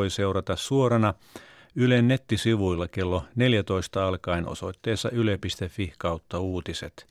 voi 0.00 0.10
seurata 0.10 0.56
suorana 0.56 1.14
Ylen 1.76 2.08
nettisivuilla 2.08 2.88
kello 2.88 3.24
14 3.34 4.08
alkaen 4.08 4.48
osoitteessa 4.48 5.10
yle.fi 5.10 5.92
kautta 5.98 6.38
uutiset. 6.40 7.06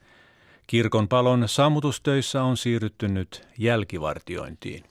Kirkon 0.68 1.08
palon 1.08 1.44
sammutustöissä 1.48 2.44
on 2.44 2.58
siirrytty 2.58 3.08
nyt 3.08 3.48
jälkivartiointiin. 3.58 4.84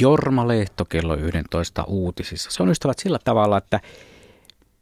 Jorma 0.00 0.48
Lehto 0.48 0.84
kello 0.84 1.14
11 1.14 1.84
uutisissa. 1.84 2.50
Se 2.50 2.62
on 2.62 2.70
ystävät 2.70 2.98
sillä 2.98 3.18
tavalla, 3.24 3.58
että 3.58 3.80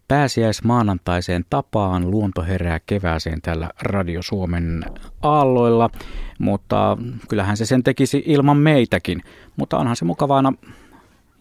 pääsiäismaanantaiseen 0.08 1.44
tapaan 1.50 2.10
luonto 2.10 2.42
herää 2.42 2.80
kevääseen 2.86 3.42
tällä 3.42 3.70
Radio 3.82 4.22
Suomen 4.22 4.84
aalloilla, 5.22 5.90
mutta 6.38 6.98
kyllähän 7.28 7.56
se 7.56 7.66
sen 7.66 7.82
tekisi 7.82 8.22
ilman 8.26 8.56
meitäkin. 8.56 9.22
Mutta 9.56 9.78
onhan 9.78 9.96
se 9.96 10.04
mukavana 10.04 10.52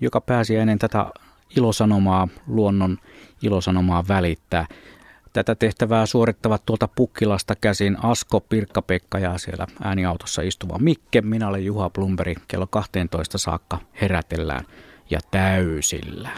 joka 0.01 0.21
pääsiäinen 0.21 0.79
tätä 0.79 1.05
ilosanomaa, 1.57 2.27
luonnon 2.47 2.97
ilosanomaa 3.41 4.03
välittää. 4.07 4.67
Tätä 5.33 5.55
tehtävää 5.55 6.05
suorittavat 6.05 6.65
tuolta 6.65 6.87
Pukkilasta 6.87 7.55
käsin 7.55 7.97
Asko, 8.03 8.39
Pirkka-Pekka 8.39 9.19
ja 9.19 9.37
siellä 9.37 9.67
ääniautossa 9.83 10.41
istuva 10.41 10.77
Mikke. 10.79 11.21
Minä 11.21 11.47
olen 11.47 11.65
Juha 11.65 11.89
Plumberi. 11.89 12.35
Kello 12.47 12.67
12 12.67 13.37
saakka 13.37 13.79
herätellään 14.01 14.65
ja 15.09 15.19
täysillä. 15.31 16.29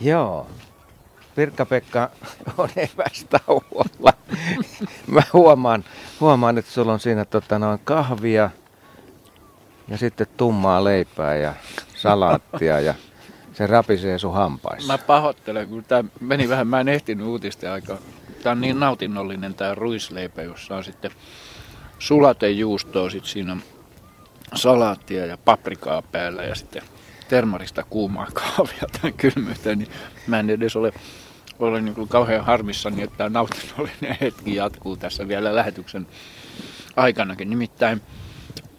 Joo. 0.00 0.46
Pirkka-Pekka 1.34 2.10
on 2.58 2.68
evästauolla. 2.76 4.12
Mä 5.06 5.22
huomaan, 5.32 5.84
huomaan, 6.20 6.58
että 6.58 6.70
sulla 6.70 6.92
on 6.92 7.00
siinä 7.00 7.24
tota, 7.24 7.58
noin 7.58 7.80
kahvia 7.84 8.50
ja 9.88 9.98
sitten 9.98 10.26
tummaa 10.36 10.84
leipää 10.84 11.36
ja 11.36 11.54
salaattia 11.96 12.80
ja 12.80 12.94
se 13.52 13.66
rapisee 13.66 14.18
sun 14.18 14.34
hampaissa. 14.34 14.92
Mä 14.92 14.98
pahoittelen, 14.98 15.68
kun 15.68 15.84
tämä 15.84 16.10
meni 16.20 16.48
vähän, 16.48 16.66
mä 16.66 16.80
en 16.80 16.88
ehtinyt 16.88 17.26
uutisten 17.26 17.70
aikaa. 17.70 17.98
Tämä 18.42 18.52
on 18.52 18.60
niin 18.60 18.80
nautinnollinen 18.80 19.54
tämä 19.54 19.74
ruisleipä, 19.74 20.42
jossa 20.42 20.76
on 20.76 20.84
sitten 20.84 21.10
sulatejuustoa, 21.98 23.10
sitten 23.10 23.30
siinä 23.30 23.52
on 23.52 23.62
salaattia 24.54 25.26
ja 25.26 25.38
paprikaa 25.38 26.02
päällä 26.02 26.42
ja 26.42 26.54
sitten 26.54 26.82
termarista 27.30 27.84
kuumaa 27.90 28.26
kahvia 28.32 28.84
tämän 28.92 29.12
kylmyyteen, 29.12 29.78
niin 29.78 29.90
mä 30.26 30.38
en 30.38 30.50
edes 30.50 30.76
ole, 30.76 30.92
ole 31.58 31.80
niin 31.80 31.94
kuin 31.94 32.08
kauhean 32.08 32.44
harmissani, 32.44 33.02
että 33.02 33.16
tämä 33.16 33.30
nautinnollinen 33.30 34.16
hetki 34.20 34.54
jatkuu 34.54 34.96
tässä 34.96 35.28
vielä 35.28 35.54
lähetyksen 35.54 36.06
aikanakin. 36.96 37.50
Nimittäin 37.50 38.02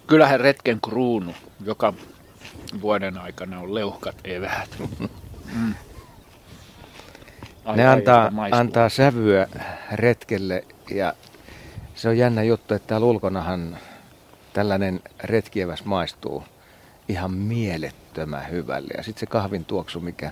kyllähän 0.07 0.39
retken 0.39 0.81
kruunu, 0.81 1.33
joka 1.65 1.93
vuoden 2.81 3.17
aikana 3.17 3.59
on 3.59 3.73
leuhkat 3.73 4.15
eväät. 4.23 4.69
Mm. 5.55 5.73
ne 7.75 7.87
antaa, 7.87 8.31
antaa 8.51 8.89
sävyä 8.89 9.47
retkelle 9.91 10.65
ja 10.93 11.13
se 11.95 12.09
on 12.09 12.17
jännä 12.17 12.43
juttu, 12.43 12.73
että 12.73 12.87
täällä 12.87 13.07
ulkonahan 13.07 13.77
tällainen 14.53 15.01
retkieväs 15.23 15.85
maistuu 15.85 16.43
ihan 17.11 17.31
mielettömän 17.31 18.49
hyvälle. 18.49 18.93
Ja 18.97 19.03
sitten 19.03 19.19
se 19.19 19.25
kahvin 19.25 19.65
tuoksu, 19.65 19.99
mikä 19.99 20.31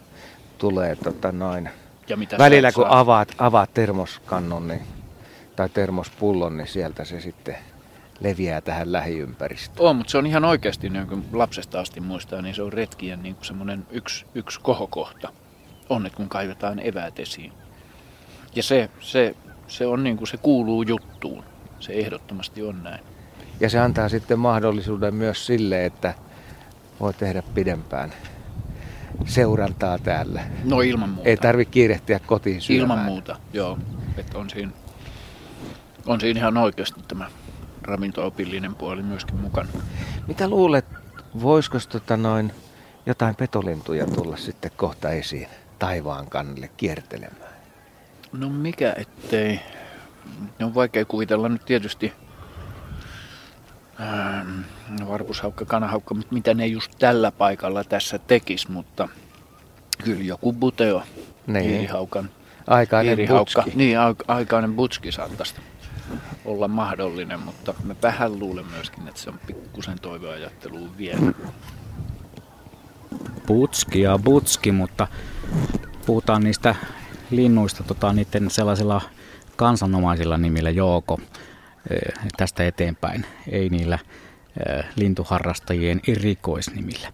tulee 0.58 0.95
tota 0.95 1.31
noin. 1.31 1.69
Ja 2.08 2.17
mitä 2.17 2.38
välillä 2.38 2.72
kun 2.72 2.88
avaat, 2.88 3.35
avaat 3.38 3.73
termoskannun 3.73 4.67
niin, 4.67 4.81
tai 5.55 5.69
termospullon, 5.69 6.57
niin 6.57 6.67
sieltä 6.67 7.05
se 7.05 7.22
sitten 7.22 7.55
leviää 8.19 8.61
tähän 8.61 8.91
lähiympäristöön. 8.91 9.89
On, 9.89 9.95
mutta 9.95 10.11
se 10.11 10.17
on 10.17 10.25
ihan 10.25 10.45
oikeasti, 10.45 10.89
niin 10.89 11.07
kuin 11.07 11.25
lapsesta 11.33 11.80
asti 11.80 12.00
muistaa, 12.00 12.41
niin 12.41 12.55
se 12.55 12.61
on 12.61 12.73
retkien 12.73 13.23
niin 13.23 13.35
semmoinen 13.41 13.88
yksi, 13.91 14.25
yksi 14.35 14.59
kohokohta. 14.59 15.34
On, 15.89 16.06
että 16.06 16.18
kun 16.18 16.29
kaivetaan 16.29 16.79
eväät 16.79 17.19
esiin. 17.19 17.53
Ja 18.56 18.63
se, 18.63 18.89
se, 19.00 19.35
se, 19.68 19.88
on 19.88 20.03
niin 20.03 20.18
kuin, 20.18 20.28
se 20.28 20.38
kuuluu 20.38 20.84
juttuun. 20.84 21.44
Se 21.79 21.94
ehdottomasti 21.94 22.63
on 22.63 22.84
näin. 22.84 23.00
Ja 23.59 23.69
se 23.69 23.79
antaa 23.79 24.09
sitten 24.09 24.39
mahdollisuuden 24.39 25.13
myös 25.13 25.45
sille, 25.45 25.85
että 25.85 26.13
voi 27.00 27.14
tehdä 27.14 27.42
pidempään 27.54 28.14
seurantaa 29.26 29.98
täällä. 30.00 30.42
No 30.64 30.82
ilman 30.82 31.10
muuta. 31.10 31.30
Ei 31.30 31.38
tarvitse 31.38 31.72
kiirehtiä 31.72 32.20
kotiin 32.20 32.62
syömään. 32.62 32.82
Ilman 32.82 33.00
muuta, 33.06 33.40
joo. 33.54 33.78
Että 34.18 34.38
on 34.38 34.50
siinä, 34.50 34.72
on 36.06 36.22
siinä 36.22 36.40
ihan 36.40 36.58
oikeasti 36.58 37.02
tämä 37.08 37.28
ravintoopillinen 37.82 38.76
puoli 38.76 39.04
myöskin 39.04 39.36
mukana. 39.36 39.70
Mitä 40.28 40.50
luulet, 40.50 40.86
voisiko 41.42 41.78
tota 41.90 42.18
noin 42.18 42.52
jotain 43.06 43.36
petolintuja 43.36 44.06
tulla 44.06 44.38
sitten 44.38 44.72
kohta 44.76 45.10
esiin 45.10 45.48
taivaan 45.80 46.30
kannelle 46.30 46.70
kiertelemään? 46.78 47.54
No 48.31 48.50
mikä 48.50 48.94
ettei. 48.98 49.60
Ne 50.60 50.66
on 50.66 50.76
vaikea 50.76 51.06
kuvitella 51.06 51.50
nyt 51.50 51.66
tietysti 51.66 52.14
varpushaukka, 55.08 55.66
kanahaukka, 55.66 56.16
mutta 56.16 56.34
mitä 56.34 56.54
ne 56.54 56.68
just 56.68 56.92
tällä 57.00 57.32
paikalla 57.32 57.84
tässä 57.84 58.20
tekis, 58.20 58.68
mutta 58.68 59.10
kyllä 60.04 60.24
joku 60.24 60.54
buteo, 60.54 61.04
niin. 61.48 61.90
haukan, 61.90 62.30
aikainen 62.68 63.18
butski. 63.28 63.72
Niin, 63.76 63.98
aikainen 64.28 64.76
butski 64.76 65.12
saattaisi 65.12 65.56
olla 66.46 66.68
mahdollinen, 66.68 67.40
mutta 67.40 67.74
mä 67.84 67.96
vähän 68.02 68.40
luulen 68.40 68.66
myöskin, 68.66 69.08
että 69.08 69.22
se 69.22 69.30
on 69.30 69.40
pikkusen 69.48 70.00
toiveajatteluun 70.00 70.98
vielä. 70.98 71.31
Butski 73.48 74.02
ja 74.02 74.20
butski, 74.24 74.72
mutta 74.72 75.08
puhutaan 76.06 76.44
niistä 76.44 76.76
linnuista 77.31 77.84
tota, 77.84 78.14
niiden 78.14 78.50
sellaisilla 78.50 79.02
kansanomaisilla 79.56 80.38
nimillä 80.38 80.70
Jooko 80.70 81.20
tästä 82.38 82.67
eteenpäin, 82.67 83.25
ei 83.51 83.69
niillä 83.69 84.00
eh, 84.67 84.85
lintuharrastajien 84.95 86.01
erikoisnimillä. 86.07 87.07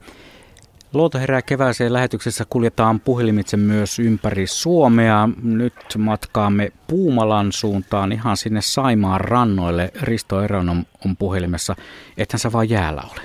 Luoto 0.94 1.20
herää 1.20 1.42
kevääseen 1.42 1.94
lähetyksessä 1.94 2.44
kuljetaan 2.50 3.00
puhelimitse 3.00 3.58
myös 3.58 4.00
ympäri 4.00 4.48
Suomea. 4.48 5.30
Nyt 5.44 5.74
matkaamme 5.98 6.72
Puumalan 6.88 7.52
suuntaan 7.52 8.12
ihan 8.12 8.38
sinne 8.38 8.62
Saimaan 8.62 9.22
rannoille. 9.22 9.92
Risto 10.02 10.42
Eron 10.42 10.70
on, 10.70 10.84
on 11.06 11.18
puhelimessa. 11.18 11.76
Ethän 12.18 12.40
sä 12.40 12.52
vaan 12.52 12.70
jäällä 12.70 13.02
ole? 13.12 13.22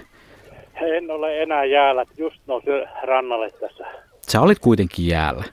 En 0.97 1.11
ole 1.11 1.43
enää 1.43 1.65
jäällä. 1.65 2.05
Just 2.17 2.37
nousin 2.47 2.73
rannalle 3.03 3.51
tässä. 3.51 3.85
Sä 4.29 4.41
olit 4.41 4.59
kuitenkin 4.59 5.07
jäällä. 5.07 5.45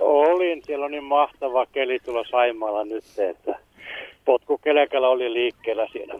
Olin. 0.00 0.62
Siellä 0.64 0.84
on 0.84 0.90
niin 0.90 1.04
mahtava 1.04 1.66
keli 1.66 1.98
tuolla 1.98 2.24
Saimaalla 2.30 2.84
nyt, 2.84 3.04
että 3.18 3.58
potkukelekalla 4.24 5.08
oli 5.08 5.32
liikkeellä 5.32 5.86
siinä. 5.92 6.14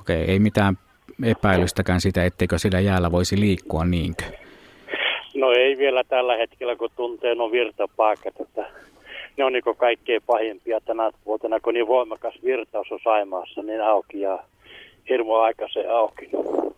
Okei, 0.00 0.24
ei 0.30 0.38
mitään 0.38 0.78
epäilystäkään 1.24 2.00
sitä, 2.00 2.24
etteikö 2.24 2.58
sillä 2.58 2.80
jäällä 2.80 3.12
voisi 3.12 3.40
liikkua 3.40 3.84
niinkö? 3.84 4.24
No 5.34 5.52
ei 5.52 5.78
vielä 5.78 6.04
tällä 6.04 6.36
hetkellä, 6.36 6.76
kun 6.76 6.90
tuntee 6.96 7.34
no 7.34 7.50
virtapaikat, 7.50 8.34
että 8.40 8.64
ne 9.36 9.44
on 9.44 9.52
niin 9.52 9.62
kaikkein 9.76 10.22
pahimpia 10.26 10.80
tänä 10.80 11.10
vuotena, 11.26 11.60
kun 11.60 11.74
niin 11.74 11.86
voimakas 11.86 12.34
virtaus 12.44 12.92
on 12.92 12.98
Saimaassa, 13.04 13.62
niin 13.62 13.82
auki 13.82 14.20
ja 14.20 14.38
hirmu 15.08 15.34
aikaisen 15.34 15.90
auki. 15.90 16.28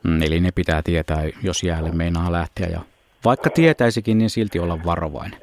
Mm, 0.05 0.23
eli 0.23 0.41
ne 0.41 0.51
pitää 0.55 0.83
tietää, 0.83 1.23
jos 1.43 1.63
jäälle 1.63 1.91
meinaa 1.93 2.33
lähteä 2.33 2.67
ja 2.67 2.81
vaikka 3.25 3.51
tietäisikin, 3.51 4.19
niin 4.19 4.31
silti 4.31 4.59
olla 4.59 4.79
varovainen. 4.85 5.41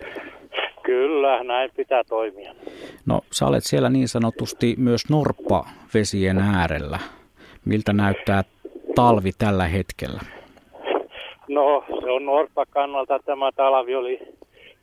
Kyllä, 1.27 1.43
näin 1.43 1.71
pitää 1.75 2.03
toimia. 2.03 2.53
No, 3.05 3.21
sä 3.31 3.45
olet 3.45 3.63
siellä 3.63 3.89
niin 3.89 4.07
sanotusti 4.07 4.75
myös 4.77 5.09
norppavesien 5.09 6.37
äärellä. 6.37 6.99
Miltä 7.65 7.93
näyttää 7.93 8.43
talvi 8.95 9.31
tällä 9.37 9.67
hetkellä? 9.67 10.21
No, 11.47 11.83
se 11.99 12.11
on 12.11 12.25
Norpa 12.25 12.65
kannalta 12.65 13.19
tämä 13.25 13.51
talvi 13.51 13.95
oli 13.95 14.19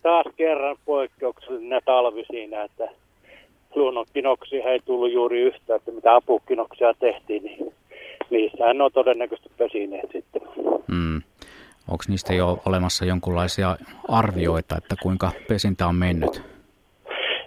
taas 0.02 0.26
kerran 0.36 0.76
poikkeuksellinen 0.84 1.80
talvi 1.84 2.24
siinä, 2.30 2.62
että 2.62 2.88
luonnonkinoksia 3.74 4.64
ei 4.64 4.80
tullut 4.84 5.12
juuri 5.12 5.40
yhtään, 5.40 5.76
että 5.76 5.92
mitä 5.92 6.14
apukinoksia 6.14 6.94
tehtiin, 6.94 7.44
niin 7.44 7.72
niissähän 8.30 8.80
on 8.80 8.92
todennäköisesti 8.92 9.50
pesineet 9.56 10.10
sitten. 10.12 10.42
Onko 11.88 12.04
niistä 12.08 12.34
jo 12.34 12.62
olemassa 12.66 13.04
jonkinlaisia 13.04 13.76
arvioita, 14.08 14.76
että 14.76 14.96
kuinka 15.02 15.30
pesintä 15.48 15.86
on 15.86 15.94
mennyt? 15.94 16.42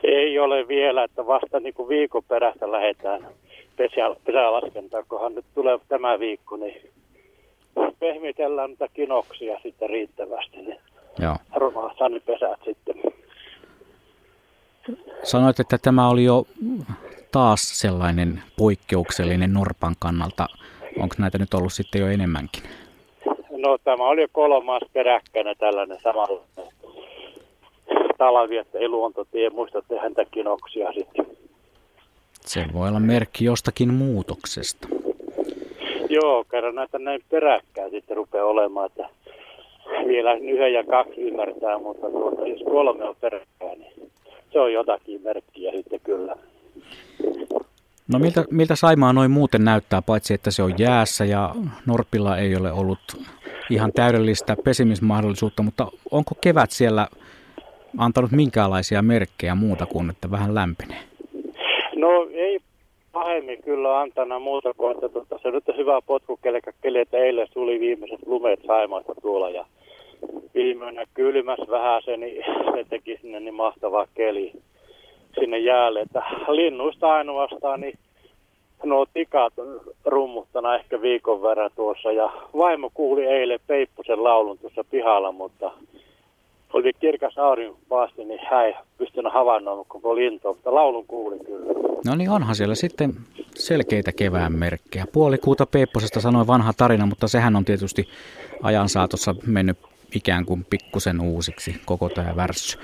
Ei 0.04 0.39
ole 0.39 0.68
vielä, 0.68 1.04
että 1.04 1.28
vasta 1.28 1.60
niin 1.60 1.74
kuin 1.74 1.89
viikon 1.89 2.24
perästä 2.24 2.72
lähdetään 2.72 3.28
pesälaskentaan, 4.25 5.04
kunhan 5.10 5.36
nyt 5.36 5.45
tulee 5.56 5.80
tämä 5.88 6.19
viikko, 6.19 6.57
niin 6.57 6.89
pehmitellään 8.00 8.69
niitä 8.69 8.88
kinoksia 8.94 9.60
sitten 9.63 9.89
riittävästi, 9.89 10.57
niin 10.57 10.80
Joo. 11.19 11.36
ne 12.10 12.19
pesät 12.19 12.60
sitten. 12.66 12.95
Sanoit, 15.24 15.60
että 15.60 15.78
tämä 15.78 16.10
oli 16.10 16.24
jo 16.24 16.45
taas 17.31 17.80
sellainen 17.80 18.42
poikkeuksellinen 18.57 19.54
Norpan 19.54 19.95
kannalta? 20.00 20.48
Onko 21.00 21.16
näitä 21.18 21.38
nyt 21.38 21.54
ollut 21.54 21.74
sitten 21.74 22.01
jo 22.01 22.07
enemmänkin? 22.07 22.63
No 23.68 23.78
tämä 23.84 24.04
oli 24.04 24.22
jo 24.22 24.28
kolmas 24.31 24.81
peräkkäinen 24.94 25.56
tällainen 25.58 25.98
samalla 26.04 26.42
talvi, 28.18 28.58
että 28.58 28.80
ei 28.80 28.90
luontotie 28.90 29.50
muista 29.50 29.81
tehdä 29.81 30.25
kinoksia 30.31 30.92
sitten. 30.94 31.25
Se 32.42 32.66
voi 32.74 32.90
olla 32.90 33.00
merkki 33.00 33.46
jostakin 33.46 33.94
muutoksesta. 33.94 34.88
Joo, 36.10 36.44
kerran 36.52 36.75
näitä 36.75 37.00
näin 37.00 37.22
peräkkäin 37.30 37.92
sitten 37.92 38.18
rupeaa 38.18 38.46
olemaan, 38.46 38.86
että 38.86 39.10
vielä 40.08 40.34
yhden 40.34 40.74
ja 40.74 40.84
kaksi 40.84 41.22
ymmärtää, 41.22 41.78
mutta 41.78 42.10
tuota, 42.10 42.48
jos 42.48 42.62
kolme 42.64 43.04
on 43.04 43.16
peräkkäin, 43.22 43.80
niin 43.80 44.12
se 44.54 44.60
on 44.60 44.74
jotakin 44.74 45.22
merkkiä 45.22 45.72
sitten 45.72 46.00
kyllä. 46.04 46.36
No 48.08 48.19
miltä, 48.19 48.46
miltä 48.52 48.75
Saimaa 48.75 49.14
noin 49.14 49.31
muuten 49.31 49.66
näyttää, 49.66 50.02
paitsi 50.02 50.34
että 50.34 50.52
se 50.52 50.64
on 50.64 50.74
jäässä 50.78 51.25
ja 51.25 51.56
Norpilla 51.86 52.38
ei 52.38 52.56
ole 52.56 52.72
ollut 52.72 53.00
ihan 53.69 53.92
täydellistä 53.96 54.56
pesimismahdollisuutta, 54.64 55.64
mutta 55.64 55.88
onko 56.12 56.31
kevät 56.42 56.72
siellä 56.72 57.08
antanut 57.98 58.31
minkäänlaisia 58.31 59.02
merkkejä 59.02 59.56
muuta 59.56 59.86
kuin, 59.86 60.10
että 60.10 60.31
vähän 60.31 60.56
lämpenee? 60.56 61.00
No 61.96 62.28
ei 62.34 62.60
pahemmin 63.12 63.64
kyllä 63.64 64.00
antana 64.00 64.40
muuta 64.40 64.74
kuin, 64.74 64.96
että 64.96 65.10
tuota, 65.10 65.40
se 65.44 65.52
nyt 65.52 65.69
on 65.69 65.78
hyvä 65.78 66.02
keli, 66.81 67.00
että 67.00 67.18
eilen 67.18 67.48
tuli 67.54 67.80
viimeiset 67.80 68.19
lumet 68.25 68.60
Saimaasta 68.68 69.14
tuolla 69.22 69.50
ja 69.50 69.66
viimeinen 70.56 71.08
kylmäs 71.14 71.60
vähän 71.69 72.02
se, 72.06 72.18
niin 72.18 72.46
se 72.75 72.86
teki 72.90 73.18
sinne 73.22 73.40
niin 73.40 73.54
mahtava 73.54 74.08
keli 74.16 74.52
sinne 75.40 75.60
jäälle, 75.60 76.02
että 76.02 76.24
linnuista 76.48 77.14
ainoastaan 77.14 77.81
niin 77.81 78.00
nuo 78.84 79.06
tikat 79.14 79.54
rummuttana 80.06 80.76
ehkä 80.76 81.02
viikon 81.02 81.42
verran 81.42 81.72
tuossa 81.76 82.12
ja 82.12 82.32
vaimo 82.58 82.92
kuuli 82.94 83.26
eilen 83.26 83.60
Peippusen 83.68 84.24
laulun 84.24 84.58
tuossa 84.58 84.84
pihalla, 84.84 85.32
mutta 85.32 85.72
oli 86.74 86.94
kirkas 87.00 87.38
aurinkopaasti, 87.38 88.26
niin 88.26 88.40
hän 88.52 88.66
ei 88.66 88.74
pystynyt 88.98 89.34
havainnoimaan 89.34 89.86
koko 89.88 90.16
lintua, 90.16 90.54
mutta 90.54 90.76
laulun 90.76 91.06
kuulin 91.08 91.46
kyllä. 91.46 91.74
No 92.06 92.16
niin, 92.16 92.30
onhan 92.30 92.56
siellä 92.56 92.76
sitten 92.76 93.14
selkeitä 93.56 94.12
kevään 94.12 94.54
merkkejä. 94.54 95.06
Puolikuuta 95.14 95.66
Peipposesta 95.66 96.22
sanoi 96.22 96.48
vanha 96.48 96.74
tarina, 96.78 97.06
mutta 97.06 97.28
sehän 97.28 97.56
on 97.56 97.66
tietysti 97.66 98.08
ajan 98.64 98.90
saatossa 98.90 99.36
mennyt 99.46 99.78
ikään 100.16 100.46
kuin 100.46 100.66
pikkusen 100.70 101.22
uusiksi 101.22 101.76
koko 101.86 102.10
tämä 102.10 102.36
värssy. 102.36 102.80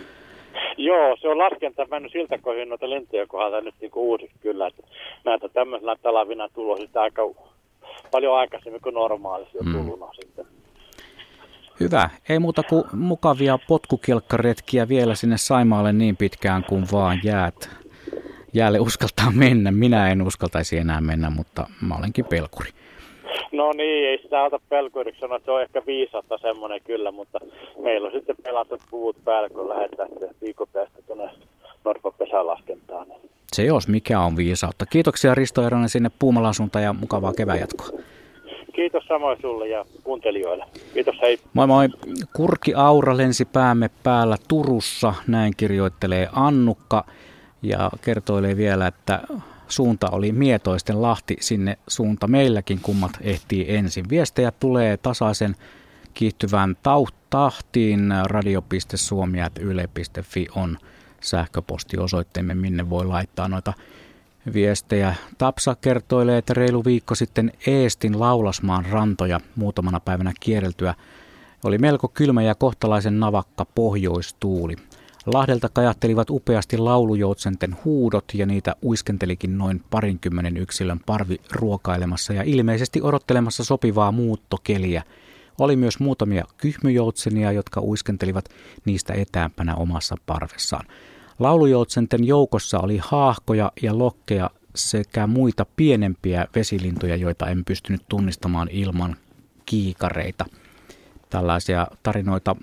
Joo, 0.83 1.18
se 1.21 1.27
on 1.27 1.38
laskenta 1.38 1.85
mennyt 1.91 2.12
siltä 2.12 2.38
kohin 2.38 2.69
noita 2.69 2.89
lintuja 2.89 3.27
kohdalta 3.27 3.62
nyt 3.62 3.75
niin 3.81 3.91
kuin 3.91 4.03
uusiksi 4.03 4.38
kyllä. 4.41 4.68
Että 4.68 4.83
näitä 5.25 5.50
tämmöisellä 5.50 5.95
talavina 6.01 6.50
tulo 6.50 6.77
sitä 6.77 7.01
aika 7.01 7.21
paljon 8.12 8.38
aikaisemmin 8.38 8.81
kuin 8.81 8.95
normaalisti 8.95 9.57
on 9.57 9.65
tullut 9.71 10.00
mm. 10.00 10.06
sitten. 10.21 10.45
Hyvä. 11.80 12.09
Ei 12.30 12.39
muuta 12.39 12.63
kuin 12.63 12.83
mukavia 12.94 13.59
potkukelkkaretkiä 13.68 14.88
vielä 14.88 15.15
sinne 15.15 15.38
Saimaalle 15.38 15.94
niin 15.94 16.18
pitkään 16.18 16.63
kuin 16.63 16.85
vaan 16.91 17.19
jäät. 17.24 17.69
Jäälle 18.53 18.80
uskaltaa 18.80 19.31
mennä. 19.31 19.71
Minä 19.71 20.12
en 20.12 20.21
uskaltaisi 20.21 20.77
enää 20.77 21.01
mennä, 21.01 21.30
mutta 21.30 21.68
mä 21.81 21.95
olenkin 21.95 22.25
pelkuri. 22.25 22.69
No 23.53 23.73
niin, 23.73 24.09
ei 24.09 24.17
sitä 24.17 24.44
ota 24.44 24.59
pelkuriksi 24.69 25.19
sanoa, 25.19 25.38
että 25.38 25.45
se 25.45 25.51
on 25.51 25.61
ehkä 25.61 25.81
viisautta 25.88 26.38
semmoinen 26.38 26.81
kyllä, 26.83 27.11
mutta 27.11 27.39
meillä 27.79 28.07
on 28.07 28.13
sitten 28.13 28.35
pelatut 28.44 28.81
puut 28.89 29.15
päällä, 29.25 29.50
kun 29.50 29.69
lähdetään 29.69 30.09
viikon 30.41 30.67
päästä 30.73 31.01
tuonne 31.07 31.29
Norpan 31.85 32.13
pesälaskentaan. 32.17 33.07
Se 33.53 33.63
jos 33.63 33.88
mikä 33.88 34.19
on 34.19 34.38
viisautta. 34.38 34.85
Kiitoksia 34.85 35.35
Risto 35.35 35.65
Eronen 35.65 35.89
sinne 35.89 36.11
Puumalan 36.19 36.53
suuntaan 36.53 36.83
ja 36.83 36.94
mukavaa 36.94 37.33
kevään 37.33 37.59
jatkoa. 37.59 37.88
Kiitos 38.75 39.03
samoin 39.05 39.38
sulle 39.41 39.67
ja 39.67 39.85
kuuntelijoille. 40.03 40.65
Kiitos, 40.94 41.15
hei. 41.21 41.38
Moi 41.53 41.67
moi. 41.67 41.88
Kurki 42.35 42.73
Aura 42.73 43.17
lensi 43.17 43.45
päämme 43.45 43.89
päällä 44.03 44.35
Turussa, 44.47 45.13
näin 45.27 45.53
kirjoittelee 45.57 46.27
Annukka 46.35 47.06
ja 47.61 47.91
kertoilee 48.06 48.57
vielä, 48.57 48.88
että 48.88 49.19
suunta 49.75 50.09
oli 50.09 50.31
Mietoisten 50.31 51.01
Lahti, 51.01 51.37
sinne 51.39 51.77
suunta 51.87 52.27
meilläkin 52.27 52.79
kummat 52.81 53.11
ehtii 53.21 53.75
ensin. 53.75 54.09
Viestejä 54.09 54.51
tulee 54.51 54.97
tasaisen 54.97 55.55
kiihtyvään 56.13 56.77
tahtiin 57.29 58.13
radio.suomi.yle.fi 58.25 60.47
on 60.55 60.77
sähköpostiosoitteemme, 61.21 62.53
minne 62.53 62.89
voi 62.89 63.05
laittaa 63.05 63.47
noita 63.47 63.73
viestejä. 64.53 65.15
Tapsa 65.37 65.75
kertoilee, 65.81 66.37
että 66.37 66.53
reilu 66.53 66.85
viikko 66.85 67.15
sitten 67.15 67.51
Eestin 67.67 68.19
Laulasmaan 68.19 68.85
rantoja 68.85 69.39
muutamana 69.55 69.99
päivänä 69.99 70.33
kierreltyä 70.39 70.95
oli 71.63 71.77
melko 71.77 72.07
kylmä 72.07 72.41
ja 72.41 72.55
kohtalaisen 72.55 73.19
navakka 73.19 73.65
pohjoistuuli. 73.65 74.75
Lahdelta 75.25 75.69
kajattelivat 75.69 76.29
upeasti 76.29 76.77
laulujoutsenten 76.77 77.77
huudot 77.85 78.25
ja 78.33 78.45
niitä 78.45 78.75
uiskentelikin 78.83 79.57
noin 79.57 79.83
parinkymmenen 79.89 80.57
yksilön 80.57 80.99
parvi 81.05 81.37
ruokailemassa 81.51 82.33
ja 82.33 82.43
ilmeisesti 82.43 83.01
odottelemassa 83.01 83.63
sopivaa 83.63 84.11
muuttokeliä. 84.11 85.03
Oli 85.59 85.75
myös 85.75 85.99
muutamia 85.99 86.43
kyhmyjoutsenia, 86.57 87.51
jotka 87.51 87.81
uiskentelivat 87.81 88.45
niistä 88.85 89.13
etäämpänä 89.13 89.75
omassa 89.75 90.15
parvessaan. 90.25 90.85
Laulujoutsenten 91.39 92.23
joukossa 92.23 92.79
oli 92.79 92.97
haahkoja 93.03 93.71
ja 93.81 93.97
lokkeja 93.97 94.49
sekä 94.75 95.27
muita 95.27 95.65
pienempiä 95.75 96.47
vesilintuja, 96.55 97.15
joita 97.15 97.47
en 97.47 97.65
pystynyt 97.65 98.01
tunnistamaan 98.09 98.69
ilman 98.71 99.15
kiikareita. 99.65 100.45
Tällaisia 101.29 101.87
tarinoita 102.03 102.55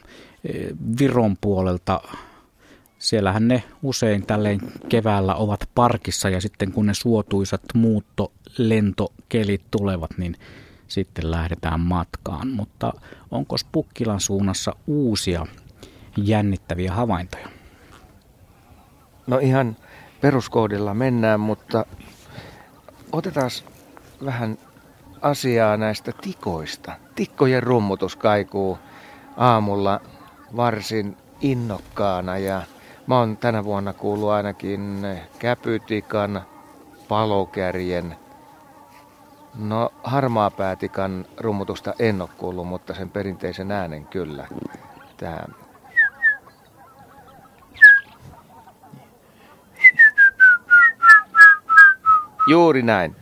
eh, 0.44 0.66
Viron 0.98 1.36
puolelta 1.40 2.00
Siellähän 3.00 3.48
ne 3.48 3.62
usein 3.82 4.26
tälleen 4.26 4.60
keväällä 4.88 5.34
ovat 5.34 5.68
parkissa 5.74 6.28
ja 6.28 6.40
sitten 6.40 6.72
kun 6.72 6.86
ne 6.86 6.94
suotuisat 6.94 7.62
muuttolentokelit 7.74 9.62
tulevat, 9.70 10.10
niin 10.18 10.36
sitten 10.88 11.30
lähdetään 11.30 11.80
matkaan. 11.80 12.48
Mutta 12.48 12.92
onko 13.30 13.56
Pukkilan 13.72 14.20
suunnassa 14.20 14.76
uusia 14.86 15.46
jännittäviä 16.16 16.92
havaintoja? 16.92 17.48
No 19.26 19.38
ihan 19.38 19.76
peruskoodilla 20.20 20.94
mennään, 20.94 21.40
mutta 21.40 21.86
otetaan 23.12 23.50
vähän 24.24 24.58
asiaa 25.22 25.76
näistä 25.76 26.12
tikoista. 26.20 26.92
Tikkojen 27.14 27.62
rummutus 27.62 28.16
kaikuu 28.16 28.78
aamulla 29.36 30.00
varsin 30.56 31.16
innokkaana 31.40 32.38
ja 32.38 32.62
Mä 33.10 33.18
oon 33.18 33.36
tänä 33.36 33.64
vuonna 33.64 33.92
kuullut 33.92 34.30
ainakin 34.30 35.06
käpytikan, 35.38 36.42
palokärjen, 37.08 38.16
no 39.58 39.92
harmaapäätikan 40.02 41.26
rummutusta 41.36 41.94
en 41.98 42.22
ole 42.22 42.28
kuullut, 42.36 42.68
mutta 42.68 42.94
sen 42.94 43.10
perinteisen 43.10 43.72
äänen 43.72 44.06
kyllä. 44.06 44.46
Tää 45.16 45.48
Juuri 52.46 52.82
näin. 52.82 53.16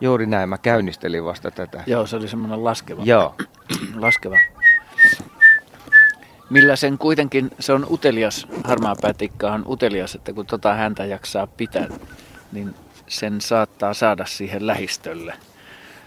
Juuri 0.00 0.26
näin. 0.26 0.48
Mä 0.48 0.58
käynnistelin 0.58 1.24
vasta 1.24 1.50
tätä. 1.50 1.84
Joo, 1.86 2.06
se 2.06 2.16
oli 2.16 2.28
semmoinen 2.28 2.64
laskeva. 2.64 3.02
Joo. 3.04 3.34
laskeva 3.94 4.36
millä 6.52 6.76
sen 6.76 6.98
kuitenkin, 6.98 7.50
se 7.60 7.72
on 7.72 7.86
utelias, 7.90 8.46
harmaapäätikka 8.64 9.52
on 9.52 9.64
utelias, 9.68 10.14
että 10.14 10.32
kun 10.32 10.46
tota 10.46 10.74
häntä 10.74 11.04
jaksaa 11.04 11.46
pitää, 11.46 11.88
niin 12.52 12.74
sen 13.08 13.40
saattaa 13.40 13.94
saada 13.94 14.26
siihen 14.26 14.66
lähistölle 14.66 15.34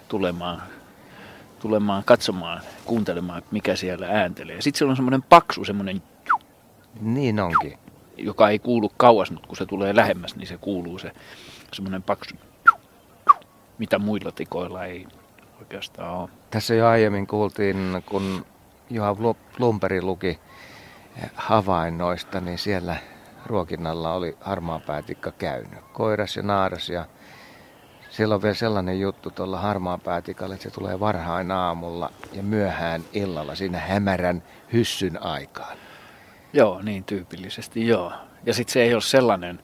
tulemaan, 0.08 0.62
tulemaan 1.60 2.04
katsomaan, 2.04 2.62
kuuntelemaan, 2.86 3.44
mikä 3.52 3.76
siellä 3.76 4.08
ääntelee. 4.08 4.62
Sitten 4.62 4.78
siellä 4.78 4.92
on 4.92 4.96
semmoinen 4.96 5.24
paksu, 5.24 5.66
semmoinen... 5.66 6.02
Niin 7.02 7.40
onkin. 7.40 7.78
Joka 8.18 8.50
ei 8.50 8.60
kuulu 8.60 8.92
kauas, 8.98 9.32
mutta 9.32 9.48
kun 9.48 9.58
se 9.58 9.66
tulee 9.66 9.96
lähemmäs, 9.96 10.36
niin 10.36 10.48
se 10.48 10.58
kuuluu 10.58 11.00
se 11.00 11.12
semmoinen 11.74 12.04
paksu, 12.04 12.36
mitä 13.78 14.00
muilla 14.00 14.32
tikoilla 14.32 14.86
ei 14.86 15.08
oikeastaan 15.60 16.18
ole. 16.18 16.30
Tässä 16.50 16.74
jo 16.74 16.88
aiemmin 16.88 17.28
kuultiin, 17.28 18.04
kun 18.06 18.46
Juha 18.90 19.16
Plumperi 19.58 20.02
luki 20.02 20.40
havainnoista, 21.36 22.42
niin 22.42 22.58
siellä 22.58 22.96
ruokinnalla 23.46 24.14
oli 24.14 24.38
harmaapäätikka 24.42 25.32
käynyt. 25.32 25.80
Koiras 25.94 26.38
ja 26.38 26.44
naaras 26.44 26.90
ja 26.90 27.06
siellä 28.10 28.36
on 28.36 28.42
vielä 28.42 28.56
sellainen 28.56 29.00
juttu 29.00 29.32
tuolla 29.32 29.60
harmaapäätikalle, 29.60 30.56
että 30.56 30.64
se 30.64 30.76
tulee 30.76 31.00
varhain 31.00 31.52
aamulla 31.52 32.12
ja 32.34 32.44
myöhään 32.44 33.02
illalla 33.14 33.56
siinä 33.56 33.80
hämärän 33.80 34.44
hyssyn 34.74 35.24
aikaan. 35.24 35.78
Joo, 36.54 36.82
niin 36.82 37.04
tyypillisesti 37.04 37.88
joo. 37.88 38.14
Ja 38.46 38.54
sitten 38.54 38.74
se 38.74 38.84
ei 38.84 38.94
ole 38.94 39.02
sellainen 39.02 39.60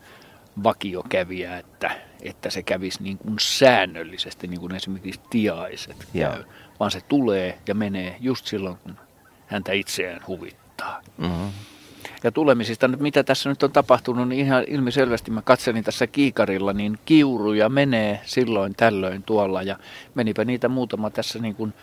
vakiokävijä, 0.63 1.57
että 1.57 1.91
että 2.21 2.49
se 2.49 2.63
kävisi 2.63 3.03
niin 3.03 3.17
kuin 3.17 3.35
säännöllisesti, 3.39 4.47
niin 4.47 4.59
kuin 4.59 4.75
esimerkiksi 4.75 5.21
tiaiset 5.29 6.07
käy, 6.13 6.43
vaan 6.79 6.91
se 6.91 7.01
tulee 7.01 7.59
ja 7.67 7.75
menee 7.75 8.17
just 8.19 8.45
silloin, 8.45 8.77
kun 8.77 8.97
häntä 9.51 9.71
itseään 9.71 10.21
huvittaa. 10.27 11.01
Mm-hmm. 11.17 11.51
Ja 12.23 12.31
tulemisista, 12.31 12.87
mitä 12.87 13.23
tässä 13.23 13.49
nyt 13.49 13.63
on 13.63 13.71
tapahtunut, 13.71 14.27
niin 14.27 14.45
ihan 14.45 14.63
ilmiselvästi 14.67 15.31
mä 15.31 15.41
katselin 15.41 15.83
tässä 15.83 16.07
kiikarilla, 16.07 16.73
niin 16.73 16.99
kiuruja 17.05 17.69
menee 17.69 18.21
silloin 18.25 18.75
tällöin 18.75 19.23
tuolla 19.23 19.63
ja 19.63 19.77
menipä 20.15 20.45
niitä 20.45 20.69
muutama 20.69 21.09
tässä 21.09 21.39
niin 21.39 21.55
kuin 21.55 21.73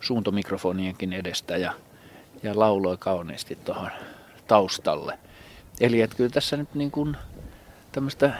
suuntomikrofonienkin 0.00 1.12
edestä 1.12 1.56
ja, 1.56 1.72
ja 2.42 2.58
lauloi 2.58 2.96
kauniisti 2.96 3.58
tuohon 3.64 3.90
taustalle. 4.46 5.18
Eli 5.80 6.00
että 6.00 6.16
kyllä 6.16 6.30
tässä 6.30 6.56
nyt 6.56 6.74
niin 6.74 6.90
kuin 6.90 7.16
tämmöistä 7.92 8.32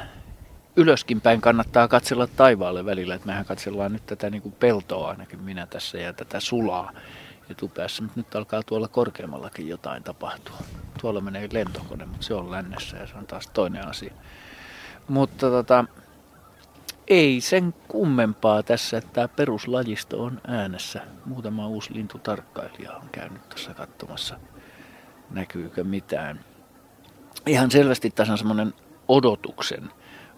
ylöskin 0.76 1.21
päin 1.21 1.40
kannattaa 1.40 1.88
katsella 1.88 2.26
taivaalle 2.26 2.85
välillä, 2.85 3.14
että 3.14 3.26
mehän 3.26 3.45
katsellaan 3.45 3.92
nyt 3.92 4.07
tätä 4.07 4.30
niin 4.30 4.42
kuin 4.42 4.54
peltoa 4.61 5.09
ainakin 5.11 5.40
minä 5.42 5.66
tässä 5.66 5.99
ja 5.99 6.12
tätä 6.12 6.40
sulaa 6.40 6.92
etupäässä, 7.50 8.02
mutta 8.02 8.21
nyt 8.21 8.37
alkaa 8.37 8.62
tuolla 8.62 8.88
korkeammallakin 8.88 9.69
jotain 9.69 10.02
tapahtua. 10.02 10.57
Tuolla 11.00 11.21
menee 11.21 11.49
lentokone, 11.52 12.07
mutta 12.07 12.26
se 12.26 12.35
on 12.35 12.50
lännessä 12.50 12.97
ja 12.97 13.07
se 13.07 13.14
on 13.14 13.26
taas 13.26 13.47
toinen 13.47 13.88
asia. 13.88 14.12
Mutta 15.09 15.50
tota, 15.50 15.85
ei 17.09 17.40
sen 17.40 17.75
kummempaa 17.88 18.62
tässä, 18.62 18.99
että 18.99 19.11
tämä 19.12 19.28
peruslajisto 19.28 20.23
on 20.23 20.40
äänessä. 20.47 21.02
Muutama 21.25 21.69
uusi 21.69 21.95
lintutarkkailija 21.95 22.93
on 22.93 23.09
käynyt 23.12 23.49
tuossa 23.49 23.75
katsomassa, 23.75 24.40
näkyykö 25.31 25.85
mitään. 25.85 26.40
Ihan 27.47 27.71
selvästi 27.71 28.11
tässä 28.11 28.33
on 28.33 28.38
semmoinen 28.38 28.75
odotuksen, 29.09 29.90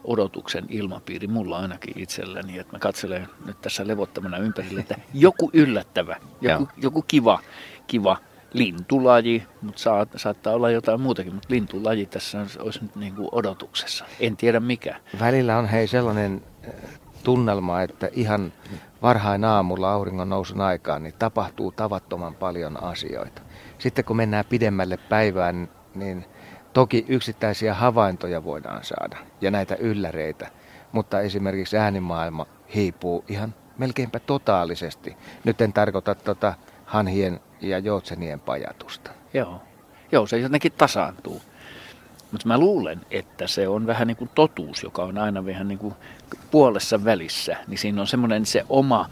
odotuksen 0.05 0.67
ilmapiiri 0.69 1.27
mulla 1.27 1.59
ainakin 1.59 1.99
itselläni, 1.99 2.59
että 2.59 2.73
mä 2.73 2.79
katselen 2.79 3.29
nyt 3.47 3.61
tässä 3.61 3.87
levottamana 3.87 4.39
ympärille, 4.39 4.81
että 4.81 4.97
joku 5.15 5.51
yllättävä, 5.53 6.17
joku, 6.41 6.69
joku 6.77 7.03
kiva, 7.03 7.39
kiva 7.87 8.17
lintulaji, 8.53 9.47
mutta 9.63 9.83
saat, 9.83 10.09
saattaa 10.17 10.55
olla 10.55 10.71
jotain 10.71 11.01
muutakin, 11.01 11.35
mutta 11.35 11.49
lintulaji 11.51 12.07
tässä 12.07 12.47
olisi 12.59 12.83
nyt 12.83 12.97
niin 12.97 13.15
kuin 13.15 13.29
odotuksessa. 13.33 14.05
En 14.21 14.37
tiedä 14.37 14.61
mikä. 14.61 14.97
Välillä 15.21 15.59
on 15.59 15.67
hei 15.67 15.87
sellainen 15.87 16.43
äh, 16.65 16.75
tunnelma, 17.25 17.83
että 17.83 18.09
ihan 18.13 18.53
varhain 19.03 19.45
aamulla 19.45 19.93
auringon 19.93 20.29
nousun 20.29 20.61
aikaan 20.61 21.03
niin 21.03 21.15
tapahtuu 21.19 21.73
tavattoman 21.73 22.35
paljon 22.35 22.83
asioita. 22.83 23.43
Sitten 23.79 24.05
kun 24.05 24.17
mennään 24.17 24.45
pidemmälle 24.49 24.97
päivään, 24.97 25.69
niin 25.95 26.25
toki 26.73 27.05
yksittäisiä 27.09 27.75
havaintoja 27.75 28.45
voidaan 28.45 28.85
saada 28.85 29.17
ja 29.41 29.51
näitä 29.51 29.75
ylläreitä, 29.75 30.51
mutta 30.93 31.21
esimerkiksi 31.21 31.77
äänimaailma 31.77 32.47
hiipuu 32.75 33.25
ihan 33.29 33.55
melkeinpä 33.79 34.19
totaalisesti. 34.19 35.17
Nyt 35.45 35.61
en 35.61 35.73
tarkoita 35.73 36.15
tuota 36.15 36.55
hanhien 36.85 37.41
ja 37.61 37.79
joutsenien 37.79 38.41
pajatusta. 38.41 39.11
Joo, 39.35 39.61
Joo 40.13 40.27
se 40.27 40.39
jotenkin 40.39 40.73
tasaantuu. 40.73 41.43
Mutta 42.33 42.49
mä 42.49 42.59
luulen, 42.59 43.01
että 43.11 43.47
se 43.47 43.69
on 43.69 43.87
vähän 43.87 44.07
niin 44.07 44.17
kuin 44.17 44.31
totuus, 44.35 44.83
joka 44.83 45.03
on 45.03 45.19
aina 45.19 45.47
vähän 45.47 45.69
niin 45.69 45.79
kuin 45.79 45.95
puolessa 46.51 47.05
välissä. 47.05 47.57
Niin 47.67 47.79
siinä 47.79 48.01
on 48.01 48.07
semmoinen 48.07 48.47
se 48.47 48.65
oma, 48.69 49.11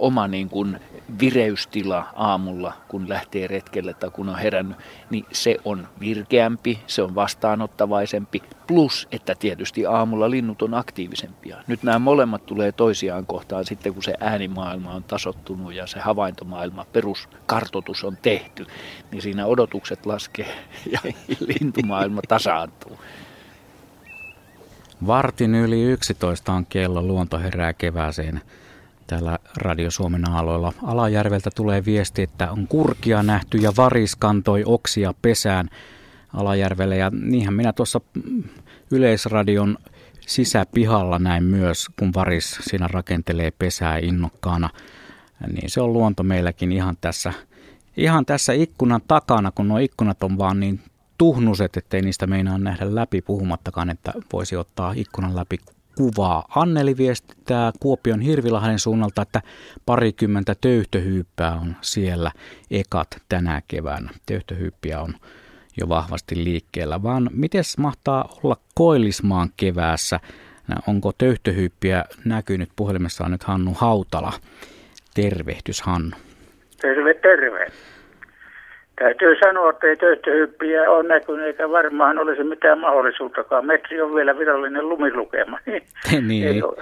oma 0.00 0.28
niin 0.28 0.48
kuin 0.48 0.80
vireystila 1.20 2.06
aamulla, 2.14 2.72
kun 2.88 3.08
lähtee 3.08 3.46
retkelle 3.46 3.94
tai 3.94 4.10
kun 4.10 4.28
on 4.28 4.38
herännyt, 4.38 4.76
niin 5.10 5.26
se 5.32 5.56
on 5.64 5.88
virkeämpi, 6.00 6.80
se 6.86 7.02
on 7.02 7.14
vastaanottavaisempi, 7.14 8.42
plus 8.66 9.08
että 9.12 9.34
tietysti 9.34 9.86
aamulla 9.86 10.30
linnut 10.30 10.62
on 10.62 10.74
aktiivisempia. 10.74 11.56
Nyt 11.66 11.82
nämä 11.82 11.98
molemmat 11.98 12.46
tulee 12.46 12.72
toisiaan 12.72 13.26
kohtaan 13.26 13.64
sitten, 13.64 13.94
kun 13.94 14.02
se 14.02 14.14
äänimaailma 14.20 14.94
on 14.94 15.04
tasottunut 15.04 15.74
ja 15.74 15.86
se 15.86 15.98
havaintomaailma, 15.98 16.86
peruskartotus 16.92 18.04
on 18.04 18.18
tehty, 18.22 18.66
niin 19.10 19.22
siinä 19.22 19.46
odotukset 19.46 20.06
laskee 20.06 20.54
ja 20.92 20.98
lintumaailma 21.46 22.20
tasaantuu. 22.28 22.98
Vartin 25.06 25.54
yli 25.54 25.82
11 25.82 26.52
on 26.52 26.66
kello, 26.66 27.02
luonto 27.02 27.38
herää 27.38 27.72
kevääseen 27.72 28.40
täällä 29.10 29.38
Radio 29.56 29.90
Suomen 29.90 30.30
aaloilla. 30.30 30.72
Alajärveltä 30.82 31.50
tulee 31.56 31.84
viesti, 31.84 32.22
että 32.22 32.50
on 32.50 32.66
kurkia 32.66 33.22
nähty 33.22 33.58
ja 33.58 33.72
varis 33.76 34.16
kantoi 34.16 34.62
oksia 34.66 35.14
pesään 35.22 35.68
Alajärvelle. 36.34 36.96
Ja 36.96 37.10
niinhän 37.10 37.54
minä 37.54 37.72
tuossa 37.72 38.00
Yleisradion 38.90 39.78
sisäpihalla 40.26 41.18
näin 41.18 41.44
myös, 41.44 41.86
kun 41.98 42.14
varis 42.14 42.58
siinä 42.60 42.88
rakentelee 42.88 43.50
pesää 43.50 43.98
innokkaana. 43.98 44.70
Niin 45.52 45.70
se 45.70 45.80
on 45.80 45.92
luonto 45.92 46.22
meilläkin 46.22 46.72
ihan 46.72 46.96
tässä, 47.00 47.32
ihan 47.96 48.26
tässä 48.26 48.52
ikkunan 48.52 49.00
takana, 49.08 49.50
kun 49.50 49.68
nuo 49.68 49.78
ikkunat 49.78 50.22
on 50.22 50.38
vaan 50.38 50.60
niin 50.60 50.80
tuhnuset, 51.18 51.76
ettei 51.76 52.02
niistä 52.02 52.26
meinaa 52.26 52.58
nähdä 52.58 52.94
läpi, 52.94 53.22
puhumattakaan, 53.22 53.90
että 53.90 54.12
voisi 54.32 54.56
ottaa 54.56 54.92
ikkunan 54.96 55.36
läpi 55.36 55.58
kuvaa. 56.00 56.44
Anneli 56.56 56.96
viestittää 56.96 57.72
Kuopion 57.80 58.20
Hirvilahden 58.20 58.78
suunnalta, 58.78 59.22
että 59.22 59.40
parikymmentä 59.86 60.54
töyhtöhyyppää 60.60 61.54
on 61.54 61.76
siellä 61.80 62.30
ekat 62.70 63.08
tänä 63.28 63.62
keväänä. 63.68 64.10
Töyhtöhyyppiä 64.26 65.00
on 65.00 65.14
jo 65.80 65.88
vahvasti 65.88 66.44
liikkeellä, 66.44 67.02
vaan 67.02 67.30
miten 67.32 67.64
mahtaa 67.78 68.28
olla 68.42 68.56
Koillismaan 68.74 69.48
keväässä? 69.56 70.20
Onko 70.86 71.12
töyhtöhyyppiä 71.18 72.04
näkynyt 72.24 72.68
puhelimessa 72.76 73.24
on 73.24 73.30
nyt 73.30 73.44
Hannu 73.44 73.74
Hautala. 73.74 74.32
Tervehdys 75.14 75.82
Hannu. 75.82 76.16
Terve, 76.80 77.14
terve. 77.14 77.66
Täytyy 79.00 79.36
sanoa, 79.44 79.70
että 79.70 79.86
ei 79.86 79.96
töyhtöhyppiä 79.96 80.90
ole 80.90 81.08
näkynyt 81.08 81.46
eikä 81.46 81.70
varmaan 81.70 82.18
olisi 82.18 82.44
mitään 82.44 82.78
mahdollisuuttakaan. 82.78 83.66
Metri 83.66 84.00
on 84.00 84.14
vielä 84.14 84.38
virallinen 84.38 84.88
lumilukema. 84.88 85.58
niin. 86.28 86.48
ei, 86.48 86.62
ole, 86.62 86.76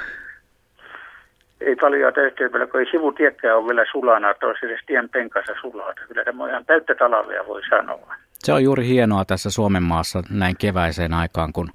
ei 1.61 1.77
paljon 1.77 2.15
töyhtöhyppillä, 2.15 2.67
kun 2.67 2.81
ei 2.81 2.91
sivutiekkää 2.91 3.57
ole 3.57 3.69
vielä 3.69 3.85
sulana, 3.93 4.31
että 4.31 4.47
olisi 4.47 4.67
edes 4.67 4.81
tien 4.87 5.09
penkassa 5.09 5.53
sulaa. 5.61 5.95
Kyllä 6.09 6.25
tämä 6.25 6.45
on 6.45 6.51
ihan 6.51 6.65
täyttä 6.65 6.95
talvea, 6.95 7.47
voi 7.47 7.63
sanoa. 7.69 8.15
Se 8.33 8.53
on 8.53 8.65
juuri 8.65 8.87
hienoa 8.87 9.25
tässä 9.25 9.51
Suomen 9.51 9.83
maassa 9.83 10.23
näin 10.31 10.55
keväiseen 10.59 11.15
aikaan, 11.15 11.53
kun 11.53 11.69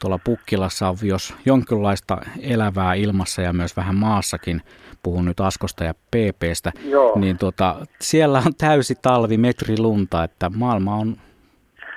tuolla 0.00 0.18
Pukkilassa 0.24 0.88
on 0.88 0.96
jos 1.02 1.34
jonkinlaista 1.46 2.16
elävää 2.42 2.94
ilmassa 2.94 3.42
ja 3.42 3.52
myös 3.52 3.76
vähän 3.76 3.94
maassakin, 3.94 4.60
puhun 5.04 5.24
nyt 5.24 5.40
Askosta 5.40 5.84
ja 5.84 5.94
PPstä, 5.94 6.72
Joo. 6.84 7.18
niin 7.18 7.38
tuota, 7.38 7.74
siellä 8.00 8.38
on 8.46 8.54
täysi 8.58 8.94
talvi, 9.02 9.36
metri 9.36 9.78
lunta, 9.78 10.24
että 10.24 10.50
maailma 10.56 10.94
on 10.94 11.16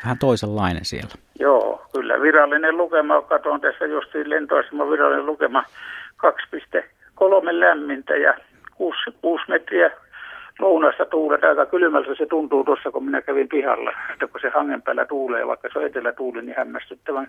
vähän 0.04 0.18
toisenlainen 0.20 0.86
siellä. 0.86 1.14
Joo, 1.40 1.82
kyllä 1.94 2.22
virallinen 2.22 2.78
lukema, 2.78 3.22
katson 3.22 3.62
tässä 3.62 3.86
justiin 3.86 4.30
lentoasema 4.30 4.90
virallinen 4.90 5.26
lukema 5.26 5.64
2,3 6.26 6.84
lämmintä 7.52 8.16
ja 8.16 8.34
6, 8.76 9.00
6 9.22 9.44
metriä 9.48 9.92
lounasta 10.60 11.06
tuulet 11.06 11.44
aika 11.44 11.66
kylmältä 11.66 12.16
se 12.16 12.26
tuntuu 12.26 12.64
tuossa, 12.64 12.92
kun 12.92 13.06
minä 13.06 13.22
kävin 13.22 13.50
pihalla. 13.50 13.94
Että 14.14 14.28
kun 14.28 14.42
se 14.42 14.50
hangen 14.50 14.82
päällä 14.82 15.06
tuulee, 15.06 15.48
vaikka 15.48 15.70
se 15.74 15.80
on 15.80 15.86
etelätuuli, 15.86 16.42
niin 16.42 16.58
hämmästyttävän 16.58 17.28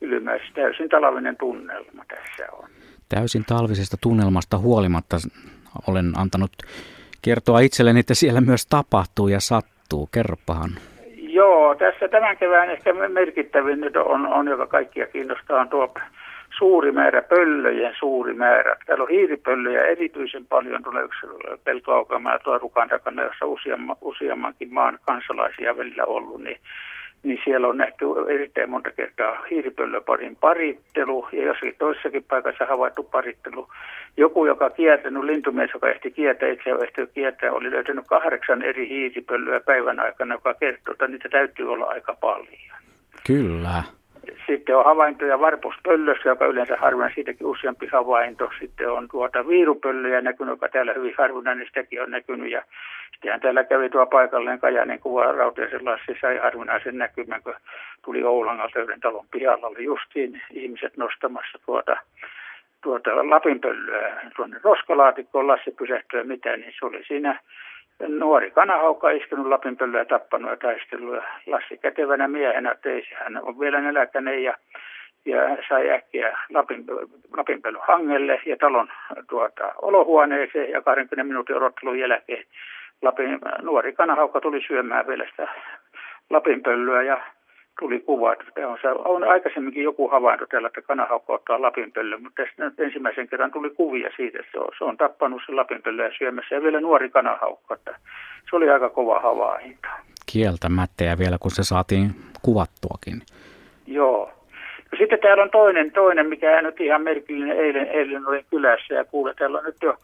kylmäistä. 0.00 0.48
Täysin 0.54 0.88
talvinen 0.88 1.36
tunnelma 1.36 2.04
tässä 2.08 2.52
on. 2.52 2.68
Täysin 3.08 3.44
talvisesta 3.44 3.96
tunnelmasta 4.02 4.58
huolimatta 4.58 5.16
olen 5.88 6.12
antanut 6.16 6.52
kertoa 7.22 7.60
itselleni, 7.60 8.00
että 8.00 8.14
siellä 8.14 8.40
myös 8.40 8.66
tapahtuu 8.66 9.28
ja 9.28 9.40
sattuu. 9.40 10.08
Kerropahan. 10.12 10.70
Joo, 11.16 11.74
tässä 11.74 12.08
tämän 12.08 12.36
kevään 12.36 12.70
ehkä 12.70 12.92
merkittävin 13.08 13.80
nyt 13.80 13.96
on, 13.96 14.26
on 14.26 14.46
joka 14.46 14.66
kaikkia 14.66 15.06
kiinnostaa, 15.06 15.60
on 15.60 15.68
tuo 15.68 15.94
suuri 16.58 16.92
määrä 16.92 17.22
pöllöjen 17.22 17.94
suuri 17.98 18.34
määrä. 18.34 18.76
Täällä 18.86 19.02
on 19.02 19.10
hiiripöllöjä 19.10 19.84
erityisen 19.84 20.46
paljon 20.46 20.82
tuolla 20.82 21.00
yksi 21.00 21.26
peltoaukama 21.64 22.38
tuo 22.38 22.58
rukan 22.58 22.88
takana, 22.88 23.22
jossa 23.22 23.46
useamman, 23.46 23.96
useammankin 24.00 24.74
maan 24.74 24.98
kansalaisia 25.06 25.76
välillä 25.76 26.04
ollut, 26.04 26.42
niin 26.42 26.60
niin 27.22 27.40
siellä 27.44 27.68
on 27.68 27.76
nähty 27.76 28.04
erittäin 28.28 28.70
monta 28.70 28.90
kertaa 28.90 29.44
hiiripöllöparin 29.50 30.36
parittelu 30.36 31.28
ja 31.32 31.42
jossakin 31.42 31.74
toisessakin 31.78 32.24
paikassa 32.24 32.66
havaittu 32.66 33.02
parittelu. 33.02 33.68
Joku, 34.16 34.46
joka 34.46 34.70
kiertänyt, 34.70 35.24
lintumies, 35.24 35.70
joka 35.74 35.90
ehti 35.90 36.10
kiertää, 36.10 36.48
itse 36.48 36.70
ehti 36.70 37.12
kiertää, 37.14 37.52
oli 37.52 37.70
löytänyt 37.70 38.04
kahdeksan 38.06 38.62
eri 38.62 38.88
hiiripöllöä 38.88 39.60
päivän 39.60 40.00
aikana, 40.00 40.34
joka 40.34 40.54
kertoo, 40.54 40.92
että 40.92 41.08
niitä 41.08 41.28
täytyy 41.28 41.72
olla 41.72 41.84
aika 41.84 42.16
paljon. 42.20 42.48
Kyllä. 43.26 43.82
Sitten 44.46 44.76
on 44.76 44.84
havaintoja 44.84 45.40
varpuspöllössä, 45.40 46.28
joka 46.28 46.46
yleensä 46.46 46.76
harvinainen, 46.76 47.14
siitäkin 47.14 47.46
useampi 47.46 47.86
havainto. 47.86 48.50
Sitten 48.60 48.90
on 48.90 49.08
tuota 49.10 49.48
viirupöllöjä 49.48 50.20
näkynyt, 50.20 50.52
joka 50.52 50.68
täällä 50.68 50.92
hyvin 50.92 51.14
harvinainen, 51.18 51.58
niin 51.58 51.68
sitäkin 51.68 52.02
on 52.02 52.10
näkynyt. 52.10 52.50
Ja 52.50 52.62
sittenhän 53.12 53.40
täällä 53.40 53.64
kävi 53.64 53.90
tuo 53.90 54.06
paikallinen 54.06 54.60
Kajanin 54.60 55.00
kuva 55.00 55.32
Rautiaisen 55.32 55.84
Lassi 55.84 56.16
sai 56.20 56.36
harvinaisen 56.36 56.98
näkymän, 56.98 57.42
kun 57.42 57.54
tuli 58.04 58.24
Oulangalta 58.24 58.80
yhden 58.80 59.00
talon 59.00 59.26
pihalla. 59.30 59.66
Oli 59.66 59.84
justiin 59.84 60.42
ihmiset 60.50 60.96
nostamassa 60.96 61.58
tuota, 61.66 61.96
tuota 62.82 63.30
lapinpöllöä 63.30 64.30
tuonne 64.36 64.60
roskalaatikkoon. 64.62 65.46
Lassi 65.46 65.70
pysähtyä 65.70 66.24
mitä, 66.24 66.56
niin 66.56 66.74
se 66.78 66.86
oli 66.86 67.04
siinä 67.04 67.40
nuori 68.06 68.50
kanahaukka 68.50 69.10
istunut 69.10 69.46
lapinpöllöä 69.46 70.04
tappanut 70.04 70.50
ja 70.50 70.56
taistellut. 70.56 71.14
Ja 71.14 71.22
Lassi 71.46 71.78
kätevänä 71.78 72.28
miehenä 72.28 72.74
teisi. 72.82 73.08
Hän 73.14 73.40
on 73.42 73.60
vielä 73.60 73.80
neläkäinen 73.80 74.42
ja, 74.42 74.54
ja 75.24 75.56
sai 75.68 75.90
äkkiä 75.90 76.38
Lapin, 76.54 76.84
Lapinpöllön 77.36 77.82
hangelle 77.88 78.40
ja 78.46 78.56
talon 78.56 78.88
tuota, 79.28 79.72
olohuoneeseen 79.82 80.70
ja 80.70 80.82
20 80.82 81.24
minuutin 81.24 81.56
odottelun 81.56 81.98
jälkeen 81.98 82.44
Lapin, 83.02 83.38
nuori 83.62 83.92
kanahaukka 83.92 84.40
tuli 84.40 84.62
syömään 84.66 85.06
vielä 85.06 85.26
sitä 85.30 85.48
Lapinpöllöä 86.30 87.02
ja 87.02 87.20
tuli 87.78 88.00
kuva. 88.00 88.32
Että 88.32 88.68
on, 88.68 88.78
on 89.04 89.24
aikaisemminkin 89.24 89.82
joku 89.82 90.08
havainto 90.08 90.46
täällä, 90.46 90.68
että 90.68 90.82
kanahaukka 90.82 91.32
ottaa 91.32 91.62
lapinpöllön, 91.62 92.22
mutta 92.22 92.42
tässä 92.42 92.64
nyt 92.64 92.80
ensimmäisen 92.80 93.28
kerran 93.28 93.52
tuli 93.52 93.70
kuvia 93.70 94.10
siitä, 94.16 94.38
että 94.38 94.52
se 94.52 94.58
on, 94.58 94.68
se 94.78 94.84
on 94.84 94.96
tappanut 94.96 95.42
sen 95.46 95.56
lapinpöllön 95.56 96.06
ja 96.06 96.12
syömässä 96.18 96.54
ja 96.54 96.62
vielä 96.62 96.80
nuori 96.80 97.10
kanahaukka. 97.10 97.74
Että 97.74 97.96
se 98.50 98.56
oli 98.56 98.70
aika 98.70 98.88
kova 98.88 99.20
havainto. 99.20 99.88
Kieltämättä 100.32 101.04
ja 101.04 101.18
vielä 101.18 101.36
kun 101.40 101.50
se 101.50 101.64
saatiin 101.64 102.10
kuvattuakin. 102.42 103.22
Joo. 103.86 104.32
No 104.92 104.98
sitten 104.98 105.18
täällä 105.22 105.42
on 105.42 105.50
toinen, 105.50 105.92
toinen 105.92 106.28
mikä 106.28 106.62
nyt 106.62 106.80
ihan 106.80 107.02
merkillinen. 107.02 107.56
Eilen, 107.56 107.86
eilen 107.86 108.26
olin 108.26 108.44
kylässä 108.50 108.94
ja 108.94 109.04
kuulin, 109.04 109.36
täällä 109.36 109.58
on 109.58 109.64
nyt 109.64 109.82
jo 109.82 109.96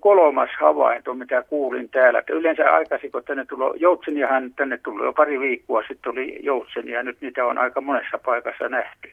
kolmas 0.00 0.50
havainto, 0.60 1.14
mitä 1.14 1.42
kuulin 1.42 1.88
täällä. 1.88 2.18
Että 2.18 2.32
yleensä 2.32 2.74
aikaisin, 2.74 3.12
kun 3.12 3.24
tänne 3.24 3.44
tuli 3.44 3.80
joutseniahan 3.80 4.54
tänne 4.56 4.78
tuli 4.84 5.04
jo 5.04 5.12
pari 5.12 5.40
viikkoa 5.40 5.82
sitten 5.88 6.12
oli 6.12 6.38
joutsenia, 6.42 7.02
nyt 7.02 7.20
niitä 7.20 7.46
on 7.46 7.58
aika 7.58 7.80
monessa 7.80 8.18
paikassa 8.18 8.68
nähty. 8.68 9.12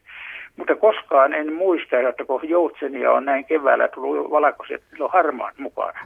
Mutta 0.57 0.75
koskaan 0.75 1.33
en 1.33 1.53
muista, 1.53 2.09
että 2.09 2.25
kun 2.25 2.49
joutsenia 2.49 3.11
on 3.11 3.25
näin 3.25 3.45
keväällä 3.45 3.87
tullut 3.87 4.31
valkoiset, 4.31 4.81
että 4.91 5.03
on 5.03 5.09
harmaat 5.13 5.57
mukana. 5.57 5.99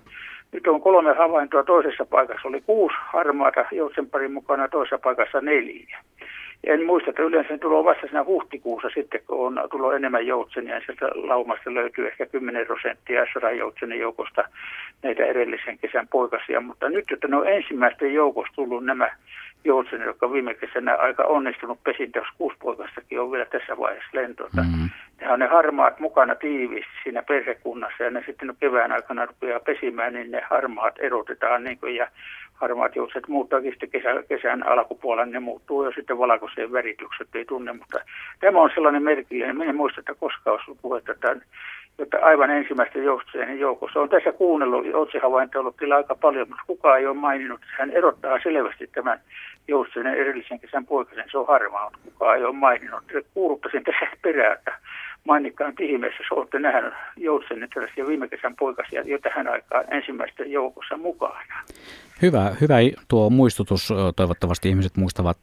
Nyt 0.51 0.67
on 0.67 0.81
kolme 0.81 1.13
havaintoa, 1.13 1.63
toisessa 1.63 2.05
paikassa 2.05 2.47
oli 2.47 2.61
kuusi 2.61 2.95
harmaata 2.99 3.65
joutsenparin 3.71 4.31
mukana, 4.31 4.67
toisessa 4.67 4.97
paikassa 4.97 5.41
neljä. 5.41 5.97
En 6.65 6.85
muista, 6.85 7.09
että 7.09 7.23
yleensä 7.23 7.53
ne 7.53 7.57
tulee 7.57 7.83
vasta 7.83 8.07
siinä 8.07 8.23
huhtikuussa 8.23 8.89
sitten, 8.93 9.21
kun 9.27 9.59
on 9.59 9.69
tullut 9.69 9.93
enemmän 9.93 10.27
joutsenia. 10.27 10.81
Sieltä 10.85 11.05
laumasta 11.13 11.73
löytyy 11.73 12.07
ehkä 12.07 12.25
10 12.25 12.65
prosenttia 12.65 13.25
sadan 13.33 13.57
joutsenen 13.57 13.99
joukosta 13.99 14.43
näitä 15.03 15.25
edellisen 15.25 15.77
kesän 15.77 16.07
poikasia. 16.07 16.61
Mutta 16.61 16.89
nyt, 16.89 17.11
että 17.11 17.27
ne 17.27 17.37
on 17.37 17.47
ensimmäisten 17.47 18.13
joukossa 18.13 18.53
tullut 18.55 18.85
nämä 18.85 19.09
joutsenet, 19.63 20.07
jotka 20.07 20.31
viime 20.31 20.53
kesänä 20.53 20.95
aika 20.95 21.23
onnistunut 21.23 21.83
pesintä, 21.83 22.19
jos 22.19 22.27
kuusi 22.37 22.57
poikastakin 22.61 23.19
on 23.19 23.31
vielä 23.31 23.45
tässä 23.45 23.77
vaiheessa 23.77 24.09
lentota. 24.13 24.61
Mm-hmm. 24.61 24.89
Ne 25.21 25.31
on 25.31 25.39
ne 25.39 25.47
harmaat 25.47 25.99
mukana 25.99 26.35
tiiviisti 26.35 26.91
siinä 27.03 27.23
perhekunnassa 27.23 28.03
ja 28.03 28.09
ne 28.09 28.23
sitten 28.25 28.55
kevään 28.59 28.91
aikana 28.91 29.25
rupeaa 29.25 29.59
pesimään, 29.59 30.13
niin 30.13 30.31
ne 30.31 30.41
harmaat 30.49 30.95
erotetaan 30.99 31.63
niin 31.63 31.77
kuin, 31.77 31.95
ja 31.95 32.07
harmaat 32.55 32.95
juukset 32.95 33.27
muuttaakin 33.27 33.71
sitten 33.71 33.89
kesän, 33.89 34.23
kesän 34.29 34.67
alkupuolella, 34.67 35.25
ne 35.25 35.39
muuttuu 35.39 35.83
jo 35.83 35.91
sitten 35.91 36.17
valkoiseen 36.17 36.71
väritykset, 36.71 37.27
ei 37.35 37.45
tunne, 37.45 37.73
mutta 37.73 37.99
tämä 38.39 38.61
on 38.61 38.71
sellainen 38.73 39.03
merkillinen, 39.03 39.57
minä 39.57 39.69
en 39.69 39.75
muista, 39.75 39.99
että 39.99 40.13
koskaan 40.19 40.59
olisi 40.67 40.79
puhetta, 40.81 41.11
että, 41.11 41.35
että 41.99 42.17
aivan 42.21 42.49
ensimmäisten 42.49 43.03
joutseen 43.03 43.59
joukossa. 43.59 43.99
On 43.99 44.09
tässä 44.09 44.31
kuunnellut 44.31 44.85
otsihavaintoja 44.93 45.59
ollut 45.59 45.75
kyllä 45.75 45.95
aika 45.95 46.15
paljon, 46.15 46.47
mutta 46.49 46.63
kukaan 46.67 46.99
ei 46.99 47.07
ole 47.07 47.15
maininnut, 47.15 47.61
että 47.61 47.75
hän 47.79 47.91
erottaa 47.91 48.39
selvästi 48.43 48.87
tämän 48.87 49.19
joutseen 49.67 50.07
edellisen 50.07 50.59
kesän 50.59 50.85
poikasen, 50.85 51.25
se 51.31 51.37
on 51.37 51.47
harmaa, 51.47 51.83
mutta 51.83 51.99
kukaan 52.11 52.37
ei 52.37 52.43
ole 52.43 52.55
maininnut. 52.55 53.03
Kuuluttaisin 53.33 53.83
tässä 53.83 54.07
perään, 54.21 54.53
että 54.53 54.73
mainikkaan 55.25 55.75
tihimessä, 55.75 56.17
jos 56.19 56.37
olette 56.37 56.59
nähneet 56.59 56.93
joutsen 57.17 57.67
tällaisia 57.73 58.07
viime 58.07 58.27
kesän 58.27 58.55
poikasia 58.55 59.01
jo 59.05 59.19
tähän 59.19 59.47
aikaan 59.47 59.93
ensimmäisten 59.93 60.51
joukossa 60.51 60.97
mukana. 60.97 61.63
Hyvä, 62.21 62.51
hyvä 62.61 62.75
tuo 63.07 63.29
muistutus. 63.29 63.93
Toivottavasti 64.15 64.69
ihmiset 64.69 64.97
muistavat 64.97 65.37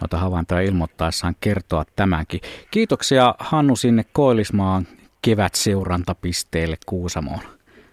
noita 0.00 0.16
havaintoja 0.16 0.60
ilmoittaessaan 0.60 1.34
kertoa 1.40 1.84
tämänkin. 1.96 2.40
Kiitoksia 2.70 3.34
Hannu 3.38 3.76
sinne 3.76 4.02
Koillismaan 4.12 4.84
kevätseurantapisteelle 5.22 6.76
Kuusamoon. 6.86 7.40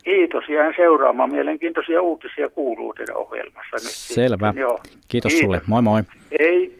Kiitos, 0.03 0.49
jään 0.49 0.73
seuraamaan. 0.77 1.31
Mielenkiintoisia 1.31 2.01
uutisia 2.01 2.49
kuuluu 2.49 2.93
teidän 2.93 3.17
ohjelmassa 3.17 3.75
nyt. 3.75 3.83
Selvä. 3.83 4.53
Joo. 4.57 4.77
Kiitos, 4.77 5.07
Kiitos 5.07 5.39
sulle. 5.39 5.61
Moi 5.67 5.81
moi. 5.81 6.01
Ei. 6.39 6.76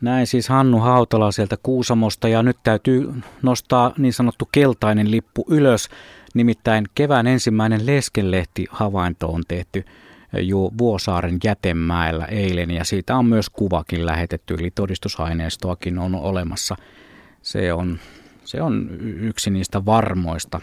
Näin 0.00 0.26
siis 0.26 0.48
Hannu 0.48 0.78
Hautala 0.78 1.32
sieltä 1.32 1.56
Kuusamosta 1.62 2.28
ja 2.28 2.42
nyt 2.42 2.56
täytyy 2.62 3.14
nostaa 3.42 3.92
niin 3.98 4.12
sanottu 4.12 4.48
keltainen 4.52 5.10
lippu 5.10 5.46
ylös. 5.50 5.88
Nimittäin 6.34 6.86
kevään 6.94 7.26
ensimmäinen 7.26 7.86
leskelehti 7.86 8.66
havainto 8.70 9.28
on 9.28 9.42
tehty 9.48 9.84
jo 10.32 10.70
Vuosaaren 10.78 11.38
jätemäellä 11.44 12.24
eilen 12.24 12.70
ja 12.70 12.84
siitä 12.84 13.16
on 13.16 13.26
myös 13.26 13.50
kuvakin 13.50 14.06
lähetetty, 14.06 14.54
eli 14.54 14.70
todistusaineistoakin 14.70 15.98
on 15.98 16.14
olemassa. 16.14 16.76
Se 17.42 17.72
on, 17.72 17.98
se 18.44 18.62
on 18.62 18.88
yksi 19.00 19.50
niistä 19.50 19.84
varmoista 19.84 20.60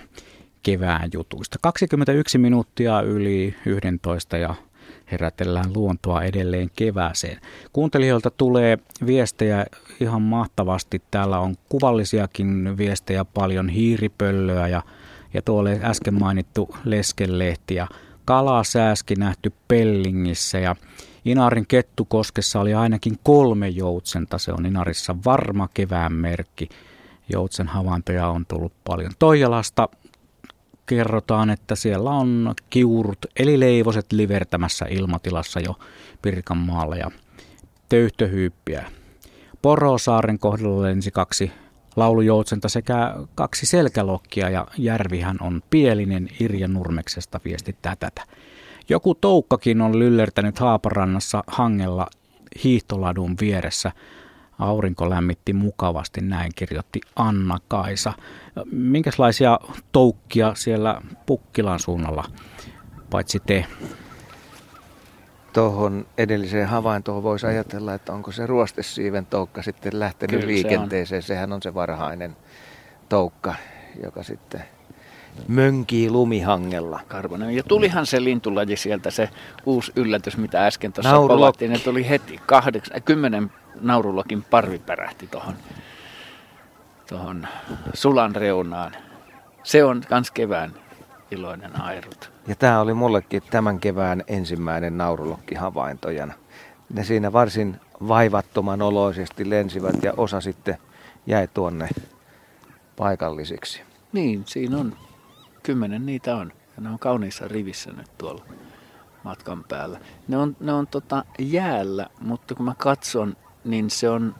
kevään 0.63 1.09
jutuista. 1.13 1.57
21 1.61 2.37
minuuttia 2.37 3.01
yli 3.01 3.55
11 3.65 4.37
ja 4.37 4.55
herätellään 5.11 5.73
luontoa 5.75 6.21
edelleen 6.23 6.69
kevääseen. 6.75 7.39
Kuuntelijoilta 7.73 8.31
tulee 8.31 8.77
viestejä 9.05 9.65
ihan 9.99 10.21
mahtavasti. 10.21 11.01
Täällä 11.11 11.39
on 11.39 11.55
kuvallisiakin 11.69 12.77
viestejä 12.77 13.25
paljon, 13.25 13.69
hiiripöllöä 13.69 14.67
ja, 14.67 14.81
ja 15.33 15.41
tuolle 15.41 15.79
äsken 15.83 16.13
mainittu 16.13 16.75
leskelehti 16.85 17.75
ja 17.75 17.87
kalasääski 18.25 19.15
nähty 19.15 19.53
Pellingissä 19.67 20.59
ja 20.59 20.75
Inarin 21.25 21.67
kettukoskessa 21.67 22.59
oli 22.59 22.73
ainakin 22.73 23.19
kolme 23.23 23.67
joutsenta. 23.67 24.37
Se 24.37 24.51
on 24.51 24.65
Inarissa 24.65 25.15
varma 25.25 25.69
kevään 25.73 26.13
merkki. 26.13 26.69
Joutsen 27.29 27.67
havaintoja 27.67 28.27
on 28.27 28.45
tullut 28.45 28.73
paljon. 28.83 29.11
Toijalasta 29.19 29.89
kerrotaan, 30.85 31.49
että 31.49 31.75
siellä 31.75 32.09
on 32.09 32.53
kiurut 32.69 33.25
eli 33.39 33.59
leivoset 33.59 34.11
livertämässä 34.11 34.85
ilmatilassa 34.89 35.59
jo 35.59 35.75
Pirkanmaalla 36.21 36.95
ja 36.95 37.11
töyhtöhyyppiä. 37.89 38.85
Porosaaren 39.61 40.39
kohdalla 40.39 40.81
lensi 40.81 41.11
kaksi 41.11 41.51
laulujoutsenta 41.95 42.69
sekä 42.69 43.15
kaksi 43.35 43.65
selkälokkia 43.65 44.49
ja 44.49 44.67
järvihän 44.77 45.37
on 45.41 45.61
pielinen 45.69 46.29
Irja 46.39 46.67
Nurmeksesta 46.67 47.39
viestittää 47.45 47.95
tätä. 47.95 48.21
Joku 48.89 49.15
toukkakin 49.15 49.81
on 49.81 49.99
lyllertänyt 49.99 50.59
Haaparannassa 50.59 51.43
hangella 51.47 52.07
hiihtoladun 52.63 53.35
vieressä– 53.41 53.91
Aurinko 54.59 55.09
lämmitti 55.09 55.53
mukavasti, 55.53 56.21
näin 56.21 56.51
kirjoitti 56.55 57.01
Anna-Kaisa. 57.15 58.13
Minkälaisia 58.71 59.59
toukkia 59.91 60.55
siellä 60.55 61.01
Pukkilan 61.25 61.79
suunnalla, 61.79 62.23
paitsi 63.09 63.39
te? 63.39 63.65
Tuohon 65.53 66.05
edelliseen 66.17 66.67
havaintoon 66.67 67.23
voisi 67.23 67.47
ajatella, 67.47 67.93
että 67.93 68.13
onko 68.13 68.31
se 68.31 68.47
ruostesiiven 68.47 69.25
toukka 69.25 69.61
sitten 69.61 69.99
lähtenyt 69.99 70.35
Kyllä 70.35 70.47
liikenteeseen. 70.47 71.21
Se 71.21 71.33
on. 71.33 71.37
Sehän 71.37 71.53
on 71.53 71.61
se 71.61 71.73
varhainen 71.73 72.35
toukka, 73.09 73.55
joka 74.03 74.23
sitten 74.23 74.63
mönkii 75.47 76.09
lumihangella. 76.09 76.99
Karvonen. 77.07 77.55
Ja 77.55 77.63
tulihan 77.63 78.05
se 78.05 78.23
lintulaji 78.23 78.77
sieltä, 78.77 79.11
se 79.11 79.29
uusi 79.65 79.91
yllätys, 79.95 80.37
mitä 80.37 80.65
äsken 80.65 80.93
tuossa 80.93 81.27
povattiin. 81.27 81.71
Ne 81.71 81.79
tuli 81.79 82.09
heti 82.09 82.39
kahdeksan, 82.45 83.01
kymmenen 83.01 83.51
naurullakin 83.81 84.43
parvi 84.43 84.79
pärähti 84.79 85.27
tuohon 85.27 85.53
tohon 87.09 87.47
sulan 87.93 88.35
reunaan. 88.35 88.91
Se 89.63 89.83
on 89.83 90.01
kans 90.09 90.31
kevään 90.31 90.73
iloinen 91.31 91.81
airut. 91.81 92.31
Ja 92.47 92.55
tämä 92.55 92.79
oli 92.79 92.93
mullekin 92.93 93.43
tämän 93.51 93.79
kevään 93.79 94.23
ensimmäinen 94.27 94.97
naurulokki 94.97 95.55
havaintojana. 95.55 96.33
Ne 96.93 97.03
siinä 97.03 97.33
varsin 97.33 97.79
vaivattoman 98.07 98.81
oloisesti 98.81 99.49
lensivät 99.49 100.03
ja 100.03 100.13
osa 100.17 100.41
sitten 100.41 100.77
jäi 101.25 101.47
tuonne 101.53 101.89
paikallisiksi. 102.97 103.81
Niin, 104.11 104.43
siinä 104.45 104.77
on. 104.77 104.95
Kymmenen 105.63 106.05
niitä 106.05 106.35
on. 106.35 106.51
Ja 106.75 106.81
ne 106.81 106.89
on 106.89 106.99
kauniissa 106.99 107.47
rivissä 107.47 107.91
nyt 107.91 108.17
tuolla 108.17 108.45
matkan 109.23 109.63
päällä. 109.63 109.99
Ne 110.27 110.37
on, 110.37 110.57
ne 110.59 110.73
on 110.73 110.87
tota 110.87 111.25
jäällä, 111.39 112.07
mutta 112.19 112.55
kun 112.55 112.65
mä 112.65 112.75
katson 112.77 113.37
niin 113.63 113.89
se 113.89 114.09
on 114.09 114.35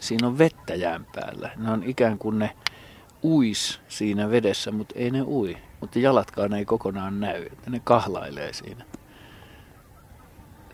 siinä 0.00 0.26
on 0.26 0.38
vettä 0.38 0.74
jään 0.74 1.06
päällä. 1.14 1.50
Ne 1.56 1.70
on 1.70 1.82
ikään 1.82 2.18
kuin 2.18 2.38
ne 2.38 2.56
uis 3.22 3.80
siinä 3.88 4.30
vedessä, 4.30 4.70
mutta 4.70 4.94
ei 4.98 5.10
ne 5.10 5.22
ui. 5.22 5.56
Mutta 5.80 5.98
jalatkaan 5.98 6.52
ei 6.52 6.64
kokonaan 6.64 7.20
näy, 7.20 7.42
että 7.42 7.70
ne 7.70 7.80
kahlailee 7.84 8.52
siinä. 8.52 8.84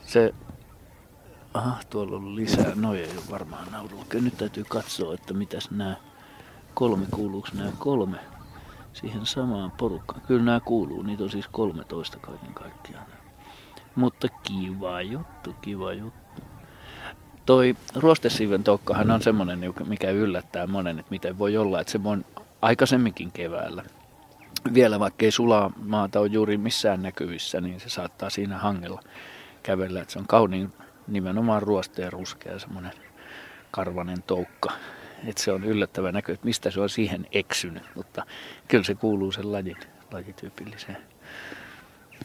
Se, 0.05 0.35
aha, 1.55 1.79
tuolla 1.91 2.17
on 2.17 2.37
lisää, 2.37 2.73
noja 2.75 3.03
ei 3.03 3.13
ole 3.13 3.31
varmaan 3.31 3.73
naurulla. 3.73 4.05
Nyt 4.15 4.37
täytyy 4.37 4.65
katsoa, 4.65 5.15
että 5.15 5.35
mitäs 5.35 5.71
nämä 5.71 5.97
kolme, 6.75 7.07
kuuluuko 7.11 7.49
nämä 7.55 7.73
kolme 7.79 8.19
siihen 8.97 9.27
samaan 9.27 9.71
porukkaan. 9.71 10.21
Kyllä 10.21 10.43
nämä 10.43 10.61
kuuluu, 10.61 11.03
niitä 11.03 11.25
on 11.25 11.31
siis 11.31 11.49
13 11.49 12.19
kaiken 12.19 12.55
kaikkiaan. 12.55 13.07
Mutta 13.95 14.29
kiva 14.43 15.03
juttu, 15.03 15.55
kiva 15.61 15.93
juttu. 15.93 16.43
Toi 17.47 17.77
ruostesiiven 17.95 18.65
tokkahan 18.65 19.11
on 19.11 19.23
semmoinen, 19.23 19.61
mikä 19.87 20.11
yllättää 20.11 20.67
monen, 20.67 20.99
että 20.99 21.11
miten 21.11 21.39
voi 21.39 21.57
olla, 21.57 21.81
että 21.81 21.91
se 21.91 22.01
on 22.05 22.25
aikaisemminkin 22.63 23.33
keväällä. 23.33 23.83
Vielä 24.75 25.01
vaikka 25.01 25.25
ei 25.25 25.31
sulaa 25.31 25.71
maata 25.83 26.21
ole 26.21 26.29
juuri 26.29 26.59
missään 26.59 27.03
näkyvissä, 27.03 27.61
niin 27.61 27.81
se 27.81 27.89
saattaa 27.89 28.31
siinä 28.31 28.59
hangella 28.59 29.03
kävellä. 29.63 30.01
Että 30.01 30.13
se 30.13 30.19
on 30.19 30.27
kauniin 30.27 30.73
nimenomaan 31.09 31.63
ruosteen 31.63 32.13
ruskea 32.13 32.59
semmoinen 32.59 32.93
karvanen 33.71 34.23
toukka. 34.23 34.73
Että 35.25 35.43
se 35.43 35.53
on 35.53 35.65
yllättävä 35.65 36.13
näkö, 36.13 36.33
että 36.33 36.47
mistä 36.47 36.71
se 36.71 36.81
on 36.81 36.89
siihen 36.89 37.27
eksynyt, 37.33 37.83
mutta 37.95 38.27
kyllä 38.69 38.85
se 38.85 38.95
kuuluu 38.95 39.33
sen 39.33 39.53
lajin, 39.53 39.77
lajityypilliseen 40.13 40.99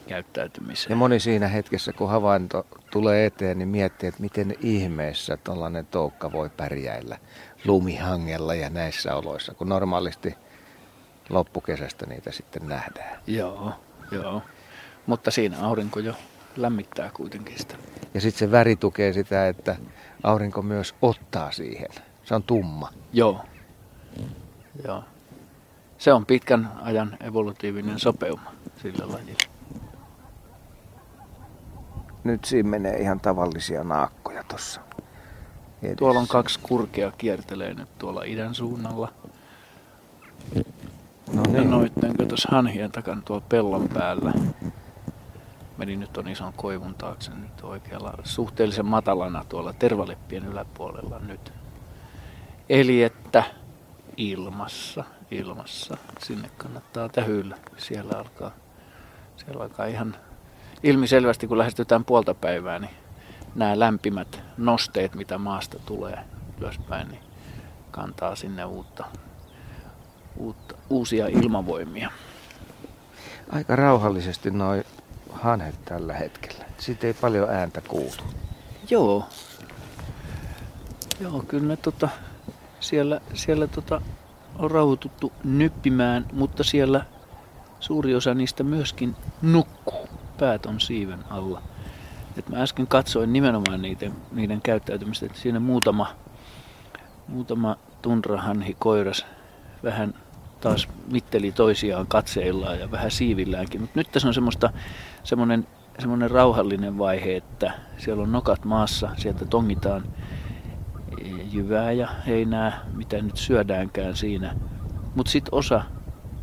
käyttäytymiseen. 0.08 0.90
Ja 0.90 0.96
moni 0.96 1.20
siinä 1.20 1.48
hetkessä, 1.48 1.94
kun 1.94 2.10
havainto 2.10 2.68
tulee 2.92 3.26
eteen, 3.26 3.58
niin 3.58 3.68
miettii, 3.68 4.10
että 4.10 4.22
miten 4.22 4.56
ihmeessä 4.62 5.38
tuollainen 5.38 5.86
toukka 5.86 6.32
voi 6.32 6.50
pärjäillä 6.50 7.18
lumihangella 7.66 8.56
ja 8.56 8.70
näissä 8.70 9.16
oloissa, 9.16 9.54
kun 9.54 9.70
normaalisti 9.70 10.36
loppukesästä 11.30 12.06
niitä 12.06 12.32
sitten 12.32 12.68
nähdään. 12.68 13.20
Joo, 13.28 13.74
joo. 14.12 14.42
Mutta 15.06 15.32
siinä 15.32 15.58
aurinko 15.62 16.00
jo 16.00 16.14
lämmittää 16.58 17.12
kuitenkin 17.14 17.58
sitä. 17.58 17.76
Ja 18.14 18.22
sitten 18.22 18.40
se 18.40 18.52
väri 18.52 18.76
tukee 18.76 19.14
sitä, 19.14 19.48
että 19.48 19.76
aurinko 20.24 20.62
myös 20.62 20.96
ottaa 21.02 21.52
siihen. 21.52 21.90
Se 22.32 22.36
on 22.36 22.44
tumma. 22.44 22.90
Joo. 23.14 23.46
Joo. 24.86 25.04
Se 25.98 26.14
on 26.14 26.26
pitkän 26.26 26.72
ajan 26.82 27.18
evolutiivinen 27.20 28.00
sopeuma 28.00 28.52
sillä 28.82 29.14
lajilla. 29.14 29.44
Nyt 32.24 32.46
siinä 32.46 32.70
menee 32.70 32.98
ihan 32.98 33.20
tavallisia 33.20 33.84
naakkoja 33.84 34.44
tuossa. 34.44 34.82
Tuolla 35.98 36.20
on 36.20 36.28
kaksi 36.28 36.60
kurkea 36.64 37.12
kiertelee 37.18 37.74
nyt 37.74 37.98
tuolla 37.98 38.24
idän 38.24 38.56
suunnalla. 38.56 39.14
No 41.34 41.42
niin. 41.48 41.56
Ja 41.56 41.64
noitten 41.64 42.28
tuossa 42.28 42.50
hanhien 42.52 42.92
takana 42.92 43.22
tuolla 43.26 43.46
pellon 43.50 43.90
päällä. 43.94 44.34
Meni 45.78 45.96
nyt 45.96 46.18
on 46.18 46.28
ison 46.28 46.54
koivun 46.54 46.96
taakse 46.96 47.32
nyt 47.32 47.64
oikealla 47.64 48.14
suhteellisen 48.24 48.86
matalana 48.86 49.46
tuolla 49.50 49.74
tervaleppien 49.74 50.46
yläpuolella 50.46 51.20
nyt. 51.20 51.54
Eli 52.72 53.04
että 53.04 53.44
ilmassa, 54.18 55.04
ilmassa. 55.32 55.98
Sinne 56.20 56.50
kannattaa 56.58 57.10
tähyillä. 57.10 57.58
Siellä 57.78 58.18
alkaa, 58.18 58.52
siellä 59.38 59.64
alkaa 59.64 59.86
ihan 59.86 60.16
ilmiselvästi, 60.84 61.48
kun 61.48 61.58
lähestytään 61.58 62.06
puolta 62.06 62.34
päivää, 62.34 62.80
niin 62.80 62.92
nämä 63.56 63.80
lämpimät 63.80 64.42
nosteet, 64.58 65.16
mitä 65.16 65.38
maasta 65.38 65.80
tulee 65.80 66.18
ylöspäin, 66.60 67.08
niin 67.08 67.22
kantaa 67.92 68.36
sinne 68.36 68.66
uutta, 68.66 69.06
uutta, 70.38 70.76
uusia 70.90 71.28
ilmavoimia. 71.28 72.12
Aika 73.50 73.76
rauhallisesti 73.76 74.52
noin 74.52 74.84
hanhet 75.32 75.86
tällä 75.86 76.14
hetkellä. 76.14 76.66
Siitä 76.78 77.08
ei 77.08 77.14
paljon 77.14 77.50
ääntä 77.50 77.82
kuulu. 77.82 78.24
Joo. 78.90 79.30
Joo, 81.20 81.44
kyllä 81.48 81.68
ne 81.68 81.78
tota, 81.78 82.10
siellä, 82.82 83.22
siellä 83.34 83.68
tota, 83.68 84.02
on 84.60 84.72
rauhoituttu 84.72 85.32
nyppimään, 85.44 86.26
mutta 86.34 86.64
siellä 86.64 87.06
suuri 87.80 88.16
osa 88.16 88.34
niistä 88.34 88.64
myöskin 88.64 89.16
nukkuu. 89.42 90.10
Päät 90.40 90.66
on 90.66 90.80
siiven 90.80 91.20
alla. 91.30 91.62
Et 92.38 92.50
mä 92.50 92.58
äsken 92.58 92.88
katsoin 92.88 93.34
nimenomaan 93.34 93.82
niiden, 93.82 94.14
niiden 94.32 94.62
käyttäytymistä, 94.62 95.26
että 95.26 95.40
siinä 95.40 95.60
muutama, 95.60 96.08
muutama 97.28 97.76
tunrahanhi 98.02 98.76
koiras 98.80 99.26
vähän 99.84 100.14
taas 100.62 100.88
mitteli 101.12 101.52
toisiaan 101.52 102.08
katseillaan 102.08 102.80
ja 102.80 102.92
vähän 102.92 103.12
siivilläänkin. 103.12 103.82
Mutta 103.82 104.00
nyt 104.00 104.12
tässä 104.12 104.28
on 104.28 104.34
semmoista, 104.34 104.70
semmoinen, 105.24 105.68
semmoinen 106.00 106.32
rauhallinen 106.32 106.98
vaihe, 106.98 107.36
että 107.36 107.72
siellä 107.98 108.24
on 108.24 108.32
nokat 108.32 108.66
maassa, 108.66 109.10
sieltä 109.18 109.46
tongitaan 109.46 110.04
jyvää 111.52 111.92
ja 111.92 112.10
heinää, 112.28 112.80
mitä 112.94 113.22
nyt 113.22 113.38
syödäänkään 113.38 114.16
siinä. 114.16 114.56
Mutta 115.16 115.32
sitten 115.32 115.54
osa 115.54 115.84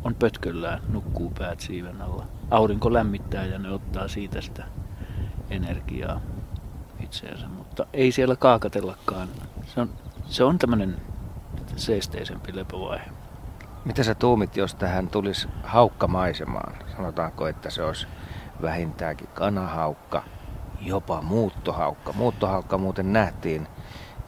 on 0.03 0.15
pötköllään, 0.15 0.81
nukkuu 0.89 1.31
päät 1.39 1.59
siiven 1.59 2.01
alla. 2.01 2.25
Aurinko 2.51 2.93
lämmittää 2.93 3.45
ja 3.45 3.59
ne 3.59 3.69
ottaa 3.71 4.07
siitä 4.07 4.41
sitä 4.41 4.65
energiaa 5.49 6.21
itseensä, 7.03 7.47
mutta 7.47 7.85
ei 7.93 8.11
siellä 8.11 8.35
kaakatellakaan. 8.35 9.27
Se 9.65 9.81
on, 9.81 9.89
se 10.25 10.43
on 10.43 10.59
tämmöinen 10.59 10.95
seesteisempi 11.75 12.55
lepovaihe. 12.55 13.05
Mitä 13.85 14.03
sä 14.03 14.15
tuumit, 14.15 14.57
jos 14.57 14.75
tähän 14.75 15.07
tulisi 15.07 15.47
haukkamaisemaan? 15.63 16.73
Sanotaanko, 16.95 17.47
että 17.47 17.69
se 17.69 17.83
olisi 17.83 18.07
vähintäänkin 18.61 19.27
kanahaukka, 19.33 20.23
jopa 20.81 21.21
muuttohaukka. 21.21 22.13
Muuttohaukka 22.13 22.77
muuten 22.77 23.13
nähtiin 23.13 23.67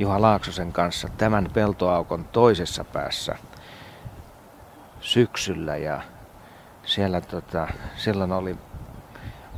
Juha 0.01 0.21
Laaksosen 0.21 0.71
kanssa 0.71 1.07
tämän 1.17 1.47
peltoaukon 1.53 2.25
toisessa 2.31 2.83
päässä 2.83 3.35
syksyllä 5.01 5.77
ja 5.77 6.01
siellä 6.83 7.21
tota, 7.21 7.67
silloin 7.95 8.31
oli 8.31 8.57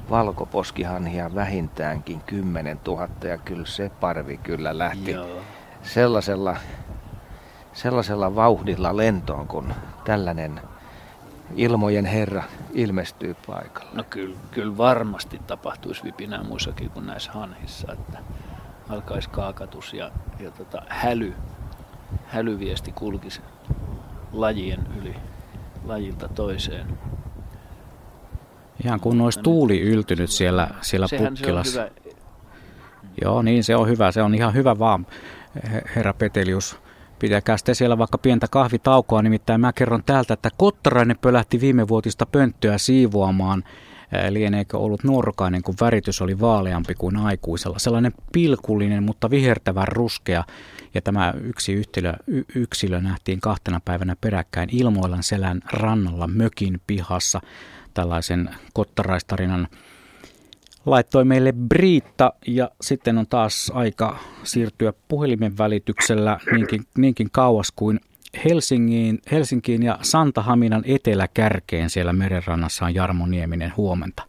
valkoposkihanhia 0.09 1.35
vähintäänkin 1.35 2.21
10 2.21 2.79
000 2.87 3.07
ja 3.23 3.37
kyllä 3.37 3.65
se 3.65 3.91
parvi 3.99 4.37
kyllä 4.37 4.77
lähti 4.77 5.11
Joo. 5.11 5.41
sellaisella, 5.83 6.57
sellaisella 7.73 8.35
vauhdilla 8.35 8.97
lentoon, 8.97 9.47
kun 9.47 9.73
tällainen 10.05 10.61
ilmojen 11.55 12.05
herra 12.05 12.43
ilmestyy 12.73 13.35
paikalle. 13.47 13.89
No 13.93 14.03
kyllä, 14.09 14.37
kyllä 14.51 14.77
varmasti 14.77 15.41
tapahtuisi 15.47 16.03
vipinää 16.03 16.43
muissakin 16.43 16.89
kuin 16.89 17.05
näissä 17.05 17.31
hanhissa, 17.31 17.93
että 17.93 18.17
alkaisi 18.89 19.29
kaakatus 19.29 19.93
ja, 19.93 20.11
ja 20.39 20.51
tota, 20.51 20.81
häly, 20.87 21.33
hälyviesti 22.25 22.91
kulkisi 22.91 23.41
lajien 24.31 24.87
yli, 25.01 25.15
lajilta 25.83 26.27
toiseen. 26.27 26.97
Ihan 28.85 28.99
kun 28.99 29.21
olisi 29.21 29.39
tuuli 29.39 29.81
yltynyt 29.81 30.29
siellä, 30.29 30.67
siellä 30.81 31.07
Pukkilassa. 31.17 31.81
Se 31.81 31.91
Joo, 33.21 33.41
niin 33.41 33.63
se 33.63 33.75
on 33.75 33.87
hyvä. 33.87 34.11
Se 34.11 34.21
on 34.21 34.35
ihan 34.35 34.53
hyvä 34.53 34.79
vaan, 34.79 35.07
herra 35.95 36.13
Petelius. 36.13 36.79
Pitäkää 37.19 37.57
sitten 37.57 37.75
siellä 37.75 37.97
vaikka 37.97 38.17
pientä 38.17 38.47
kahvitaukoa, 38.51 39.21
nimittäin 39.21 39.61
mä 39.61 39.73
kerron 39.73 40.03
täältä, 40.03 40.33
että 40.33 40.49
Kottarainen 40.57 41.17
pölähti 41.21 41.61
viime 41.61 41.87
vuotista 41.87 42.25
pönttöä 42.25 42.77
siivoamaan. 42.77 43.63
Lieneekö 44.29 44.77
ollut 44.77 45.03
norkainen, 45.03 45.61
kun 45.61 45.75
väritys 45.81 46.21
oli 46.21 46.39
vaaleampi 46.39 46.95
kuin 46.95 47.17
aikuisella. 47.17 47.79
Sellainen 47.79 48.13
pilkullinen, 48.31 49.03
mutta 49.03 49.29
vihertävä 49.29 49.85
ruskea. 49.85 50.43
Ja 50.93 51.01
tämä 51.01 51.33
yksi 51.43 51.73
yksilö, 51.73 52.13
y- 52.27 52.43
yksilö 52.55 53.01
nähtiin 53.01 53.41
kahtena 53.41 53.81
päivänä 53.85 54.15
peräkkäin 54.21 54.69
Ilmoilan 54.71 55.23
selän 55.23 55.61
rannalla 55.73 56.27
mökin 56.27 56.81
pihassa 56.87 57.41
tällaisen 57.93 58.49
kottaraistarinan 58.73 59.67
laittoi 60.85 61.25
meille 61.25 61.51
Briitta 61.51 62.33
ja 62.47 62.71
sitten 62.81 63.17
on 63.17 63.27
taas 63.27 63.71
aika 63.75 64.17
siirtyä 64.43 64.93
puhelimen 65.07 65.57
välityksellä 65.57 66.39
niinkin, 66.51 66.83
niinkin 66.97 67.31
kauas 67.31 67.71
kuin 67.75 67.99
Helsingiin, 68.45 69.19
Helsinkiin 69.31 69.83
ja 69.83 69.97
Santahaminan 70.01 70.83
eteläkärkeen 70.87 71.89
siellä 71.89 72.13
merenrannassa 72.13 72.85
on 72.85 72.95
Jarmo 72.95 73.27
Nieminen. 73.27 73.73
Huomenta. 73.77 74.23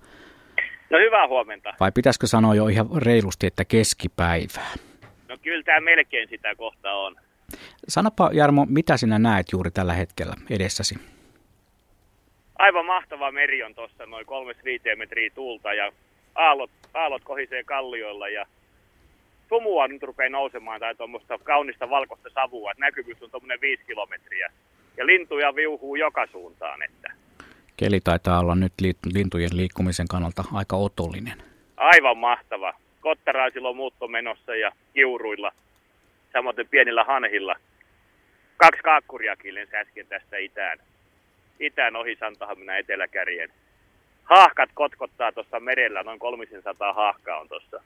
No 0.90 0.98
hyvää 0.98 1.28
huomenta. 1.28 1.74
Vai 1.80 1.92
pitäisikö 1.92 2.26
sanoa 2.26 2.54
jo 2.54 2.68
ihan 2.68 2.86
reilusti, 2.96 3.46
että 3.46 3.64
keskipäivää? 3.64 4.72
No 5.28 5.36
kyllä 5.42 5.62
tämä 5.62 5.80
melkein 5.80 6.28
sitä 6.28 6.54
kohta 6.54 6.92
on. 6.92 7.16
Sanapa 7.88 8.30
Jarmo, 8.32 8.66
mitä 8.68 8.96
sinä 8.96 9.18
näet 9.18 9.46
juuri 9.52 9.70
tällä 9.70 9.92
hetkellä 9.92 10.34
edessäsi? 10.50 10.94
aivan 12.58 12.86
mahtava 12.86 13.32
meri 13.32 13.62
on 13.62 13.74
tuossa 13.74 14.06
noin 14.06 14.26
3-5 14.26 14.96
metriä 14.96 15.30
tuulta 15.34 15.74
ja 15.74 15.92
aallot, 16.34 16.70
aallot 16.94 17.24
kohisee 17.24 17.64
kallioilla 17.64 18.28
ja 18.28 18.46
sumua 19.48 19.88
nyt 19.88 20.02
rupeaa 20.02 20.30
nousemaan 20.30 20.80
tai 20.80 20.94
tuommoista 20.94 21.38
kaunista 21.38 21.90
valkoista 21.90 22.30
savua, 22.34 22.70
että 22.70 22.80
näkyvyys 22.80 23.22
on 23.22 23.30
tuommoinen 23.30 23.60
viisi 23.60 23.84
kilometriä. 23.86 24.52
Ja 24.96 25.06
lintuja 25.06 25.54
viuhuu 25.54 25.96
joka 25.96 26.26
suuntaan. 26.26 26.82
Että. 26.82 27.12
Keli 27.76 28.00
taitaa 28.00 28.40
olla 28.40 28.54
nyt 28.54 28.72
lintujen 29.12 29.56
liikkumisen 29.56 30.08
kannalta 30.08 30.44
aika 30.52 30.76
otollinen. 30.76 31.42
Aivan 31.76 32.18
mahtava. 32.18 32.74
Kottaraisilla 33.00 33.68
on 33.68 33.76
muutto 33.76 34.08
menossa 34.08 34.56
ja 34.56 34.72
kiuruilla, 34.94 35.52
samoin 36.32 36.56
pienillä 36.70 37.04
hanhilla. 37.04 37.56
Kaksi 38.56 38.82
kaakkuriakin 38.82 39.54
lensi 39.54 39.76
äsken 39.76 40.06
tästä 40.06 40.36
itään, 40.36 40.78
itään 41.60 41.96
ohi 41.96 42.16
Santahaminan 42.20 42.78
eteläkärjen. 42.78 43.50
Haahkat 44.24 44.70
kotkottaa 44.74 45.32
tuossa 45.32 45.60
merellä, 45.60 46.02
noin 46.02 46.18
300 46.18 46.92
haahkaa 46.92 47.40
on 47.40 47.48
tuossa 47.48 47.82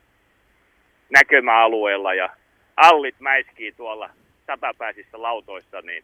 näkömäalueella 1.09 2.13
ja 2.13 2.29
allit 2.77 3.15
mäiskii 3.19 3.71
tuolla 3.71 4.09
satapäisissä 4.47 5.21
lautoissa, 5.21 5.81
niin 5.81 6.03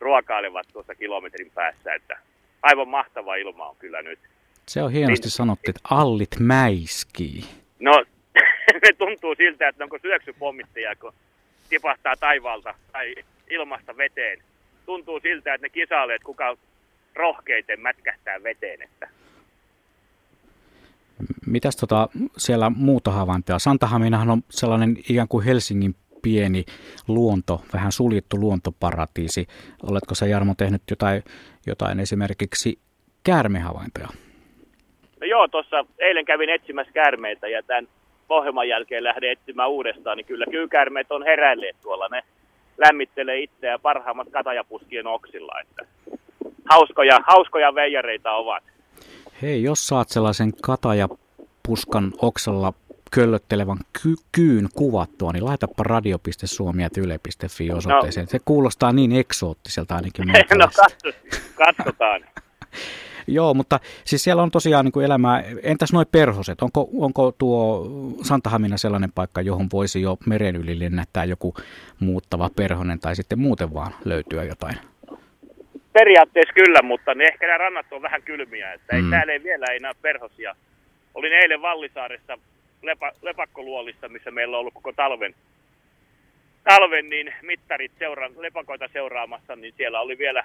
ruokailevat 0.00 0.66
tuossa 0.72 0.94
kilometrin 0.94 1.50
päässä, 1.54 1.94
että 1.94 2.18
aivan 2.62 2.88
mahtava 2.88 3.36
ilma 3.36 3.68
on 3.68 3.76
kyllä 3.76 4.02
nyt. 4.02 4.18
Se 4.66 4.82
on 4.82 4.92
hienosti 4.92 5.24
niin, 5.24 5.30
sanottu, 5.30 5.70
että 5.70 5.80
allit 5.90 6.40
mäiskii. 6.40 7.44
No, 7.78 8.04
ne 8.82 8.92
tuntuu 8.98 9.34
siltä, 9.34 9.68
että 9.68 9.84
onko 9.84 9.98
syöksypommittajia, 9.98 10.96
kun 10.96 11.12
tipahtaa 11.68 12.16
taivaalta 12.16 12.74
tai 12.92 13.14
ilmasta 13.50 13.96
veteen. 13.96 14.38
Tuntuu 14.86 15.20
siltä, 15.20 15.54
että 15.54 15.64
ne 15.64 15.70
kisailee, 15.70 16.16
että 16.16 16.26
kuka 16.26 16.56
rohkeiten 17.14 17.80
mätkähtää 17.80 18.42
veteen. 18.42 18.82
Että. 18.82 19.08
Mitäs 21.50 21.76
tota, 21.76 22.08
siellä 22.36 22.70
muuta 22.70 23.10
havaintoja? 23.10 23.58
Santahaminahan 23.58 24.30
on 24.30 24.42
sellainen 24.50 24.96
ikään 25.10 25.28
kuin 25.28 25.44
Helsingin 25.44 25.94
pieni 26.22 26.64
luonto, 27.08 27.60
vähän 27.72 27.92
suljettu 27.92 28.36
luontoparatiisi. 28.40 29.46
Oletko 29.90 30.14
sä 30.14 30.26
Jarmo 30.26 30.54
tehnyt 30.58 30.82
jotain, 30.90 31.22
jotain 31.66 32.00
esimerkiksi 32.00 32.78
käärmehavaintoja? 33.24 34.08
No 35.20 35.26
joo, 35.26 35.48
tuossa 35.48 35.84
eilen 35.98 36.24
kävin 36.24 36.50
etsimässä 36.50 36.92
käärmeitä 36.92 37.48
ja 37.48 37.62
tämän 37.62 37.88
ohjelman 38.28 38.68
jälkeen 38.68 39.04
lähden 39.04 39.30
etsimään 39.30 39.70
uudestaan, 39.70 40.16
niin 40.16 40.26
kyllä 40.26 40.46
kyykäärmeet 40.50 41.12
on 41.12 41.22
heräilleet 41.22 41.76
tuolla. 41.82 42.08
Ne 42.08 42.22
lämmittelee 42.78 43.40
itseä 43.40 43.78
parhaimmat 43.78 44.28
katajapuskien 44.32 45.06
oksilla. 45.06 45.60
Että 45.60 45.86
hauskoja, 46.70 47.18
hauskoja 47.26 47.74
veijareita 47.74 48.32
ovat. 48.32 48.64
Hei, 49.42 49.62
jos 49.62 49.86
saat 49.86 50.08
sellaisen 50.08 50.52
katajapuskan 51.70 52.12
oksalla 52.18 52.72
köllöttelevän 53.10 53.76
ky- 54.02 54.22
kyyn 54.32 54.68
kuvattua, 54.74 55.32
niin 55.32 55.44
laitapa 55.44 55.82
radio.suomi.yle.fi 55.82 57.70
osoitteeseen. 57.70 58.24
No. 58.24 58.30
Se 58.30 58.38
kuulostaa 58.44 58.92
niin 58.92 59.12
eksoottiselta 59.12 59.96
ainakin. 59.96 60.28
no 60.58 60.68
katsotaan. 61.54 62.24
Joo, 63.26 63.54
mutta 63.54 63.80
siis 64.04 64.24
siellä 64.24 64.42
on 64.42 64.50
tosiaan 64.50 64.84
niin 64.84 64.92
kuin 64.92 65.06
elämää. 65.06 65.44
Entäs 65.62 65.92
noin 65.92 66.06
perhoset? 66.12 66.62
Onko, 66.62 66.88
onko 66.98 67.32
tuo 67.38 67.86
Santahamina 68.22 68.76
sellainen 68.76 69.12
paikka, 69.12 69.40
johon 69.40 69.68
voisi 69.72 70.02
jo 70.02 70.16
meren 70.26 70.56
yli 70.56 70.78
lennättää 70.78 71.24
joku 71.24 71.54
muuttava 72.00 72.50
perhonen 72.56 73.00
tai 73.00 73.16
sitten 73.16 73.38
muuten 73.38 73.74
vaan 73.74 73.92
löytyä 74.04 74.44
jotain? 74.44 74.76
Periaatteessa 75.92 76.54
kyllä, 76.54 76.82
mutta 76.82 77.14
ne 77.14 77.24
ehkä 77.24 77.46
nämä 77.46 77.58
rannat 77.58 77.86
on 77.92 78.02
vähän 78.02 78.22
kylmiä. 78.22 78.72
Että 78.72 78.96
ei, 78.96 79.02
mm. 79.02 79.10
Täällä 79.10 79.32
ei 79.32 79.42
vielä 79.42 79.66
ei 79.72 79.80
näe 79.80 79.94
perhosia. 80.02 80.54
Olin 81.14 81.32
eilen 81.32 81.62
Vallisaaressa 81.62 82.38
lepa, 82.82 83.12
lepakkoluolissa, 83.22 84.08
missä 84.08 84.30
meillä 84.30 84.56
on 84.56 84.60
ollut 84.60 84.74
koko 84.74 84.92
talven, 84.92 85.34
talven 86.64 87.08
niin 87.08 87.34
mittarit 87.42 87.92
seura, 87.98 88.30
lepakoita 88.36 88.88
seuraamassa, 88.92 89.56
niin 89.56 89.74
siellä 89.76 90.00
oli 90.00 90.18
vielä 90.18 90.44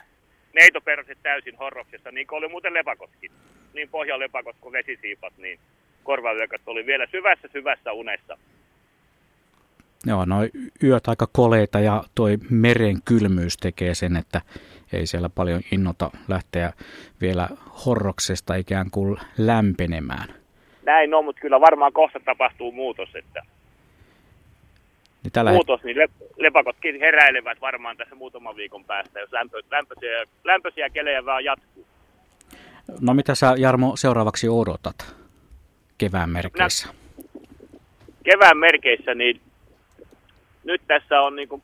neitoperset 0.54 1.18
täysin 1.24 1.56
horroksessa, 1.56 2.12
niin 2.12 2.28
kuin 2.28 2.38
oli 2.38 2.48
muuten 2.48 2.74
lepakotkin. 2.74 3.32
Niin 3.74 3.90
pohjalepakot 3.90 4.56
kuin 4.62 4.74
vesisiipat, 4.74 5.34
niin 5.38 5.60
korvavyökät 6.04 6.62
oli 6.66 6.86
vielä 6.86 7.08
syvässä 7.12 7.48
syvässä 7.54 7.92
unessa. 7.92 8.38
Joo, 10.06 10.26
no 10.26 10.36
yöt 10.84 11.08
aika 11.08 11.28
koleita 11.32 11.80
ja 11.80 12.04
toi 12.16 12.38
meren 12.50 12.98
kylmyys 13.06 13.58
tekee 13.58 13.96
sen, 13.96 14.16
että 14.16 14.42
ei 14.94 15.08
siellä 15.08 15.30
paljon 15.30 15.62
innota 15.72 16.12
lähteä 16.28 16.74
vielä 17.22 17.50
horroksesta 17.86 18.56
ikään 18.56 18.92
kuin 18.92 19.18
lämpenemään. 19.38 20.45
Näin 20.86 21.14
on, 21.14 21.26
mutta 21.26 21.42
kyllä 21.42 21.62
varmaan 21.62 21.94
kohta 21.94 22.20
tapahtuu 22.20 22.72
muutos, 22.72 23.16
että 23.16 23.42
niin 25.24 25.32
tällä 25.32 25.52
muutos, 25.52 25.84
niin 25.84 25.98
lepakotkin 26.38 27.00
heräilevät 27.00 27.62
varmaan 27.62 27.98
tässä 27.98 28.16
muutaman 28.16 28.56
viikon 28.56 28.86
päästä, 28.86 29.20
jos 29.20 29.32
lämpö, 29.32 29.62
lämpöisiä, 29.72 30.24
lämpöisiä 30.44 30.90
kelejä 30.90 31.26
vaan 31.26 31.44
jatkuu. 31.44 31.88
No 33.02 33.14
mitä 33.14 33.36
sä 33.36 33.56
Jarmo 33.58 33.96
seuraavaksi 33.96 34.50
odotat 34.50 35.16
kevään 35.98 36.30
merkeissä? 36.30 36.88
No, 36.88 36.94
kevään 38.24 38.58
merkeissä, 38.58 39.16
niin 39.16 39.42
nyt 40.64 40.82
tässä 40.88 41.22
on 41.22 41.36
niin 41.36 41.50
kuin 41.50 41.64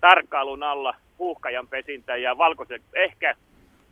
tarkkailun 0.00 0.62
alla 0.62 0.94
puhkajan 1.16 1.68
pesintä 1.68 2.16
ja 2.16 2.38
valkoisen, 2.38 2.80
ehkä 2.92 3.34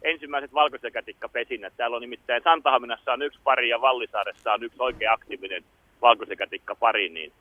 ensimmäiset 0.03 0.55
valkosekätikkapesinnät. 0.55 1.73
Täällä 1.77 1.97
on 1.97 2.03
nimittäin 2.03 2.43
Santahaminassa 2.43 3.13
on 3.13 3.23
yksi 3.23 3.41
pari 3.45 3.69
ja 3.69 3.81
Vallisaaressa 3.81 4.53
on 4.53 4.63
yksi 4.63 4.83
oikein 4.83 5.11
aktiivinen 5.11 5.65
valkosekatikkapari, 6.03 7.09
niin 7.09 7.33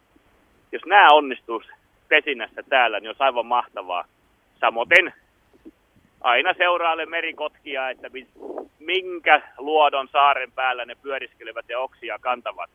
jos 0.72 0.86
nämä 0.86 1.08
onnistuisi 1.12 1.70
pesinnässä 2.08 2.64
täällä, 2.70 3.00
niin 3.00 3.10
olisi 3.10 3.24
aivan 3.24 3.46
mahtavaa. 3.46 4.06
Samoin 4.60 5.14
aina 6.22 6.54
seuraalle 6.58 7.06
merikotkia, 7.06 7.90
että 7.90 8.10
minkä 8.80 9.42
luodon 9.58 10.08
saaren 10.12 10.52
päällä 10.52 10.86
ne 10.86 10.96
pyöriskelevät 10.96 11.66
ja 11.70 11.80
oksia 11.80 12.20
kantavat. 12.20 12.70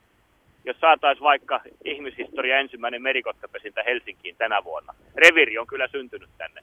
Jos 0.65 0.77
saataisiin 0.81 1.25
vaikka 1.25 1.61
ihmishistoria 1.85 2.59
ensimmäinen 2.59 3.03
merikotkapesintä 3.03 3.83
Helsinkiin 3.87 4.37
tänä 4.37 4.65
vuonna. 4.65 4.95
Reviri 5.15 5.59
on 5.59 5.67
kyllä 5.67 5.89
syntynyt 5.89 6.31
tänne. 6.39 6.61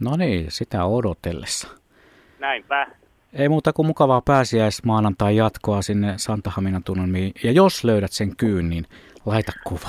No 0.00 0.16
niin, 0.16 0.50
sitä 0.50 0.84
odotellessa. 0.84 1.83
Näinpä. 2.38 2.86
Ei 3.32 3.48
muuta 3.48 3.72
kuin 3.72 3.86
mukavaa 3.86 4.20
pääsiäismaanantai 4.20 5.36
jatkoa 5.36 5.82
sinne 5.82 6.14
Santahaminan 6.16 6.84
tunnelmiin. 6.84 7.32
Ja 7.44 7.52
jos 7.52 7.84
löydät 7.84 8.12
sen 8.12 8.36
kyyn, 8.36 8.70
niin 8.70 8.86
Laita 9.26 9.52
kuva. 9.64 9.88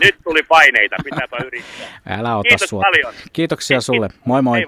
Nyt 0.00 0.14
tuli 0.24 0.42
paineita, 0.42 0.96
pitääpä 1.04 1.36
yrittää. 1.46 1.86
Älä 2.18 2.36
ota 2.36 2.48
Kiitos 2.48 2.68
sua. 2.68 2.82
paljon. 2.82 3.14
Kiitoksia 3.32 3.80
sulle. 3.80 4.08
Moi 4.24 4.42
moi. 4.42 4.66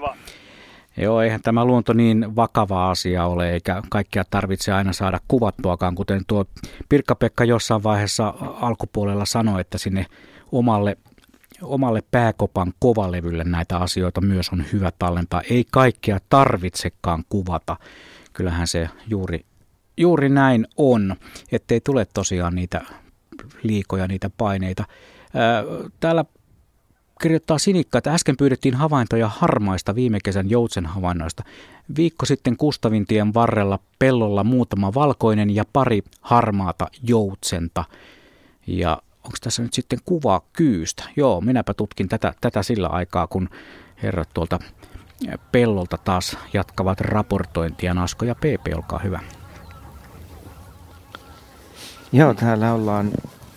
Joo, 0.97 1.21
eihän 1.21 1.41
tämä 1.41 1.65
luonto 1.65 1.93
niin 1.93 2.35
vakava 2.35 2.91
asia 2.91 3.25
ole, 3.25 3.51
eikä 3.51 3.81
kaikkia 3.89 4.23
tarvitse 4.29 4.71
aina 4.71 4.93
saada 4.93 5.19
kuvattuakaan, 5.27 5.95
kuten 5.95 6.21
tuo 6.27 6.45
Pirkka-Pekka 6.89 7.45
jossain 7.45 7.83
vaiheessa 7.83 8.33
alkupuolella 8.61 9.25
sanoi, 9.25 9.61
että 9.61 9.77
sinne 9.77 10.05
omalle, 10.51 10.97
omalle 11.61 12.03
pääkopan 12.11 12.73
kovalevylle 12.79 13.43
näitä 13.43 13.77
asioita 13.77 14.21
myös 14.21 14.49
on 14.49 14.63
hyvä 14.73 14.91
tallentaa. 14.99 15.41
Ei 15.49 15.65
kaikkea 15.71 16.19
tarvitsekaan 16.29 17.23
kuvata. 17.29 17.77
Kyllähän 18.33 18.67
se 18.67 18.89
juuri, 19.07 19.45
juuri 19.97 20.29
näin 20.29 20.67
on, 20.77 21.15
ettei 21.51 21.81
tule 21.81 22.07
tosiaan 22.13 22.55
niitä 22.55 22.81
liikoja, 23.63 24.07
niitä 24.07 24.29
paineita. 24.37 24.83
Täällä 25.99 26.25
kirjoittaa 27.21 27.57
Sinikka, 27.57 27.97
että 27.97 28.13
äsken 28.13 28.37
pyydettiin 28.37 28.73
havaintoja 28.73 29.27
harmaista 29.27 29.95
viime 29.95 30.17
kesän 30.23 30.49
joutsen 30.49 30.85
havainnoista. 30.85 31.43
Viikko 31.97 32.25
sitten 32.25 32.57
Kustavintien 32.57 33.33
varrella 33.33 33.79
pellolla 33.99 34.43
muutama 34.43 34.93
valkoinen 34.93 35.55
ja 35.55 35.65
pari 35.73 36.03
harmaata 36.21 36.87
joutsenta. 37.03 37.83
Ja 38.67 39.01
onko 39.27 39.37
tässä 39.41 39.63
nyt 39.63 39.73
sitten 39.73 39.99
kuva 40.05 40.41
kyystä? 40.53 41.03
Joo, 41.15 41.41
minäpä 41.41 41.73
tutkin 41.73 42.09
tätä, 42.09 42.33
tätä 42.41 42.63
sillä 42.63 42.87
aikaa, 42.87 43.27
kun 43.27 43.49
herrat 44.03 44.29
tuolta 44.33 44.59
pellolta 45.51 45.97
taas 45.97 46.37
jatkavat 46.53 47.01
raportointia. 47.01 47.93
Nasko 47.93 48.25
ja 48.25 48.35
PP, 48.35 48.75
olkaa 48.75 48.99
hyvä. 48.99 49.19
Joo, 52.11 52.33
täällä 52.33 52.73
ollaan 52.73 53.11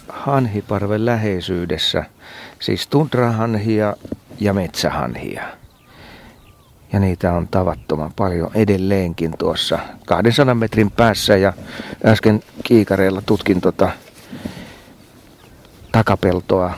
hanhiparven 0.09 1.07
läheisyydessä, 1.07 2.05
siis 2.61 2.87
tundrahanhia 2.87 3.97
ja 4.41 4.55
metsähanhia. 4.55 5.43
Ja 6.93 7.01
niitä 7.01 7.33
on 7.33 7.49
tavattoman 7.49 8.13
paljon 8.17 8.51
edelleenkin 8.55 9.35
tuossa 9.39 9.79
200 10.07 10.55
metrin 10.55 10.91
päässä 10.91 11.37
ja 11.37 11.53
äsken 12.05 12.43
kiikareilla 12.65 13.23
tutkin 13.27 13.61
tota 13.61 13.91
takapeltoa, 15.93 16.75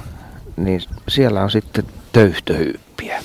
niin 0.56 0.80
siellä 1.08 1.42
on 1.42 1.50
sitten 1.50 1.84
töyhtöhyyppiä. 2.12 3.22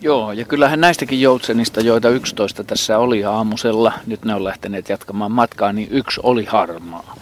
Joo, 0.00 0.32
ja 0.32 0.44
kyllähän 0.44 0.80
näistäkin 0.80 1.20
joutsenista, 1.20 1.80
joita 1.80 2.08
11 2.08 2.64
tässä 2.64 2.98
oli 2.98 3.24
aamusella, 3.24 3.92
nyt 4.06 4.24
ne 4.24 4.34
on 4.34 4.44
lähteneet 4.44 4.88
jatkamaan 4.88 5.32
matkaa, 5.32 5.72
niin 5.72 5.88
yksi 5.90 6.20
oli 6.22 6.44
harmaa 6.44 7.16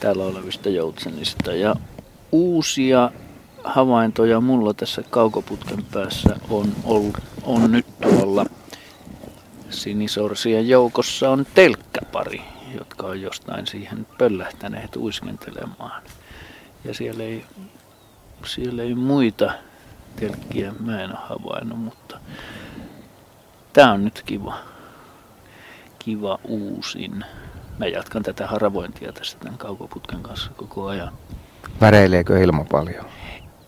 täällä 0.00 0.24
olevista 0.24 0.68
joutsenista. 0.68 1.52
Ja 1.52 1.76
uusia 2.32 3.10
havaintoja 3.64 4.40
mulla 4.40 4.74
tässä 4.74 5.02
kaukoputken 5.10 5.84
päässä 5.92 6.36
on, 6.50 6.72
on, 6.84 7.12
on 7.42 7.72
nyt 7.72 7.86
tuolla 8.00 8.46
sinisorsien 9.70 10.68
joukossa 10.68 11.30
on 11.30 11.46
telkkäpari, 11.54 12.42
jotka 12.78 13.06
on 13.06 13.20
jostain 13.20 13.66
siihen 13.66 14.06
pöllähtäneet 14.18 14.96
uiskentelemaan. 14.96 16.02
Ja 16.84 16.94
siellä 16.94 17.22
ei, 17.22 17.44
siellä 18.44 18.82
ei 18.82 18.94
muita 18.94 19.52
telkkiä 20.16 20.72
mä 20.80 21.02
en 21.02 21.10
ole 21.10 21.18
havainnut, 21.28 21.78
mutta 21.78 22.18
tämä 23.72 23.92
on 23.92 24.04
nyt 24.04 24.22
kiva, 24.26 24.58
kiva 25.98 26.38
uusin. 26.44 27.24
Mä 27.78 27.86
jatkan 27.86 28.22
tätä 28.22 28.46
haravointia 28.46 29.12
tässä 29.12 29.38
tämän 29.38 29.58
kaukoputken 29.58 30.22
kanssa 30.22 30.50
koko 30.56 30.86
ajan. 30.86 31.12
Väreileekö 31.80 32.42
ilma 32.42 32.64
paljon? 32.70 33.04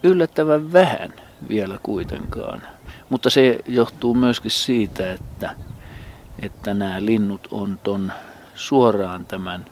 Yllättävän 0.03 0.72
vähän 0.72 1.12
vielä 1.48 1.79
kuitenkaan. 1.83 2.62
Mutta 3.09 3.31
se 3.31 3.59
johtuu 3.66 4.14
myöskin 4.14 4.51
siitä, 4.51 5.12
että, 5.12 5.55
että 6.42 6.75
nämä 6.75 7.05
linnut 7.05 7.48
on 7.51 7.79
ton 7.83 8.12
suoraan 8.55 9.27
tämän 9.27 9.64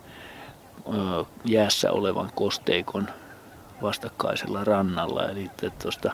ö, 0.94 1.24
jäässä 1.44 1.92
olevan 1.92 2.31
kosteikon 2.35 3.09
vastakkaisella 3.83 4.64
rannalla. 4.64 5.29
Eli 5.29 5.51
tuosta 5.83 6.12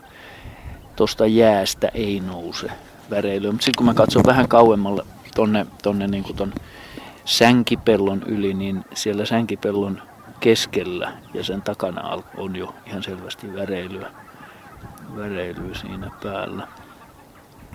tosta 0.95 1.25
jäästä 1.25 1.91
ei 1.93 2.19
nouse 2.19 2.71
väreilyä. 3.09 3.51
Mutta 3.51 3.65
sitten 3.65 3.77
kun 3.77 3.85
mä 3.85 3.93
katson 3.93 4.23
vähän 4.25 4.47
kauemmalle 4.47 5.03
tonne, 5.35 5.65
tonne 5.83 6.07
niin 6.07 6.35
ton 6.35 6.53
sänkipellon 7.25 8.23
yli, 8.23 8.53
niin 8.53 8.85
siellä 8.93 9.25
sänkipellon 9.25 10.01
keskellä 10.39 11.11
ja 11.33 11.43
sen 11.43 11.61
takana 11.61 12.23
on 12.37 12.55
jo 12.55 12.75
ihan 12.85 13.03
selvästi 13.03 13.53
väreilyä, 13.53 14.11
väreilyä 15.15 15.75
siinä 15.75 16.11
päällä. 16.23 16.67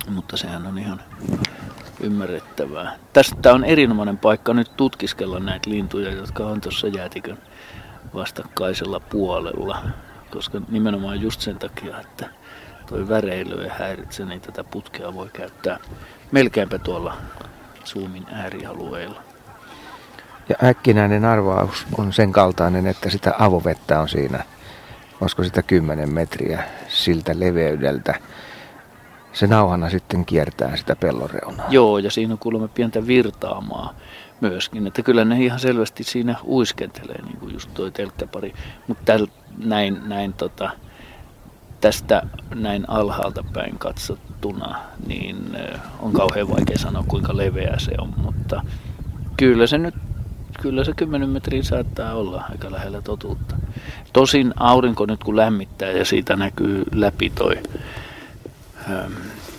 Mutta 0.08 0.36
sehän 0.36 0.66
on 0.66 0.78
ihan 0.78 1.02
ymmärrettävää. 2.00 2.96
Tästä 3.12 3.54
on 3.54 3.64
erinomainen 3.64 4.18
paikka 4.18 4.54
nyt 4.54 4.76
tutkiskella 4.76 5.40
näitä 5.40 5.70
lintuja, 5.70 6.10
jotka 6.10 6.46
on 6.46 6.60
tuossa 6.60 6.88
jäätikön 6.88 7.38
vastakkaisella 8.14 9.00
puolella. 9.00 9.82
Koska 10.30 10.60
nimenomaan 10.68 11.20
just 11.20 11.40
sen 11.40 11.58
takia, 11.58 12.00
että 12.00 12.28
toi 12.86 13.08
väreily 13.08 13.64
ei 13.64 13.70
häiritse, 13.78 14.24
niin 14.24 14.40
tätä 14.40 14.64
putkea 14.64 15.14
voi 15.14 15.28
käyttää 15.32 15.78
melkeinpä 16.32 16.78
tuolla 16.78 17.16
Zoomin 17.84 18.26
äärialueilla. 18.32 19.22
Ja 20.48 20.68
äkkinäinen 20.68 21.24
arvaus 21.24 21.86
on 21.98 22.12
sen 22.12 22.32
kaltainen, 22.32 22.86
että 22.86 23.10
sitä 23.10 23.34
avovettä 23.38 24.00
on 24.00 24.08
siinä, 24.08 24.44
olisiko 25.20 25.44
sitä 25.44 25.62
10 25.62 26.12
metriä 26.12 26.64
siltä 26.88 27.32
leveydeltä. 27.40 28.14
Se 29.32 29.46
nauhana 29.46 29.90
sitten 29.90 30.24
kiertää 30.24 30.76
sitä 30.76 30.96
pellonreunaa. 30.96 31.66
Joo, 31.70 31.98
ja 31.98 32.10
siinä 32.10 32.32
on 32.32 32.38
kuulemma 32.38 32.68
pientä 32.68 33.06
virtaamaa 33.06 33.94
myöskin. 34.42 34.86
Että 34.86 35.02
kyllä 35.02 35.24
ne 35.24 35.44
ihan 35.44 35.60
selvästi 35.60 36.04
siinä 36.04 36.36
uiskentelee, 36.44 37.22
niin 37.22 37.36
kuin 37.36 37.52
just 37.52 37.70
toi 37.74 37.90
telkkäpari. 37.90 38.54
Mutta 38.88 39.12
näin, 39.58 40.00
näin 40.08 40.32
tota, 40.32 40.70
tästä 41.80 42.22
näin 42.54 42.90
alhaalta 42.90 43.44
päin 43.52 43.78
katsottuna, 43.78 44.80
niin 45.06 45.58
on 45.98 46.12
kauhean 46.12 46.48
vaikea 46.48 46.78
sanoa 46.78 47.04
kuinka 47.08 47.36
leveä 47.36 47.74
se 47.78 47.92
on, 47.98 48.14
mutta 48.16 48.62
kyllä 49.36 49.66
se 49.66 49.78
nyt 49.78 49.94
kyllä 50.60 50.84
se 50.84 50.92
10 50.96 51.28
metriä 51.28 51.62
saattaa 51.62 52.14
olla 52.14 52.44
aika 52.50 52.72
lähellä 52.72 53.02
totuutta. 53.02 53.56
Tosin 54.12 54.54
aurinko 54.56 55.06
nyt 55.06 55.24
kun 55.24 55.36
lämmittää 55.36 55.90
ja 55.90 56.04
siitä 56.04 56.36
näkyy 56.36 56.84
läpi 56.94 57.30
toi 57.30 57.56
ähm, 58.90 59.12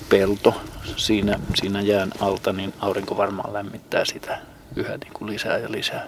pelto 0.09 0.61
siinä, 0.95 1.39
siinä 1.55 1.81
jään 1.81 2.11
alta, 2.19 2.53
niin 2.53 2.73
aurinko 2.79 3.17
varmaan 3.17 3.53
lämmittää 3.53 4.05
sitä 4.05 4.52
yhä 4.75 4.97
niin 4.97 5.13
kuin 5.13 5.31
lisää 5.31 5.57
ja 5.57 5.71
lisää. 5.71 6.07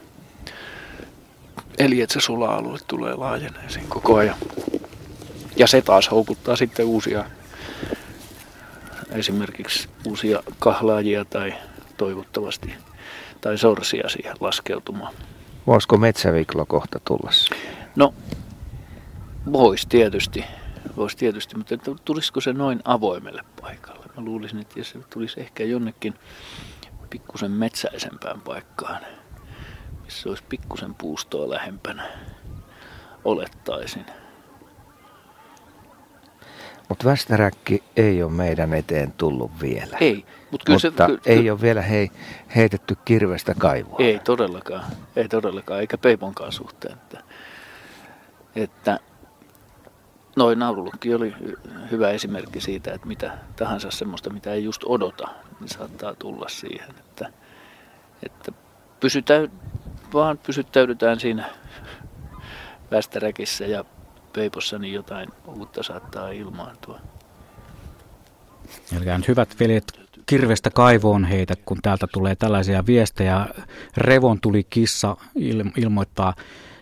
Eli 1.78 2.01
että 2.01 2.13
se 2.13 2.19
sula-alue 2.19 2.78
tulee 2.88 3.15
laajeneeseen 3.15 3.88
koko 3.88 4.15
ajan. 4.15 4.36
Ja 5.58 5.67
se 5.67 5.82
taas 5.82 6.12
houkuttaa 6.12 6.56
sitten 6.56 6.86
uusia, 6.86 7.25
esimerkiksi 9.12 9.89
uusia 10.08 10.43
kahlaajia 10.60 11.25
tai 11.25 11.54
toivottavasti 11.97 12.73
tai 13.41 13.58
sorsia 13.58 14.10
siihen 14.10 14.36
laskeutumaan. 14.39 15.13
Voisiko 15.67 15.97
metsäviklo 15.97 16.65
kohta 16.65 16.99
tulla 17.06 17.32
No, 17.95 18.13
voisi 19.51 19.88
tietysti. 19.89 20.45
Voisi 20.97 21.17
tietysti, 21.17 21.58
mutta 21.58 21.75
tulisiko 22.06 22.41
se 22.41 22.54
noin 22.54 22.80
avoimelle 22.86 23.41
paikalle? 23.62 24.06
Mä 24.17 24.23
luulisin, 24.25 24.60
että 24.60 24.84
se 24.84 24.99
tulisi 25.10 25.39
ehkä 25.39 25.63
jonnekin 25.63 26.13
pikkusen 27.10 27.52
metsäisempään 27.52 28.41
paikkaan, 28.41 29.02
missä 30.04 30.30
olisi 30.30 30.44
pikkusen 30.50 30.96
puustoa 30.96 31.50
lähempänä, 31.50 32.10
olettaisin. 33.24 34.06
Mutta 36.89 37.06
västäräkki 37.06 37.84
ei 37.96 38.24
ole 38.24 38.32
meidän 38.32 38.74
eteen 38.74 39.12
tullut 39.12 39.52
vielä. 39.62 39.98
Ei, 40.02 40.26
Mut 40.52 40.63
kyllä 40.63 40.80
mutta 40.84 41.08
se, 41.08 41.13
ky, 41.13 41.22
ei 41.26 41.50
ole 41.50 41.62
vielä 41.62 41.82
hei, 41.82 42.12
heitetty 42.56 42.98
kirvestä 43.06 43.54
kaivoa. 43.58 44.00
Ei 44.00 44.20
todellakaan, 44.20 44.86
ei 45.15 45.28
todellakaan, 45.28 45.80
eikä 45.80 45.98
peiponkaan 45.98 46.52
suhteen. 46.52 46.94
Että, 46.94 47.24
että 48.56 49.00
noin 50.36 50.60
naurulukki 50.60 51.15
oli 51.15 51.34
hyvä 51.91 52.10
esimerkki 52.10 52.62
siitä, 52.62 52.93
että 52.93 53.08
mitä 53.08 53.38
tahansa 53.56 53.91
semmoista, 53.91 54.30
mitä 54.30 54.54
ei 54.54 54.63
just 54.63 54.84
odota, 54.86 55.28
niin 55.60 55.69
saattaa 55.69 56.15
tulla 56.15 56.45
siihen. 56.50 56.89
Että, 57.00 57.30
että 58.24 58.52
pysytään, 59.00 59.52
vaan 60.13 60.38
pysyttäydytään 60.38 61.19
siinä 61.19 61.50
västäräkissä 62.91 63.65
ja 63.65 63.86
peipossa, 64.34 64.80
niin 64.80 64.93
jotain 64.93 65.30
uutta 65.48 65.84
saattaa 65.84 66.30
ilmaantua. 66.30 67.00
Älkää 68.98 69.17
nyt 69.17 69.28
hyvät 69.28 69.56
veljet 69.60 70.06
kirvestä 70.26 70.69
kaivoon 70.69 71.26
heitä, 71.26 71.54
kun 71.65 71.78
täältä 71.82 72.08
tulee 72.13 72.36
tällaisia 72.36 72.86
viestejä. 72.86 73.48
Revon 73.98 74.41
tuli 74.41 74.63
kissa 74.69 75.17
ilmoittaa, 75.78 76.34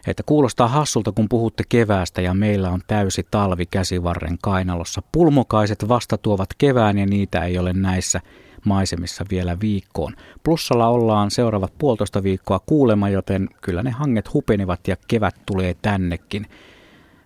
että 0.07 0.23
kuulostaa 0.25 0.67
hassulta, 0.67 1.11
kun 1.11 1.29
puhutte 1.29 1.63
keväästä 1.69 2.21
ja 2.21 2.33
meillä 2.33 2.69
on 2.69 2.81
täysi 2.87 3.27
talvi 3.31 3.65
käsivarren 3.65 4.37
kainalossa. 4.41 5.01
Pulmokaiset 5.11 5.87
vasta 5.87 6.17
tuovat 6.17 6.49
kevään 6.57 6.97
ja 6.97 7.05
niitä 7.05 7.43
ei 7.43 7.57
ole 7.57 7.73
näissä 7.73 8.21
maisemissa 8.65 9.25
vielä 9.29 9.59
viikkoon. 9.59 10.13
Plussalla 10.43 10.87
ollaan 10.87 11.31
seuraavat 11.31 11.73
puolitoista 11.77 12.23
viikkoa 12.23 12.59
kuulema, 12.59 13.09
joten 13.09 13.49
kyllä 13.61 13.83
ne 13.83 13.91
hanget 13.91 14.33
hupenivat 14.33 14.87
ja 14.87 14.95
kevät 15.07 15.35
tulee 15.45 15.75
tännekin. 15.81 16.47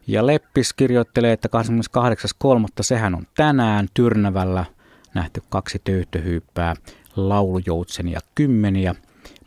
Ja 0.08 0.28
Leppis 0.28 0.74
kirjoittelee, 0.74 1.34
että 1.34 1.50
28.3. 1.98 2.66
sehän 2.82 3.16
on 3.16 3.28
tänään 3.36 3.88
Tyrnävällä 3.94 4.66
nähty 5.14 5.42
kaksi 5.50 5.82
töyhtöhyyppää, 5.84 6.76
laulujoutsen 7.16 8.08
ja 8.08 8.20
kymmeniä, 8.36 8.96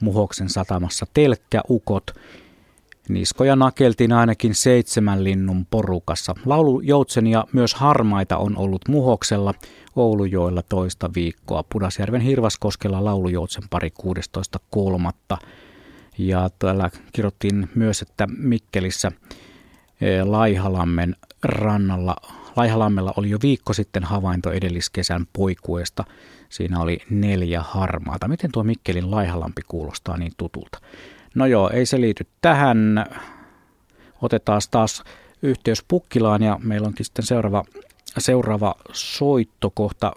Muhoksen 0.01 0.49
satamassa 0.49 1.07
telkkäukot. 1.15 2.11
Niskoja 3.11 3.57
nakeltiin 3.57 4.13
ainakin 4.13 4.55
seitsemän 4.55 5.25
linnun 5.25 5.67
porukassa. 5.71 6.35
Laulujoutsen 6.47 7.27
ja 7.27 7.45
myös 7.53 7.75
harmaita 7.75 8.37
on 8.37 8.57
ollut 8.57 8.89
Muhoksella 8.89 9.55
Oulujoilla 9.97 10.63
toista 10.63 11.11
viikkoa. 11.15 11.65
Pudasjärven 11.73 12.21
Hirvaskoskella 12.21 13.05
laulujoutsen 13.05 13.63
pari 13.71 13.93
16.3. 15.33 15.39
Ja 16.19 16.51
täällä 16.59 16.91
kirjoittiin 17.13 17.71
myös, 17.75 18.03
että 18.03 18.29
Mikkelissä 18.39 19.13
eh, 20.01 20.25
Laihalammen 20.25 21.17
rannalla 21.43 22.17
Laihalammella 22.57 23.15
oli 23.17 23.31
jo 23.31 23.39
viikko 23.43 23.73
sitten 23.73 24.05
havainto 24.05 24.53
edelliskesän 24.53 25.27
poikuesta. 25.33 26.05
Siinä 26.49 26.81
oli 26.81 26.99
neljä 27.11 27.63
harmaata. 27.63 28.29
Miten 28.29 28.53
tuo 28.53 28.65
Mikkelin 28.65 29.11
Laihalampi 29.11 29.63
kuulostaa 29.69 30.17
niin 30.17 30.33
tutulta? 30.37 30.79
No 31.35 31.47
joo, 31.47 31.71
ei 31.71 31.87
se 31.87 32.01
liity 32.01 32.27
tähän. 32.41 33.07
Otetaan 34.23 34.61
taas 34.71 35.03
yhteys 35.43 35.85
Pukkilaan 35.89 36.43
ja 36.43 36.59
meillä 36.63 36.87
onkin 36.87 37.07
sitten 37.07 37.27
seuraava, 37.27 37.65
seuraava 38.19 38.75
soitto 38.93 39.71
kohta 39.71 40.13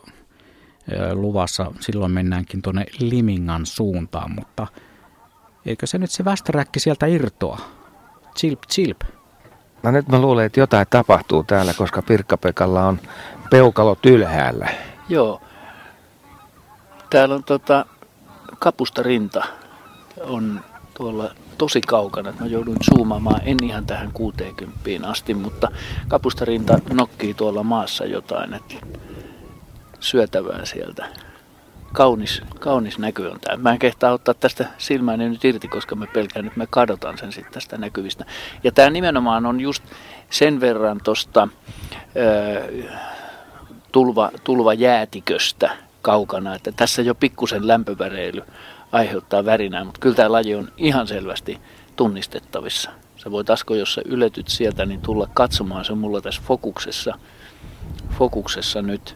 luvassa. 1.13 1.71
Silloin 1.79 2.11
mennäänkin 2.11 2.61
tuonne 2.61 2.85
Limingan 2.99 3.65
suuntaan, 3.65 4.31
mutta 4.31 4.67
eikö 5.65 5.87
se 5.87 5.97
nyt 5.97 6.11
se 6.11 6.25
västäräkki 6.25 6.79
sieltä 6.79 7.05
irtoa? 7.05 7.59
Chilp, 8.37 8.59
chilp. 8.73 9.01
No 9.83 9.91
nyt 9.91 10.07
mä 10.07 10.19
luulen, 10.19 10.45
että 10.45 10.59
jotain 10.59 10.87
tapahtuu 10.89 11.43
täällä, 11.43 11.73
koska 11.73 12.01
Pirkkapekalla 12.01 12.87
on 12.87 12.99
peukalot 13.49 14.05
ylhäällä. 14.05 14.69
Joo. 15.09 15.41
Täällä 17.09 17.35
on 17.35 17.43
tota, 17.43 17.85
kapusta 18.59 19.03
rinta 19.03 19.43
on 20.21 20.61
tuolla 20.93 21.31
tosi 21.57 21.81
kaukana, 21.81 22.33
mä 22.39 22.45
jouduin 22.45 22.77
zoomaamaan, 22.83 23.41
en 23.45 23.57
ihan 23.63 23.85
tähän 23.85 24.11
60 24.13 24.79
asti, 25.03 25.33
mutta 25.33 25.71
kapustarinta 26.07 26.79
nokkii 26.93 27.33
tuolla 27.33 27.63
maassa 27.63 28.05
jotain, 28.05 28.53
että 28.53 28.75
syötävää 29.99 30.65
sieltä. 30.65 31.05
Kaunis, 31.93 32.41
kaunis 32.59 32.99
näky 32.99 33.25
on 33.25 33.39
tämä. 33.39 33.57
Mä 33.57 33.71
en 33.71 33.79
kehtaa 33.79 34.13
ottaa 34.13 34.33
tästä 34.33 34.65
silmääni 34.77 35.29
nyt 35.29 35.45
irti, 35.45 35.67
koska 35.67 35.95
me 35.95 36.07
pelkään, 36.07 36.45
että 36.45 36.57
me 36.57 36.67
kadotan 36.69 37.17
sen 37.17 37.31
sitten 37.31 37.53
tästä 37.53 37.77
näkyvistä. 37.77 38.25
Ja 38.63 38.71
tämä 38.71 38.89
nimenomaan 38.89 39.45
on 39.45 39.61
just 39.61 39.83
sen 40.29 40.59
verran 40.59 41.01
tuosta 41.03 41.47
tulva, 43.91 44.31
tulvajäätiköstä 44.43 45.77
kaukana, 46.01 46.55
että 46.55 46.71
tässä 46.71 47.01
jo 47.01 47.15
pikkusen 47.15 47.67
lämpöväreily 47.67 48.43
aiheuttaa 48.93 49.45
värinää, 49.45 49.83
mutta 49.83 49.99
kyllä 49.99 50.15
tämä 50.15 50.31
laji 50.31 50.55
on 50.55 50.71
ihan 50.77 51.07
selvästi 51.07 51.59
tunnistettavissa. 51.95 52.91
Sä 53.17 53.31
voit 53.31 53.49
Asko, 53.49 53.75
jos 53.75 53.93
sä 53.93 54.01
yletyt 54.05 54.47
sieltä, 54.47 54.85
niin 54.85 55.01
tulla 55.01 55.29
katsomaan. 55.33 55.85
Se 55.85 55.91
on 55.91 55.97
mulla 55.97 56.21
tässä 56.21 56.41
fokuksessa, 56.45 57.13
fokuksessa 58.17 58.81
nyt. 58.81 59.15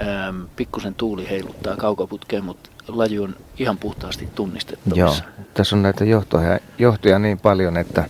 Ähm, 0.00 0.42
pikkusen 0.56 0.94
tuuli 0.94 1.30
heiluttaa 1.30 1.76
kaukoputkeen, 1.76 2.44
mutta 2.44 2.70
laji 2.88 3.18
on 3.18 3.36
ihan 3.58 3.78
puhtaasti 3.78 4.28
tunnistettavissa. 4.34 5.24
Joo, 5.24 5.44
tässä 5.54 5.76
on 5.76 5.82
näitä 5.82 6.04
johtoja, 6.04 6.58
johtoja 6.78 7.18
niin 7.18 7.38
paljon, 7.38 7.76
että 7.76 8.04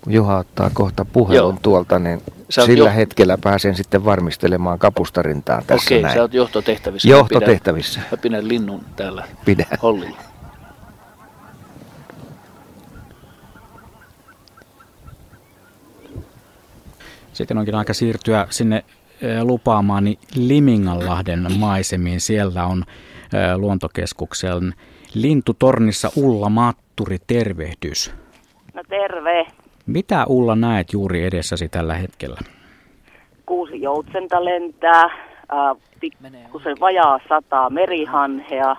kun 0.00 0.12
Juha 0.12 0.38
ottaa 0.38 0.70
kohta 0.74 1.04
puhelun 1.04 1.54
Joo. 1.54 1.60
tuolta, 1.62 1.98
niin 1.98 2.22
sillä 2.50 2.90
jo... 2.90 2.94
hetkellä 2.94 3.38
pääsen 3.44 3.74
sitten 3.74 4.04
varmistelemaan 4.04 4.78
kapustarintaa 4.78 5.62
tässä 5.66 5.86
Okei, 5.88 6.02
näin. 6.02 6.14
sä 6.14 6.20
oot 6.22 6.34
johtotehtävissä. 6.34 7.08
Johtotehtävissä. 7.08 8.00
Mä 8.00 8.04
pidän, 8.04 8.18
mä 8.18 8.22
pidän 8.22 8.48
linnun 8.48 8.84
täällä 8.96 9.24
Pidä. 9.44 9.66
hollilla. 9.82 10.16
Sitten 17.32 17.58
onkin 17.58 17.74
aika 17.74 17.94
siirtyä 17.94 18.46
sinne 18.50 18.84
lupaamaani 19.42 20.18
Liminganlahden 20.34 21.46
maisemiin. 21.58 22.20
Siellä 22.20 22.66
on 22.66 22.84
luontokeskuksen 23.56 24.74
lintutornissa 25.14 26.10
Ulla 26.16 26.48
Matturi, 26.48 27.18
tervehdys. 27.26 28.12
No 28.74 28.82
terve. 28.88 29.46
Mitä 29.92 30.24
Ulla 30.28 30.56
näet 30.56 30.92
juuri 30.92 31.24
edessäsi 31.24 31.68
tällä 31.68 31.94
hetkellä? 31.94 32.38
Kuusi 33.46 33.82
joutsenta 33.82 34.44
lentää, 34.44 35.04
äh, 35.04 35.76
pikkusen 36.00 36.76
vajaa 36.80 37.20
sataa 37.28 37.70
merihanhea, 37.70 38.76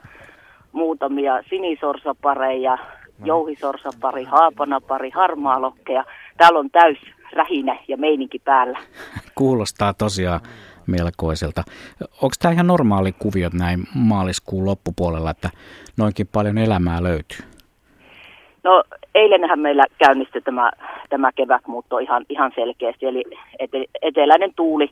muutamia 0.71 1.43
sinisorsapareja, 1.49 2.75
no. 2.75 3.25
jouhisorsapari, 3.25 4.23
haapanapari, 4.23 5.09
harmaalokkeja. 5.09 6.05
Täällä 6.37 6.59
on 6.59 6.69
täys 6.69 6.97
rähinä 7.33 7.77
ja 7.87 7.97
meininki 7.97 8.39
päällä. 8.39 8.79
Kuulostaa 9.35 9.93
tosiaan 9.93 10.39
melkoiselta. 10.87 11.63
Onko 12.01 12.35
tämä 12.39 12.51
ihan 12.53 12.67
normaali 12.67 13.11
kuvio 13.11 13.49
näin 13.53 13.83
maaliskuun 13.95 14.65
loppupuolella, 14.65 15.31
että 15.31 15.49
noinkin 15.97 16.27
paljon 16.31 16.57
elämää 16.57 17.03
löytyy? 17.03 17.39
No 18.63 18.83
eilenhän 19.15 19.59
meillä 19.59 19.83
käynnistyi 19.97 20.41
tämä, 20.41 20.71
tämä 21.09 21.31
kevätmuutto 21.35 21.97
ihan, 21.97 22.25
ihan 22.29 22.51
selkeästi, 22.55 23.05
eli 23.05 23.23
eteläinen 24.01 24.51
tuuli 24.55 24.89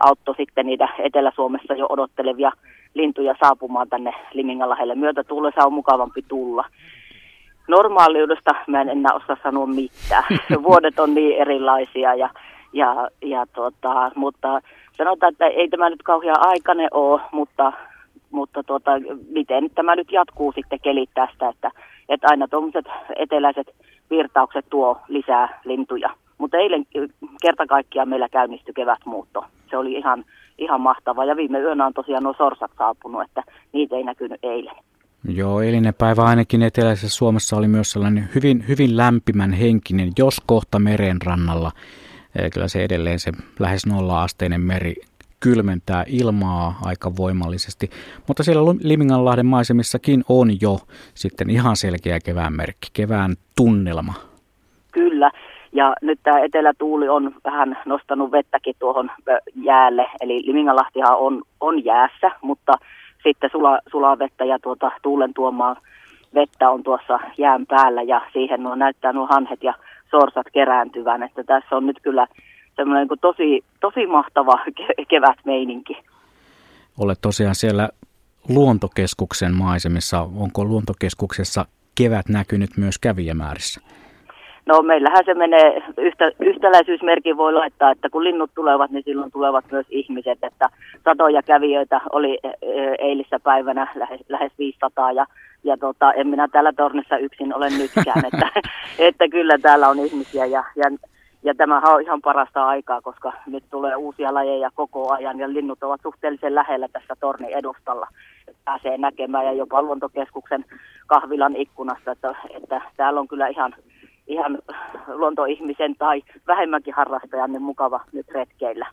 auttoi 0.00 0.34
sitten 0.36 0.66
niitä 0.66 0.88
Etelä-Suomessa 0.98 1.74
jo 1.74 1.86
odottelevia 1.88 2.52
lintuja 2.94 3.34
saapumaan 3.42 3.88
tänne 3.88 4.12
Liminganlahdelle. 4.32 4.94
Myötätuulessa 4.94 5.66
on 5.66 5.72
mukavampi 5.72 6.22
tulla. 6.28 6.64
Normaaliudesta 7.68 8.54
mä 8.66 8.80
en 8.80 8.88
enää 8.88 9.12
osaa 9.12 9.36
sanoa 9.42 9.66
mitään. 9.66 10.24
Vuodet 10.68 10.98
on 10.98 11.14
niin 11.14 11.40
erilaisia, 11.40 12.14
ja, 12.14 12.30
ja, 12.72 13.08
ja 13.22 13.46
tota, 13.46 14.10
mutta 14.14 14.60
sanotaan, 14.96 15.32
että 15.32 15.46
ei 15.46 15.68
tämä 15.68 15.90
nyt 15.90 16.02
kauhean 16.02 16.36
aikainen 16.38 16.88
ole, 16.90 17.20
mutta, 17.32 17.72
mutta 18.30 18.62
tota, 18.62 18.90
miten 19.30 19.70
tämä 19.74 19.96
nyt 19.96 20.12
jatkuu 20.12 20.52
sitten 20.52 20.80
kelit 20.80 21.10
tästä, 21.14 21.48
että 21.48 21.70
että 22.08 22.26
aina 22.30 22.48
tuommoiset 22.48 22.86
eteläiset 23.16 23.66
virtaukset 24.10 24.66
tuo 24.70 25.00
lisää 25.08 25.60
lintuja. 25.64 26.10
Mutta 26.38 26.56
eilen 26.56 26.86
kerta 27.42 27.66
kaikkiaan 27.66 28.08
meillä 28.08 28.28
käynnistyi 28.28 28.74
kevätmuutto. 28.74 29.44
Se 29.70 29.76
oli 29.76 29.92
ihan, 29.92 30.24
ihan 30.58 30.80
mahtava 30.80 31.24
ja 31.24 31.36
viime 31.36 31.58
yönä 31.60 31.86
on 31.86 31.94
tosiaan 31.94 32.22
nuo 32.22 32.34
sorsat 32.38 32.70
saapunut, 32.78 33.22
että 33.22 33.42
niitä 33.72 33.96
ei 33.96 34.02
näkynyt 34.04 34.38
eilen. 34.42 34.74
Joo, 35.28 35.60
eilinen 35.60 35.94
päivä 35.94 36.22
ainakin 36.22 36.62
eteläisessä 36.62 37.16
Suomessa 37.16 37.56
oli 37.56 37.68
myös 37.68 37.92
sellainen 37.92 38.28
hyvin, 38.34 38.64
hyvin 38.68 38.96
lämpimän 38.96 39.52
henkinen, 39.52 40.12
jos 40.18 40.42
kohta 40.46 40.78
merenrannalla. 40.78 41.70
Kyllä 42.54 42.68
se 42.68 42.84
edelleen 42.84 43.18
se 43.18 43.32
lähes 43.58 43.86
nolla-asteinen 43.86 44.60
meri 44.60 44.94
kylmentää 45.40 46.04
ilmaa 46.06 46.78
aika 46.84 47.16
voimallisesti. 47.16 47.90
Mutta 48.28 48.42
siellä 48.42 48.74
Liminganlahden 48.82 49.46
maisemissakin 49.46 50.24
on 50.28 50.60
jo 50.60 50.78
sitten 51.14 51.50
ihan 51.50 51.76
selkeä 51.76 52.18
kevään 52.24 52.52
merkki, 52.52 52.88
kevään 52.92 53.34
tunnelma. 53.56 54.14
Kyllä, 54.92 55.30
ja 55.72 55.94
nyt 56.02 56.20
tämä 56.22 56.40
etelätuuli 56.40 57.08
on 57.08 57.34
vähän 57.44 57.78
nostanut 57.86 58.32
vettäkin 58.32 58.74
tuohon 58.78 59.10
jäälle, 59.62 60.06
eli 60.20 60.42
Liminganlahtihan 60.46 61.16
on, 61.18 61.42
on 61.60 61.84
jäässä, 61.84 62.30
mutta 62.42 62.72
sitten 63.22 63.50
sula, 63.52 63.78
sulaa 63.90 64.18
vettä 64.18 64.44
ja 64.44 64.58
tuota 64.58 64.90
tuulen 65.02 65.34
tuomaa 65.34 65.76
vettä 66.34 66.70
on 66.70 66.82
tuossa 66.82 67.18
jään 67.38 67.66
päällä 67.66 68.02
ja 68.02 68.20
siihen 68.32 68.62
nuo 68.62 68.74
näyttää 68.74 69.12
nuo 69.12 69.26
hanhet 69.26 69.62
ja 69.62 69.74
sorsat 70.10 70.46
kerääntyvän, 70.52 71.22
että 71.22 71.44
tässä 71.44 71.76
on 71.76 71.86
nyt 71.86 72.00
kyllä 72.02 72.26
semmoinen 72.78 73.08
kuin 73.08 73.20
tosi, 73.20 73.64
tosi 73.80 74.06
mahtava 74.06 74.54
ke- 74.80 75.04
kevätmeininki. 75.08 75.96
Olet 76.98 77.18
tosiaan 77.20 77.54
siellä 77.54 77.88
luontokeskuksen 78.48 79.54
maisemissa. 79.54 80.20
Onko 80.20 80.64
luontokeskuksessa 80.64 81.64
kevät 81.94 82.28
näkynyt 82.28 82.70
myös 82.76 82.98
kävijämäärissä? 82.98 83.80
No 84.66 84.82
meillähän 84.82 85.24
se 85.24 85.34
menee, 85.34 85.82
yhtä, 85.98 86.32
yhtäläisyysmerkin 86.40 87.36
voi 87.36 87.52
laittaa, 87.52 87.90
että 87.90 88.10
kun 88.10 88.24
linnut 88.24 88.50
tulevat, 88.54 88.90
niin 88.90 89.04
silloin 89.04 89.32
tulevat 89.32 89.64
myös 89.72 89.86
ihmiset, 89.90 90.38
että 90.42 90.68
satoja 91.04 91.42
kävijöitä 91.42 92.00
oli 92.12 92.38
e, 92.42 92.48
e, 92.48 92.94
eilissä 92.98 93.40
päivänä 93.40 93.92
lähes, 93.94 94.20
lähes 94.28 94.52
500 94.58 95.12
ja, 95.12 95.26
ja 95.64 95.76
tota, 95.76 96.12
en 96.12 96.26
minä 96.26 96.48
täällä 96.48 96.72
tornissa 96.72 97.18
yksin 97.18 97.54
ole 97.54 97.70
nytkään, 97.70 98.24
että, 98.32 98.48
että 99.08 99.28
kyllä 99.28 99.58
täällä 99.58 99.88
on 99.88 99.98
ihmisiä 99.98 100.46
ja, 100.46 100.64
ja 100.76 100.90
ja 101.42 101.54
tämä 101.54 101.80
on 101.84 102.02
ihan 102.02 102.20
parasta 102.20 102.66
aikaa, 102.66 103.00
koska 103.00 103.32
nyt 103.46 103.64
tulee 103.70 103.96
uusia 103.96 104.34
lajeja 104.34 104.70
koko 104.74 105.12
ajan 105.12 105.38
ja 105.38 105.52
linnut 105.52 105.82
ovat 105.82 106.00
suhteellisen 106.02 106.54
lähellä 106.54 106.88
tässä 106.92 107.14
tornin 107.20 107.50
edustalla. 107.50 108.06
Pääsee 108.64 108.98
näkemään 108.98 109.46
ja 109.46 109.52
jopa 109.52 109.82
luontokeskuksen 109.82 110.64
kahvilan 111.06 111.56
ikkunasta, 111.56 112.12
että, 112.12 112.34
että 112.50 112.80
täällä 112.96 113.20
on 113.20 113.28
kyllä 113.28 113.48
ihan, 113.48 113.74
ihan 114.26 114.58
luontoihmisen 115.06 115.94
tai 115.98 116.22
vähemmänkin 116.46 116.94
harrastajan 116.94 117.52
niin 117.52 117.62
mukava 117.62 118.00
nyt 118.12 118.28
retkeillä. 118.28 118.86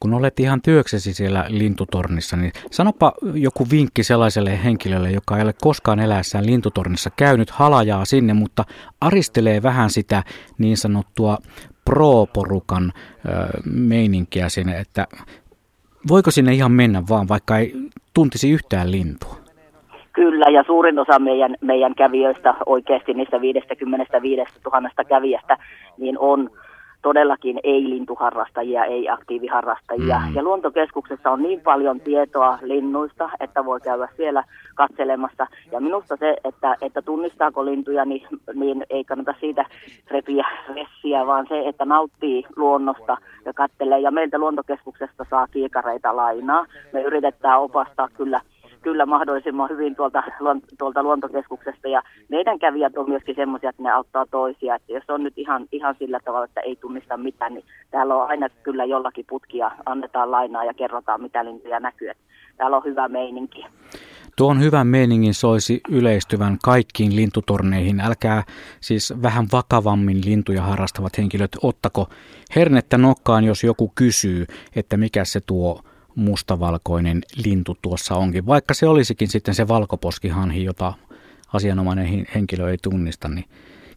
Kun 0.00 0.14
olet 0.14 0.40
ihan 0.40 0.62
työksesi 0.62 1.14
siellä 1.14 1.44
lintutornissa, 1.48 2.36
niin 2.36 2.52
sanopa 2.70 3.12
joku 3.34 3.66
vinkki 3.70 4.02
sellaiselle 4.02 4.64
henkilölle, 4.64 5.10
joka 5.10 5.36
ei 5.36 5.42
ole 5.42 5.54
koskaan 5.60 6.00
eläessään 6.00 6.46
lintutornissa 6.46 7.10
käynyt, 7.16 7.50
halajaa 7.50 8.04
sinne, 8.04 8.34
mutta 8.34 8.64
aristelee 9.00 9.62
vähän 9.62 9.90
sitä 9.90 10.22
niin 10.58 10.76
sanottua 10.76 11.38
pro-porukan 11.84 12.92
meininkiä 13.74 14.48
sinne, 14.48 14.78
että 14.78 15.06
voiko 16.08 16.30
sinne 16.30 16.52
ihan 16.52 16.72
mennä 16.72 17.02
vaan, 17.08 17.28
vaikka 17.28 17.58
ei 17.58 17.72
tuntisi 18.14 18.50
yhtään 18.50 18.90
lintua? 18.90 19.36
Kyllä, 20.12 20.46
ja 20.50 20.64
suurin 20.66 20.98
osa 20.98 21.18
meidän, 21.18 21.56
meidän 21.60 21.94
kävijöistä 21.94 22.54
oikeasti 22.66 23.14
niistä 23.14 23.40
55 23.40 24.42
000 24.64 24.90
kävijästä, 25.08 25.58
niin 25.98 26.18
on 26.18 26.50
todellakin 27.02 27.60
ei-lintuharrastajia, 27.64 28.84
ei-aktiiviharrastajia. 28.84 30.22
Mm. 30.28 30.34
Ja 30.34 30.42
luontokeskuksessa 30.42 31.30
on 31.30 31.42
niin 31.42 31.60
paljon 31.60 32.00
tietoa 32.00 32.58
linnuista, 32.62 33.30
että 33.40 33.64
voi 33.64 33.80
käydä 33.80 34.08
siellä 34.16 34.44
katselemassa. 34.74 35.46
Ja 35.72 35.80
minusta 35.80 36.16
se, 36.16 36.36
että, 36.44 36.76
että 36.80 37.02
tunnistaako 37.02 37.64
lintuja, 37.64 38.04
niin, 38.04 38.26
niin 38.54 38.86
ei 38.90 39.04
kannata 39.04 39.34
siitä 39.40 39.64
repiä 40.10 40.46
vessiä, 40.74 41.26
vaan 41.26 41.46
se, 41.48 41.68
että 41.68 41.84
nauttii 41.84 42.44
luonnosta 42.56 43.16
ja 43.44 43.52
kattelee. 43.52 44.00
Ja 44.00 44.10
meiltä 44.10 44.38
luontokeskuksesta 44.38 45.26
saa 45.30 45.46
kiikareita 45.46 46.16
lainaa. 46.16 46.66
Me 46.92 47.02
yritetään 47.02 47.60
opastaa 47.60 48.08
kyllä 48.16 48.40
kyllä 48.82 49.06
mahdollisimman 49.06 49.70
hyvin 49.70 49.96
tuolta, 49.96 50.22
tuolta 50.78 51.02
luontokeskuksesta. 51.02 51.88
Ja 51.88 52.02
meidän 52.28 52.58
kävijät 52.58 52.96
on 52.96 53.08
myöskin 53.08 53.34
semmoisia, 53.34 53.70
että 53.70 53.82
ne 53.82 53.90
auttaa 53.90 54.26
toisia. 54.30 54.74
Että 54.74 54.92
jos 54.92 55.04
on 55.08 55.22
nyt 55.22 55.34
ihan, 55.36 55.66
ihan 55.72 55.94
sillä 55.98 56.20
tavalla, 56.24 56.44
että 56.44 56.60
ei 56.60 56.76
tunnista 56.76 57.16
mitään, 57.16 57.54
niin 57.54 57.64
täällä 57.90 58.14
on 58.14 58.28
aina 58.28 58.48
kyllä 58.48 58.84
jollakin 58.84 59.24
putkia, 59.28 59.70
annetaan 59.86 60.30
lainaa 60.30 60.64
ja 60.64 60.74
kerrotaan, 60.74 61.22
mitä 61.22 61.44
lintuja 61.44 61.80
näkyy. 61.80 62.10
Että 62.10 62.22
täällä 62.56 62.76
on 62.76 62.84
hyvä 62.84 63.08
meininki. 63.08 63.66
Tuon 64.36 64.60
hyvän 64.60 64.86
meiningin 64.86 65.34
soisi 65.34 65.80
yleistyvän 65.90 66.58
kaikkiin 66.64 67.16
lintutorneihin. 67.16 68.00
Älkää 68.00 68.42
siis 68.80 69.14
vähän 69.22 69.46
vakavammin 69.52 70.20
lintuja 70.24 70.62
harrastavat 70.62 71.18
henkilöt 71.18 71.50
ottako 71.62 72.06
hernettä 72.56 72.98
nokkaan, 72.98 73.44
jos 73.44 73.64
joku 73.64 73.92
kysyy, 73.94 74.46
että 74.76 74.96
mikä 74.96 75.24
se 75.24 75.40
tuo 75.46 75.80
mustavalkoinen 76.14 77.20
lintu 77.44 77.76
tuossa 77.82 78.14
onkin. 78.14 78.46
Vaikka 78.46 78.74
se 78.74 78.88
olisikin 78.88 79.28
sitten 79.28 79.54
se 79.54 79.68
valkoposkihanhi, 79.68 80.64
jota 80.64 80.92
asianomainen 81.52 82.26
henkilö 82.34 82.70
ei 82.70 82.76
tunnista, 82.82 83.28
niin 83.28 83.44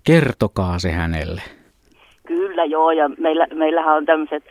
kertokaa 0.03 0.79
se 0.79 0.91
hänelle. 0.91 1.41
Kyllä 2.27 2.65
joo, 2.65 2.91
ja 2.91 3.09
meillä, 3.09 3.47
meillähän 3.53 3.97
on 3.97 4.05
tämmöiset 4.05 4.43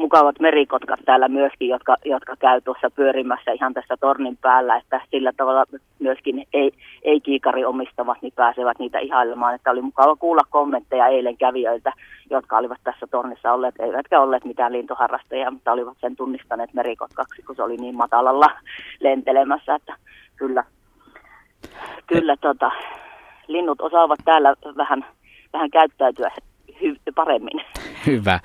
mukavat 0.00 0.40
merikotkat 0.40 1.00
täällä 1.04 1.28
myöskin, 1.28 1.68
jotka, 1.68 1.96
jotka 2.04 2.36
käy 2.36 2.60
tuossa 2.60 2.90
pyörimässä 2.90 3.52
ihan 3.52 3.74
tässä 3.74 3.96
tornin 4.00 4.36
päällä, 4.36 4.76
että 4.76 5.00
sillä 5.10 5.32
tavalla 5.36 5.64
myöskin 5.98 6.46
ei, 6.52 6.72
ei 7.02 7.20
kiikari 7.20 7.64
omistavat, 7.64 8.22
niin 8.22 8.32
pääsevät 8.36 8.78
niitä 8.78 8.98
ihailemaan. 8.98 9.54
Että 9.54 9.70
oli 9.70 9.82
mukava 9.82 10.16
kuulla 10.16 10.42
kommentteja 10.50 11.06
eilen 11.06 11.36
kävijöiltä, 11.36 11.92
jotka 12.30 12.56
olivat 12.56 12.78
tässä 12.84 13.06
tornissa 13.06 13.52
olleet, 13.52 13.74
eivätkä 13.80 14.20
olleet 14.20 14.44
mitään 14.44 14.72
lintuharrastajia, 14.72 15.50
mutta 15.50 15.72
olivat 15.72 15.96
sen 16.00 16.16
tunnistaneet 16.16 16.74
merikotkaksi, 16.74 17.42
kun 17.42 17.56
se 17.56 17.62
oli 17.62 17.76
niin 17.76 17.96
matalalla 17.96 18.50
lentelemässä, 19.00 19.74
että 19.74 19.96
kyllä, 20.36 20.64
kyllä 22.06 22.36
tota, 22.36 22.70
linnut 23.48 23.80
osaavat 23.80 24.18
täällä 24.24 24.54
vähän, 24.76 25.06
vähän 25.52 25.70
käyttäytyä 25.70 26.30
paremmin. 27.14 27.64
Hyvä. 28.06 28.40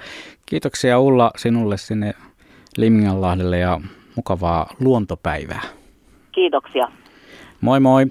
Kiitoksia 0.45 0.99
Ulla 0.99 1.31
sinulle 1.37 1.77
sinne 1.77 2.13
Liminganlahdelle 2.77 3.59
ja 3.59 3.81
mukavaa 4.15 4.69
luontopäivää. 4.79 5.61
Kiitoksia. 6.31 6.87
Moi 7.61 7.79
moi. 7.79 8.05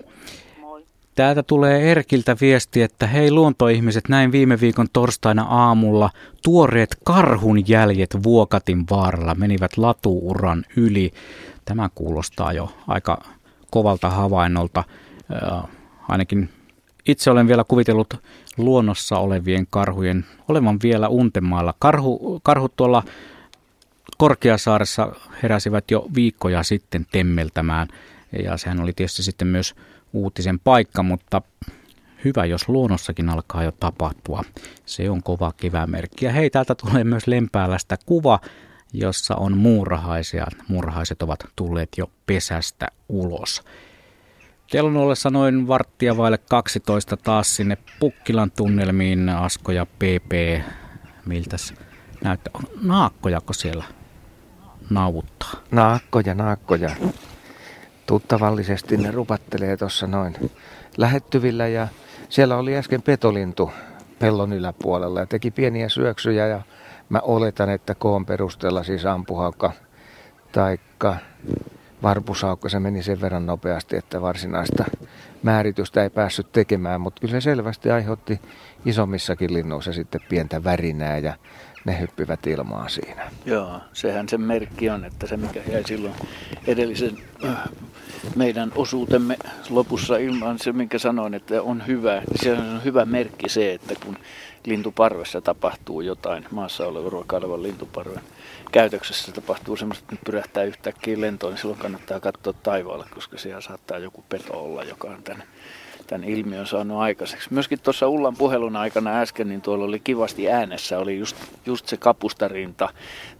Moi. 0.60 0.84
Täältä 1.14 1.42
tulee 1.42 1.90
Erkiltä 1.90 2.36
viesti, 2.40 2.82
että 2.82 3.06
hei 3.06 3.30
luontoihmiset, 3.30 4.08
näin 4.08 4.32
viime 4.32 4.60
viikon 4.60 4.86
torstaina 4.92 5.42
aamulla 5.42 6.10
tuoreet 6.44 6.96
karhun 7.04 7.68
jäljet 7.68 8.16
Vuokatin 8.22 8.84
vaaralla 8.90 9.34
menivät 9.34 9.76
latuuran 9.76 10.64
yli. 10.76 11.10
Tämä 11.64 11.88
kuulostaa 11.94 12.52
jo 12.52 12.72
aika 12.88 13.18
kovalta 13.70 14.10
havainnolta. 14.10 14.84
Äh, 15.32 15.62
ainakin 16.08 16.48
itse 17.08 17.30
olen 17.30 17.48
vielä 17.48 17.64
kuvitellut 17.68 18.14
luonnossa 18.56 19.18
olevien 19.18 19.66
karhujen 19.70 20.26
olevan 20.48 20.78
vielä 20.82 21.08
untemaalla. 21.08 21.74
Karhu, 21.78 22.40
karhut 22.42 22.76
tuolla 22.76 23.02
Korkeasaaressa 24.18 25.12
heräsivät 25.42 25.90
jo 25.90 26.06
viikkoja 26.14 26.62
sitten 26.62 27.06
temmeltämään 27.12 27.88
ja 28.42 28.56
sehän 28.56 28.80
oli 28.80 28.92
tietysti 28.92 29.22
sitten 29.22 29.48
myös 29.48 29.74
uutisen 30.12 30.58
paikka, 30.58 31.02
mutta 31.02 31.42
hyvä, 32.24 32.44
jos 32.44 32.68
luonnossakin 32.68 33.28
alkaa 33.28 33.64
jo 33.64 33.72
tapahtua. 33.72 34.42
Se 34.86 35.10
on 35.10 35.22
kova 35.22 35.52
kevämerkki. 35.56 36.24
Ja 36.24 36.32
hei, 36.32 36.50
täältä 36.50 36.74
tulee 36.74 37.04
myös 37.04 37.26
Lempäälästä 37.26 37.96
kuva, 38.06 38.40
jossa 38.92 39.36
on 39.36 39.56
muurahaisia. 39.56 40.46
Muurahaiset 40.68 41.22
ovat 41.22 41.40
tulleet 41.56 41.88
jo 41.96 42.10
pesästä 42.26 42.88
ulos. 43.08 43.62
Kellon 44.66 44.96
ollessa 44.96 45.30
noin 45.30 45.68
varttia 45.68 46.16
vaille 46.16 46.38
12 46.38 47.16
taas 47.16 47.56
sinne 47.56 47.78
Pukkilan 48.00 48.50
tunnelmiin 48.50 49.28
Asko 49.28 49.72
ja 49.72 49.86
PP. 49.86 50.62
Miltäs 51.26 51.74
näyttää? 52.24 52.52
Naakkojako 52.82 53.52
siellä 53.52 53.84
nauvuttaa? 54.90 55.52
Naakkoja, 55.70 56.34
naakkoja. 56.34 56.90
Tuttavallisesti 58.06 58.96
ne 58.96 59.10
rupattelee 59.10 59.76
tuossa 59.76 60.06
noin 60.06 60.50
lähettyvillä 60.96 61.68
ja 61.68 61.88
siellä 62.28 62.56
oli 62.56 62.76
äsken 62.76 63.02
petolintu 63.02 63.70
pellon 64.18 64.52
yläpuolella 64.52 65.20
ja 65.20 65.26
teki 65.26 65.50
pieniä 65.50 65.88
syöksyjä 65.88 66.46
ja 66.46 66.62
mä 67.08 67.20
oletan, 67.22 67.70
että 67.70 67.94
koon 67.94 68.26
perusteella 68.26 68.82
siis 68.82 69.06
ampuhaukka 69.06 69.72
taikka 70.52 71.16
varpusaukko, 72.04 72.68
se 72.68 72.80
meni 72.80 73.02
sen 73.02 73.20
verran 73.20 73.46
nopeasti, 73.46 73.96
että 73.96 74.20
varsinaista 74.20 74.84
määritystä 75.42 76.02
ei 76.02 76.10
päässyt 76.10 76.52
tekemään, 76.52 77.00
mutta 77.00 77.20
kyllä 77.20 77.32
se 77.32 77.40
selvästi 77.40 77.90
aiheutti 77.90 78.40
isommissakin 78.86 79.54
linnuissa 79.54 79.92
sitten 79.92 80.20
pientä 80.28 80.64
värinää 80.64 81.18
ja 81.18 81.34
ne 81.84 82.00
hyppivät 82.00 82.46
ilmaa 82.46 82.88
siinä. 82.88 83.30
Joo, 83.44 83.80
sehän 83.92 84.28
se 84.28 84.38
merkki 84.38 84.90
on, 84.90 85.04
että 85.04 85.26
se 85.26 85.36
mikä 85.36 85.60
jäi 85.72 85.84
silloin 85.84 86.14
edellisen 86.66 87.18
äh, 87.44 87.56
meidän 88.36 88.72
osuutemme 88.74 89.36
lopussa 89.70 90.16
ilmaan, 90.16 90.58
se 90.58 90.72
minkä 90.72 90.98
sanoin, 90.98 91.34
että 91.34 91.62
on 91.62 91.86
hyvä, 91.86 92.22
se 92.42 92.52
on 92.52 92.84
hyvä 92.84 93.04
merkki 93.04 93.48
se, 93.48 93.72
että 93.72 93.94
kun 94.04 94.16
lintuparvessa 94.66 95.40
tapahtuu 95.40 96.00
jotain, 96.00 96.46
maassa 96.50 96.86
olevan 96.86 97.12
ruokailevan 97.12 97.62
lintuparven 97.62 98.22
käytöksessä 98.74 99.32
tapahtuu 99.32 99.76
semmoista, 99.76 100.04
että 100.12 100.24
pyrähtää 100.26 100.64
yhtäkkiä 100.64 101.20
lentoon, 101.20 101.52
niin 101.52 101.60
silloin 101.60 101.78
kannattaa 101.78 102.20
katsoa 102.20 102.52
taivaalle, 102.52 103.04
koska 103.14 103.38
siellä 103.38 103.60
saattaa 103.60 103.98
joku 103.98 104.24
peto 104.28 104.64
olla, 104.64 104.84
joka 104.84 105.08
on 105.08 105.22
tämän, 105.22 105.42
tämän 106.06 106.28
ilmiön 106.28 106.66
saanut 106.66 106.98
aikaiseksi. 106.98 107.52
Myöskin 107.52 107.80
tuossa 107.80 108.08
Ullan 108.08 108.36
puhelun 108.36 108.76
aikana 108.76 109.20
äsken, 109.20 109.48
niin 109.48 109.60
tuolla 109.60 109.84
oli 109.84 110.00
kivasti 110.00 110.50
äänessä, 110.50 110.98
oli 110.98 111.18
just, 111.18 111.36
just 111.66 111.88
se 111.88 111.96
kapustarinta 111.96 112.88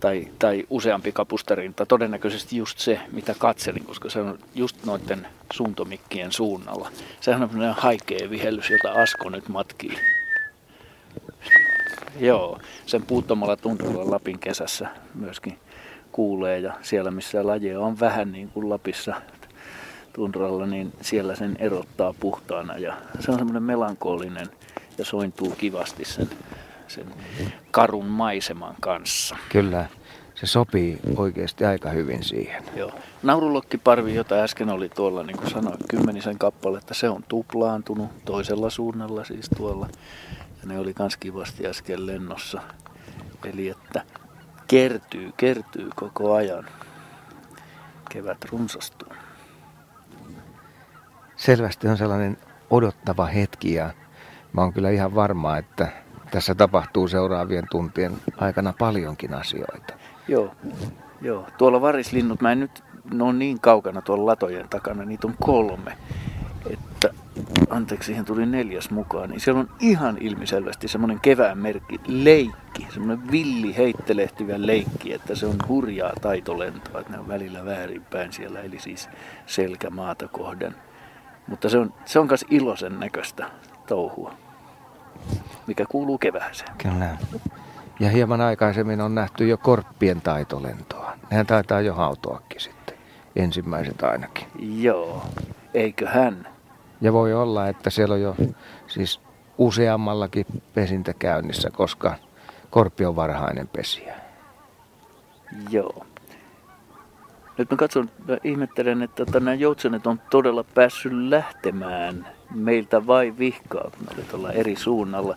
tai, 0.00 0.28
tai 0.38 0.64
useampi 0.70 1.12
kapustarinta, 1.12 1.86
todennäköisesti 1.86 2.56
just 2.56 2.78
se, 2.78 3.00
mitä 3.12 3.34
katselin, 3.38 3.84
koska 3.84 4.10
se 4.10 4.20
on 4.20 4.38
just 4.54 4.84
noiden 4.84 5.26
suuntomikkien 5.52 6.32
suunnalla. 6.32 6.90
Sehän 7.20 7.42
on 7.42 7.74
haikea 7.78 8.30
vihellys, 8.30 8.70
jota 8.70 9.02
Asko 9.02 9.30
nyt 9.30 9.48
matkii. 9.48 9.98
Joo, 12.20 12.58
sen 12.86 13.02
puuttomalla 13.02 13.56
tuntulla 13.56 14.10
Lapin 14.10 14.38
kesässä 14.38 14.88
myöskin 15.14 15.58
kuulee 16.12 16.58
ja 16.58 16.72
siellä 16.82 17.10
missä 17.10 17.46
lajeja 17.46 17.80
on 17.80 18.00
vähän 18.00 18.32
niin 18.32 18.48
kuin 18.48 18.70
Lapissa 18.70 19.14
tunralla, 20.12 20.66
niin 20.66 20.92
siellä 21.00 21.34
sen 21.34 21.56
erottaa 21.58 22.14
puhtaana 22.20 22.78
ja 22.78 22.96
se 23.20 23.30
on 23.30 23.38
semmoinen 23.38 23.62
melankolinen 23.62 24.46
ja 24.98 25.04
sointuu 25.04 25.50
kivasti 25.50 26.04
sen, 26.04 26.30
sen 26.88 27.06
karun 27.70 28.06
maiseman 28.06 28.74
kanssa. 28.80 29.36
Kyllä, 29.48 29.86
se 30.34 30.46
sopii 30.46 30.98
oikeasti 31.16 31.64
aika 31.64 31.90
hyvin 31.90 32.24
siihen. 32.24 32.64
Joo. 32.76 32.90
Naurulokkiparvi, 33.22 34.14
jota 34.14 34.34
äsken 34.34 34.70
oli 34.70 34.88
tuolla, 34.88 35.22
niin 35.22 35.36
kuin 35.36 35.50
sanoin, 35.50 35.78
kymmenisen 35.88 36.38
kappaletta, 36.38 36.94
se 36.94 37.08
on 37.08 37.24
tuplaantunut 37.28 38.24
toisella 38.24 38.70
suunnalla 38.70 39.24
siis 39.24 39.50
tuolla 39.56 39.88
ja 40.64 40.68
ne 40.68 40.78
oli 40.78 40.94
kans 40.94 41.16
kivasti 41.16 41.66
äsken 41.66 42.06
lennossa. 42.06 42.60
Eli 43.44 43.68
että 43.68 44.02
kertyy, 44.66 45.32
kertyy 45.36 45.90
koko 45.96 46.34
ajan. 46.34 46.64
Kevät 48.10 48.44
runsastuu. 48.44 49.08
Selvästi 51.36 51.88
on 51.88 51.96
sellainen 51.96 52.38
odottava 52.70 53.26
hetki 53.26 53.74
ja 53.74 53.90
mä 54.52 54.60
oon 54.60 54.72
kyllä 54.72 54.90
ihan 54.90 55.14
varma, 55.14 55.56
että 55.56 55.88
tässä 56.30 56.54
tapahtuu 56.54 57.08
seuraavien 57.08 57.66
tuntien 57.70 58.12
aikana 58.36 58.74
paljonkin 58.78 59.34
asioita. 59.34 59.94
Joo, 60.28 60.54
joo. 61.22 61.46
Tuolla 61.58 61.80
varislinnut, 61.80 62.40
mä 62.40 62.52
en 62.52 62.60
nyt, 62.60 62.84
ne 63.12 63.24
on 63.24 63.38
niin 63.38 63.60
kaukana 63.60 64.02
tuolla 64.02 64.26
latojen 64.26 64.68
takana, 64.68 65.04
niitä 65.04 65.26
on 65.26 65.34
kolme 65.40 65.96
anteeksi, 67.70 68.06
siihen 68.06 68.24
tuli 68.24 68.46
neljäs 68.46 68.90
mukaan, 68.90 69.30
niin 69.30 69.40
siellä 69.40 69.60
on 69.60 69.70
ihan 69.80 70.18
ilmiselvästi 70.20 70.88
semmoinen 70.88 71.20
kevään 71.20 71.58
merkki, 71.58 72.00
leikki, 72.06 72.86
semmoinen 72.90 73.30
villi 73.30 73.76
heittelehtivä 73.76 74.54
leikki, 74.56 75.12
että 75.12 75.34
se 75.34 75.46
on 75.46 75.56
hurjaa 75.68 76.12
taitolentoa, 76.20 77.00
että 77.00 77.12
ne 77.12 77.18
on 77.18 77.28
välillä 77.28 77.64
väärinpäin 77.64 78.32
siellä, 78.32 78.60
eli 78.60 78.80
siis 78.80 79.08
selkämaata 79.46 80.28
kohden. 80.28 80.74
Mutta 81.46 81.68
se 81.68 81.78
on, 81.78 81.94
se 82.04 82.18
on 82.18 82.26
myös 82.26 82.44
iloisen 82.50 83.00
näköistä 83.00 83.50
touhua, 83.86 84.34
mikä 85.66 85.84
kuuluu 85.88 86.18
kevääseen. 86.18 86.72
Kyllä. 86.78 87.16
Ja 88.00 88.10
hieman 88.10 88.40
aikaisemmin 88.40 89.00
on 89.00 89.14
nähty 89.14 89.48
jo 89.48 89.58
korppien 89.58 90.20
taitolentoa. 90.20 91.16
Nehän 91.30 91.46
taitaa 91.46 91.80
jo 91.80 91.94
hautoakin 91.94 92.60
sitten, 92.60 92.96
ensimmäiset 93.36 94.02
ainakin. 94.02 94.46
Joo, 94.58 95.22
eikö 95.74 96.08
hän? 96.08 96.53
Ja 97.04 97.12
voi 97.12 97.34
olla, 97.34 97.68
että 97.68 97.90
siellä 97.90 98.14
on 98.14 98.20
jo 98.20 98.36
siis 98.86 99.20
useammallakin 99.58 100.46
pesintä 100.74 101.14
käynnissä, 101.14 101.70
koska 101.70 102.14
korppi 102.70 103.04
on 103.04 103.16
varhainen 103.16 103.68
pesiä. 103.68 104.14
Joo. 105.70 106.06
Nyt 107.58 107.70
mä 107.70 107.76
katson, 107.76 108.10
mä 108.28 108.36
ihmettelen, 108.44 109.02
että 109.02 109.24
tota, 109.26 109.40
nämä 109.40 109.54
joutsenet 109.54 110.06
on 110.06 110.20
todella 110.30 110.64
päässyt 110.74 111.12
lähtemään 111.12 112.26
meiltä 112.54 113.06
vai 113.06 113.34
vihkaa, 113.38 113.90
kun 113.90 114.16
ne 114.16 114.22
tuolla 114.22 114.52
eri 114.52 114.76
suunnalla. 114.76 115.36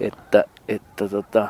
Että, 0.00 0.44
että 0.68 1.08
tota, 1.08 1.48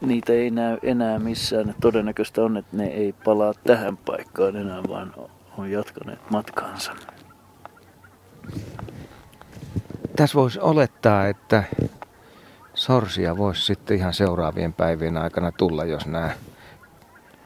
niitä 0.00 0.32
ei 0.32 0.50
näy 0.50 0.78
enää 0.82 1.18
missään. 1.18 1.74
Todennäköistä 1.80 2.42
on, 2.42 2.56
että 2.56 2.76
ne 2.76 2.86
ei 2.86 3.14
palaa 3.24 3.54
tähän 3.66 3.96
paikkaan 3.96 4.56
enää, 4.56 4.82
vaan 4.88 5.14
on 5.58 5.70
jatkaneet 5.70 6.30
matkaansa. 6.30 6.92
Tässä 10.16 10.34
voisi 10.34 10.60
olettaa, 10.60 11.26
että 11.26 11.64
sorsia 12.74 13.36
voisi 13.36 13.62
sitten 13.62 13.96
ihan 13.96 14.14
seuraavien 14.14 14.72
päivien 14.72 15.16
aikana 15.16 15.52
tulla, 15.52 15.84
jos 15.84 16.06
nämä 16.06 16.30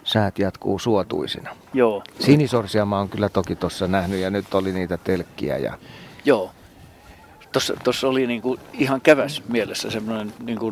säät 0.04 0.38
jatkuu 0.38 0.78
suotuisina. 0.78 1.56
Joo. 1.74 2.02
Sinisorsia 2.20 2.86
mä 2.86 2.98
oon 2.98 3.08
kyllä 3.08 3.28
toki 3.28 3.56
tuossa 3.56 3.88
nähnyt 3.88 4.20
ja 4.20 4.30
nyt 4.30 4.54
oli 4.54 4.72
niitä 4.72 4.96
telkkiä. 4.96 5.58
Ja... 5.58 5.78
Joo. 6.24 6.50
Tuossa 7.84 8.08
oli 8.08 8.26
niinku 8.26 8.58
ihan 8.72 9.00
käväs 9.00 9.42
mielessä 9.48 9.90
semmoinen, 9.90 10.32
niinku, 10.42 10.70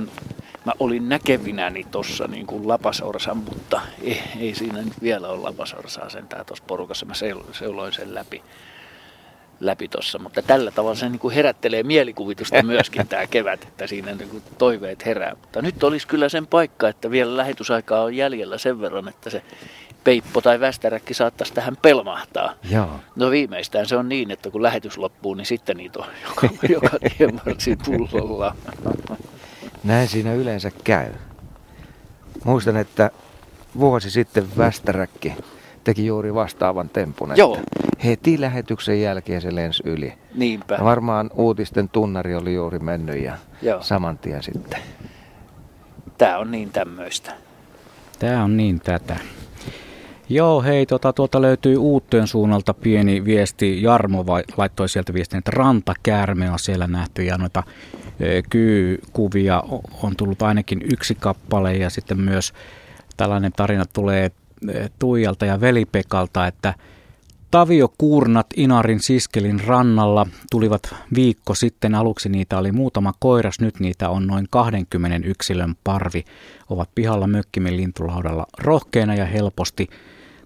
mä 0.66 0.72
olin 0.78 1.08
näkevinäni 1.08 1.84
tuossa 1.90 2.26
niinku 2.26 2.68
lapasaurasa, 2.68 3.34
mutta 3.34 3.80
ei, 4.02 4.22
ei 4.38 4.54
siinä 4.54 4.82
nyt 4.82 5.02
vielä 5.02 5.28
ole 5.28 5.40
lapasaurasaa 5.40 6.10
sentään 6.10 6.46
tuossa 6.46 6.64
porukassa. 6.66 7.06
Mä 7.06 7.14
seuloin 7.52 7.92
sen 7.92 8.14
läpi 8.14 8.42
läpi 9.60 9.88
tuossa, 9.88 10.18
mutta 10.18 10.42
tällä 10.42 10.70
tavalla 10.70 10.94
se 10.94 11.08
niin 11.08 11.18
kuin 11.18 11.34
herättelee 11.34 11.82
mielikuvitusta 11.82 12.62
myöskin 12.72 13.08
tämä 13.08 13.26
kevät, 13.26 13.62
että 13.62 13.86
siinä 13.86 14.14
niin 14.14 14.28
kuin 14.28 14.42
toiveet 14.58 15.06
herää. 15.06 15.34
Mutta 15.40 15.62
nyt 15.62 15.84
olisi 15.84 16.06
kyllä 16.06 16.28
sen 16.28 16.46
paikka, 16.46 16.88
että 16.88 17.10
vielä 17.10 17.36
lähetysaikaa 17.36 18.02
on 18.02 18.16
jäljellä 18.16 18.58
sen 18.58 18.80
verran, 18.80 19.08
että 19.08 19.30
se 19.30 19.42
peippo 20.04 20.40
tai 20.40 20.60
västäräkki 20.60 21.14
saattaisi 21.14 21.54
tähän 21.54 21.76
pelmahtaa. 21.76 22.54
Joo. 22.70 23.00
No 23.16 23.30
viimeistään 23.30 23.86
se 23.86 23.96
on 23.96 24.08
niin, 24.08 24.30
että 24.30 24.50
kun 24.50 24.62
lähetys 24.62 24.98
loppuu, 24.98 25.34
niin 25.34 25.46
sitten 25.46 25.76
niitä 25.76 25.98
on 25.98 26.06
joka, 26.28 26.48
joka 26.68 26.90
tienvarsin 27.18 27.78
pullolla. 27.84 28.56
Näin 29.84 30.08
siinä 30.08 30.34
yleensä 30.34 30.70
käy. 30.84 31.12
Muistan, 32.44 32.76
että 32.76 33.10
vuosi 33.78 34.10
sitten 34.10 34.56
västäräkki 34.58 35.34
teki 35.90 36.06
juuri 36.06 36.34
vastaavan 36.34 36.88
tempun. 36.88 37.32
Joo. 37.36 37.58
Heti 38.04 38.40
lähetyksen 38.40 39.00
jälkeen 39.00 39.40
se 39.40 39.54
lensi 39.54 39.82
yli. 39.86 40.12
Niinpä. 40.34 40.74
Ja 40.74 40.84
varmaan 40.84 41.30
uutisten 41.34 41.88
tunnari 41.88 42.34
oli 42.34 42.54
juuri 42.54 42.78
mennyt 42.78 43.22
ja 43.22 43.36
Joo. 43.62 43.82
saman 43.82 44.18
tien 44.18 44.42
sitten. 44.42 44.80
Tämä 46.18 46.38
on 46.38 46.50
niin 46.50 46.70
tämmöistä. 46.70 47.32
Tämä 48.18 48.44
on 48.44 48.56
niin 48.56 48.80
tätä. 48.80 49.16
Joo, 50.28 50.62
hei, 50.62 50.86
tuota, 50.86 51.12
tuota 51.12 51.42
löytyy 51.42 51.76
Uuttyön 51.76 52.26
suunnalta 52.26 52.74
pieni 52.74 53.24
viesti. 53.24 53.82
Jarmo 53.82 54.26
vai, 54.26 54.42
laittoi 54.56 54.88
sieltä 54.88 55.14
viestin, 55.14 55.38
että 55.38 55.50
rantakäärme 55.54 56.50
on 56.50 56.58
siellä 56.58 56.86
nähty 56.86 57.24
ja 57.24 57.38
noita 57.38 57.62
e, 58.20 58.42
kyykuvia 58.50 59.62
on 60.02 60.16
tullut 60.16 60.42
ainakin 60.42 60.82
yksi 60.92 61.14
kappale 61.14 61.74
ja 61.74 61.90
sitten 61.90 62.20
myös 62.20 62.52
tällainen 63.16 63.52
tarina 63.56 63.84
tulee 63.92 64.30
Tuijalta 64.98 65.46
ja 65.46 65.60
Velipekalta, 65.60 66.46
että 66.46 66.74
Taviokuurnat 67.50 68.46
Inarin 68.56 69.00
Siskelin 69.00 69.60
rannalla 69.66 70.26
tulivat 70.50 70.94
viikko 71.14 71.54
sitten. 71.54 71.94
Aluksi 71.94 72.28
niitä 72.28 72.58
oli 72.58 72.72
muutama 72.72 73.12
koiras, 73.18 73.60
nyt 73.60 73.80
niitä 73.80 74.08
on 74.08 74.26
noin 74.26 74.46
20 74.50 75.28
yksilön 75.28 75.74
parvi. 75.84 76.24
Ovat 76.68 76.90
pihalla 76.94 77.26
mökkimen 77.26 77.76
lintulaudalla 77.76 78.46
rohkeina 78.58 79.14
ja 79.14 79.24
helposti 79.26 79.88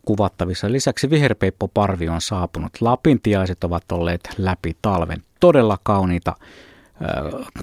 kuvattavissa. 0.04 0.72
Lisäksi 0.72 1.10
viherpeippoparvi 1.10 2.08
on 2.08 2.20
saapunut. 2.20 2.72
Lapintiaiset 2.80 3.64
ovat 3.64 3.92
olleet 3.92 4.28
läpi 4.38 4.76
talven. 4.82 5.22
Todella 5.40 5.78
kauniita 5.82 6.36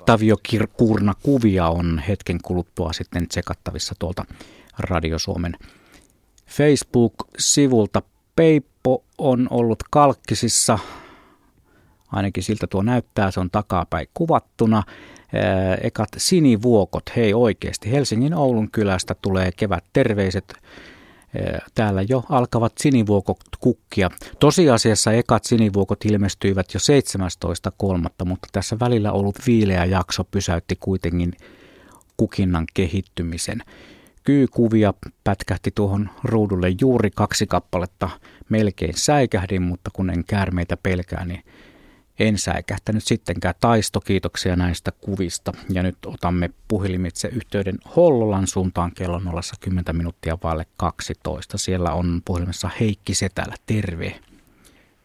Taviokuurna 0.06 1.14
kuvia 1.24 1.68
on 1.68 2.02
hetken 2.08 2.38
kuluttua 2.44 2.94
sitten 2.94 3.28
tsekattavissa 3.28 3.96
tuolta 4.00 4.26
Radio 4.80 5.20
Suomen 5.20 5.58
Facebook-sivulta. 6.52 8.02
Peippo 8.36 9.04
on 9.18 9.48
ollut 9.50 9.84
kalkkisissa, 9.90 10.80
ainakin 12.12 12.44
siltä 12.44 12.68
tuo 12.68 12.82
näyttää, 12.82 13.32
se 13.32 13.40
on 13.40 13.50
takapäin 13.52 14.08
kuvattuna. 14.14 14.84
Ekat 15.82 16.10
sinivuokot, 16.18 17.04
hei 17.16 17.34
oikeasti, 17.34 17.92
Helsingin 17.92 18.34
Oulun 18.34 18.72
kylästä 18.72 19.16
tulee 19.22 19.52
kevät 19.52 19.84
terveiset. 19.94 20.54
Täällä 21.76 22.02
jo 22.02 22.24
alkavat 22.30 22.74
sinivuokot 22.78 23.38
kukkia. 23.60 24.10
Tosiasiassa 24.40 25.12
ekat 25.12 25.44
sinivuokot 25.44 26.06
ilmestyivät 26.06 26.74
jo 26.74 26.80
17.3., 27.90 28.26
mutta 28.26 28.48
tässä 28.52 28.80
välillä 28.80 29.12
ollut 29.12 29.36
viileä 29.48 29.86
jakso 29.86 30.24
pysäytti 30.24 30.78
kuitenkin 30.80 31.34
kukinnan 32.18 32.66
kehittymisen 32.74 33.64
kyykuvia 34.24 34.94
pätkähti 35.24 35.72
tuohon 35.76 36.10
ruudulle 36.24 36.70
juuri 36.82 37.10
kaksi 37.16 37.48
kappaletta. 37.48 38.10
Melkein 38.50 38.94
säikähdin, 38.98 39.62
mutta 39.62 39.90
kun 39.94 40.10
en 40.10 40.24
käärmeitä 40.26 40.78
pelkää, 40.78 41.26
niin 41.26 41.44
en 42.20 42.38
säikähtänyt 42.38 43.04
sittenkään. 43.04 43.56
Taisto, 43.60 44.00
kiitoksia 44.00 44.56
näistä 44.56 44.92
kuvista. 44.92 45.52
Ja 45.70 45.84
nyt 45.84 45.96
otamme 46.06 46.50
puhelimitse 46.68 47.28
yhteyden 47.28 47.78
Hollolan 47.96 48.48
suuntaan 48.48 48.92
kello 48.96 49.22
010 49.60 49.98
minuuttia 49.98 50.38
vaille 50.44 50.66
12. 50.78 51.58
Siellä 51.58 51.92
on 51.92 52.22
puhelimessa 52.26 52.70
Heikki 52.80 53.14
Setälä. 53.14 53.56
Terve. 53.66 54.16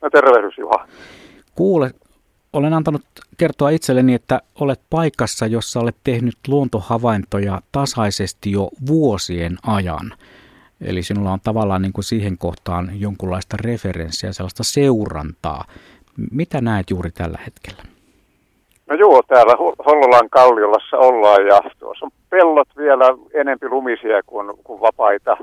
No 0.03 0.11
tervehdys 0.11 0.59
Juha. 0.59 0.89
Kuule, 1.55 1.91
olen 2.53 2.73
antanut 2.73 3.03
kertoa 3.39 3.71
itselleni, 3.71 4.15
että 4.15 4.41
olet 4.61 4.81
paikassa, 4.91 5.47
jossa 5.47 5.81
olet 5.81 5.97
tehnyt 6.05 6.37
luontohavaintoja 6.49 7.61
tasaisesti 7.73 8.53
jo 8.53 8.69
vuosien 8.87 9.57
ajan. 9.67 10.13
Eli 10.81 11.03
sinulla 11.03 11.33
on 11.33 11.41
tavallaan 11.45 11.83
niin 11.83 11.93
kuin 11.93 12.05
siihen 12.05 12.39
kohtaan 12.39 12.91
jonkunlaista 13.01 13.57
referenssiä, 13.61 14.33
sellaista 14.33 14.65
seurantaa. 14.65 15.65
Mitä 16.31 16.61
näet 16.61 16.91
juuri 16.91 17.11
tällä 17.11 17.39
hetkellä? 17.47 17.83
No 18.87 18.97
joo, 18.97 19.23
täällä 19.23 19.55
Hollolan 19.87 20.31
kalliolassa 20.31 20.97
ollaan 20.97 21.47
ja 21.47 21.61
tuossa 21.79 22.05
on 22.07 22.11
pellot 22.31 22.69
vielä 22.77 23.05
enempi 23.35 23.69
lumisia 23.69 24.23
kuin, 24.27 24.57
kuin 24.65 24.81
vapaita 24.81 25.37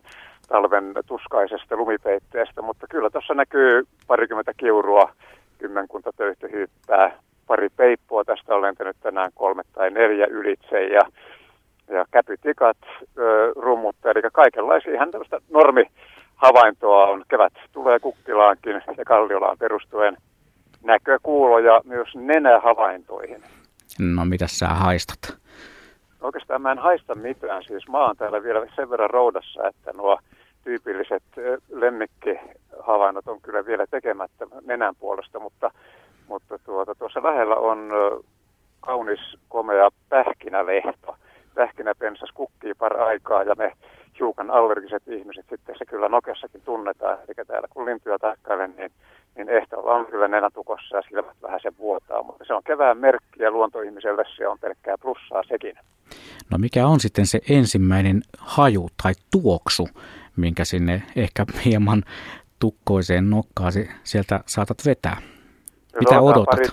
talven 0.48 0.94
tuskaisesta 1.06 1.76
lumipeitteestä, 1.76 2.62
mutta 2.62 2.88
kyllä 2.90 3.10
tuossa 3.10 3.34
näkyy 3.34 3.84
parikymmentä 4.08 4.52
kiurua 4.58 5.10
kymmenkunta 5.64 6.12
töitä 6.18 6.48
hyppää. 6.52 7.20
Pari 7.48 7.70
peippua 7.70 8.24
tästä 8.24 8.56
on 8.56 8.62
lentänyt 8.62 8.98
tänään 9.02 9.32
kolme 9.36 9.64
tai 9.74 9.92
neljä 9.92 10.26
ylitse 10.26 10.84
ja, 10.84 11.02
ja 11.88 12.06
käpytikat 12.12 12.78
ö, 13.18 13.54
rummutta. 13.56 14.12
Eli 14.12 14.22
kaikenlaisia 14.34 14.94
ihan 14.94 15.12
tämmöistä 15.12 15.40
normihavaintoa 15.50 17.08
on. 17.08 17.24
Kevät 17.30 17.54
tulee 17.72 18.00
kukkilaankin 18.00 18.82
ja 18.98 19.06
kalliolaan 19.06 19.58
perustuen 19.58 20.18
näkö, 20.84 21.20
kuulo 21.24 21.60
ja 21.60 21.82
myös 21.86 22.08
nenähavaintoihin. 22.16 23.44
No 24.00 24.26
mitä 24.26 24.48
sä 24.48 24.68
haistat? 24.68 25.38
Oikeastaan 26.22 26.62
mä 26.62 26.72
en 26.72 26.80
haista 26.80 27.16
mitään. 27.16 27.64
Siis 27.64 27.88
mä 27.90 28.06
oon 28.06 28.18
täällä 28.18 28.44
vielä 28.44 28.66
sen 28.76 28.90
verran 28.90 29.10
roudassa, 29.10 29.68
että 29.68 29.92
nuo 29.98 30.20
tyypilliset 30.64 31.24
lemmikkihavainnot 31.70 33.28
on 33.28 33.42
kyllä 33.42 33.66
vielä 33.66 33.86
tekemättä 33.88 34.48
nenän 34.66 34.96
puolesta, 34.96 35.40
mutta, 35.40 35.72
mutta 36.28 36.60
tuota, 36.60 36.96
tuossa 36.96 37.24
lähellä 37.24 37.56
on 37.56 37.92
kaunis, 38.82 39.38
komea 39.50 39.90
pähkinälehto. 40.10 41.16
Pähkinäpensas 41.56 42.30
kukkii 42.34 42.74
par 42.74 43.00
aikaa 43.00 43.44
ja 43.44 43.56
me 43.56 43.72
hiukan 44.20 44.52
allergiset 44.52 45.08
ihmiset 45.08 45.46
sitten 45.50 45.76
se 45.78 45.86
kyllä 45.86 46.10
nokessakin 46.10 46.62
tunnetaan. 46.62 47.18
Eli 47.18 47.46
täällä 47.48 47.68
kun 47.74 47.86
lintuja 47.86 48.20
tarkkailen, 48.20 48.74
niin, 48.78 48.92
niin 49.36 49.50
ehtoilla 49.50 49.94
on 49.94 50.06
kyllä 50.06 50.28
nenätukossa 50.28 50.96
ja 50.96 51.02
silmät 51.10 51.38
vähän 51.42 51.60
se 51.64 51.78
vuotaa. 51.78 52.24
Mutta 52.24 52.46
se 52.48 52.54
on 52.54 52.64
kevään 52.64 52.98
merkki 52.98 53.44
ja 53.44 53.52
luontoihmiselle 53.52 54.24
se 54.38 54.48
on 54.48 54.60
pelkkää 54.60 54.96
plussaa 55.02 55.44
sekin. 55.44 55.76
No 56.52 56.58
mikä 56.58 56.88
on 56.88 57.00
sitten 57.00 57.26
se 57.26 57.40
ensimmäinen 57.50 58.22
haju 58.38 58.90
tai 59.04 59.14
tuoksu, 59.32 59.88
minkä 60.38 60.66
sinne 60.66 61.04
ehkä 61.16 61.46
hieman 61.66 62.04
tukkoiseen 62.60 63.30
nokkaasi 63.30 63.90
sieltä 64.04 64.40
saatat 64.46 64.78
vetää. 64.86 65.18
Mitä 66.00 66.22
odotat? 66.22 66.46
Pari, 66.46 66.68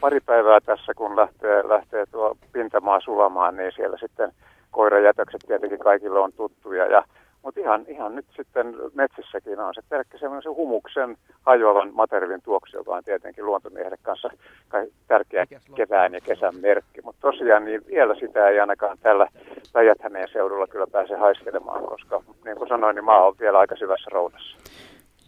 pari 0.00 0.20
päivää 0.20 0.60
tässä, 0.60 0.94
kun 0.94 1.16
lähtee, 1.16 1.68
lähtee 1.68 2.06
tuo 2.06 2.36
pintamaa 2.52 3.00
sulamaan, 3.00 3.56
niin 3.56 3.72
siellä 3.76 3.96
sitten 4.00 4.32
koirajätökset 4.70 5.40
tietenkin 5.46 5.78
kaikille 5.78 6.18
on 6.18 6.32
tuttuja. 6.32 6.86
Ja, 6.86 7.04
mutta 7.46 7.60
ihan, 7.60 7.84
ihan 7.88 8.14
nyt 8.14 8.26
sitten 8.36 8.74
metsissäkin 8.94 9.60
on 9.60 9.74
se 9.74 9.80
pelkkä 9.88 10.18
semmoisen 10.18 10.54
humuksen 10.54 11.16
hajoavan 11.42 11.90
materiaalin 11.94 12.42
tuoksu, 12.42 12.76
joka 12.76 12.94
on 12.94 13.04
tietenkin 13.04 13.46
luontomiehelle 13.46 13.96
kanssa 14.02 14.30
tärkeä 15.08 15.46
kevään 15.74 16.14
ja 16.14 16.20
kesän 16.20 16.54
merkki. 16.60 17.00
Mutta 17.02 17.20
tosiaan 17.20 17.64
niin 17.64 17.80
vielä 17.86 18.14
sitä 18.14 18.48
ei 18.48 18.60
ainakaan 18.60 18.98
tällä 19.02 19.28
päijät 19.72 19.98
seudulla 20.32 20.66
kyllä 20.66 20.86
pääse 20.86 21.16
haistelemaan, 21.16 21.84
koska 21.84 22.22
niin 22.44 22.56
kuin 22.56 22.68
sanoin, 22.68 22.94
niin 22.94 23.04
maa 23.04 23.26
on 23.26 23.34
vielä 23.40 23.58
aika 23.58 23.76
syvässä 23.76 24.10
roudassa. 24.12 24.56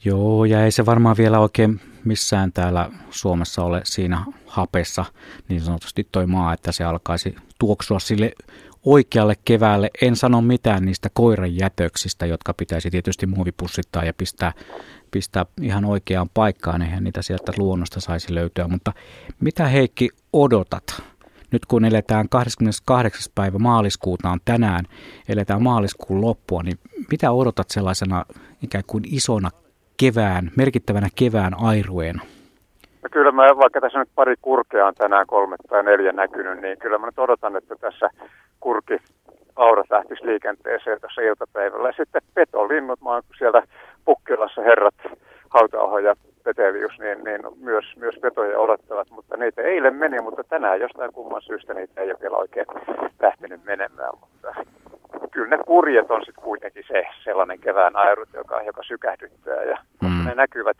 Joo, 0.04 0.44
ja 0.44 0.64
ei 0.64 0.70
se 0.70 0.86
varmaan 0.86 1.16
vielä 1.18 1.40
oikein 1.40 1.80
missään 2.04 2.52
täällä 2.52 2.88
Suomessa 3.10 3.64
ole 3.64 3.80
siinä 3.84 4.18
hapessa 4.46 5.04
niin 5.48 5.60
sanotusti 5.60 6.06
toi 6.12 6.26
maa, 6.26 6.52
että 6.52 6.72
se 6.72 6.84
alkaisi 6.84 7.36
tuoksua 7.58 7.98
sille 7.98 8.32
oikealle 8.84 9.34
keväälle. 9.44 9.90
En 10.02 10.16
sano 10.16 10.40
mitään 10.40 10.84
niistä 10.84 11.08
koiran 11.12 11.56
jätöksistä, 11.56 12.26
jotka 12.26 12.54
pitäisi 12.54 12.90
tietysti 12.90 13.26
muovipussittaa 13.26 14.04
ja 14.04 14.14
pistää 14.14 14.52
pistää 15.10 15.46
ihan 15.62 15.84
oikeaan 15.84 16.28
paikkaan, 16.34 16.82
eihän 16.82 17.04
niitä 17.04 17.22
sieltä 17.22 17.52
luonnosta 17.56 18.00
saisi 18.00 18.34
löytyä. 18.34 18.68
Mutta 18.68 18.92
mitä 19.40 19.66
Heikki 19.66 20.08
odotat? 20.32 21.02
Nyt 21.50 21.66
kun 21.66 21.84
eletään 21.84 22.28
28. 22.28 23.32
päivä 23.34 23.58
maaliskuuta 23.58 24.30
on 24.30 24.40
tänään, 24.44 24.84
eletään 25.28 25.62
maaliskuun 25.62 26.20
loppua, 26.20 26.62
niin 26.62 26.78
mitä 27.10 27.32
odotat 27.32 27.70
sellaisena 27.70 28.24
ikään 28.62 28.84
kuin 28.86 29.04
isona 29.06 29.50
kevään, 29.96 30.50
merkittävänä 30.56 31.08
kevään 31.14 31.60
airueena? 31.60 32.22
Kyllä 33.10 33.32
mä, 33.32 33.56
vaikka 33.56 33.80
tässä 33.80 33.98
nyt 33.98 34.08
pari 34.14 34.34
kurkea 34.42 34.86
on 34.86 34.94
tänään 34.94 35.26
kolme 35.26 35.56
tai 35.68 35.82
neljä 35.82 36.12
näkynyt, 36.12 36.60
niin 36.60 36.78
kyllä 36.78 36.98
mä 36.98 37.06
nyt 37.06 37.18
odotan, 37.18 37.56
että 37.56 37.76
tässä 37.76 38.10
kurki 38.60 38.98
aurat 39.56 39.90
lähtisi 39.90 40.26
liikenteeseen 40.26 41.00
tässä 41.00 41.22
iltapäivällä. 41.22 41.88
Ja 41.88 41.94
sitten 41.96 42.22
petolinnut, 42.34 43.00
mä 43.00 43.10
oon 43.10 43.22
siellä 43.38 43.62
Pukkilassa 44.04 44.62
herrat, 44.62 44.94
Hautaoho 45.50 45.98
ja 45.98 46.14
Petelius, 46.44 46.98
niin, 46.98 47.24
niin 47.24 47.40
myös, 47.60 47.84
myös 47.96 48.14
petoja 48.22 48.58
odottavat, 48.58 49.10
mutta 49.10 49.36
niitä 49.36 49.62
eilen 49.62 49.94
meni, 49.94 50.20
mutta 50.20 50.44
tänään 50.44 50.80
jostain 50.80 51.12
kumman 51.12 51.42
syystä 51.42 51.74
niitä 51.74 52.00
ei 52.00 52.10
ole 52.10 52.20
vielä 52.20 52.36
oikein 52.36 52.66
lähtenyt 53.20 53.64
menemään. 53.64 54.10
Mutta 54.20 54.54
kyllä 55.30 55.56
ne 55.56 55.62
kurjet 55.66 56.10
on 56.10 56.24
sitten 56.24 56.44
kuitenkin 56.44 56.84
se 56.88 57.06
sellainen 57.24 57.58
kevään 57.58 57.96
airut, 57.96 58.28
joka, 58.34 58.62
joka 58.62 58.82
sykähdyttää 58.82 59.62
ja 59.62 59.78
mm. 60.02 60.24
ne 60.26 60.34
näkyvät 60.34 60.77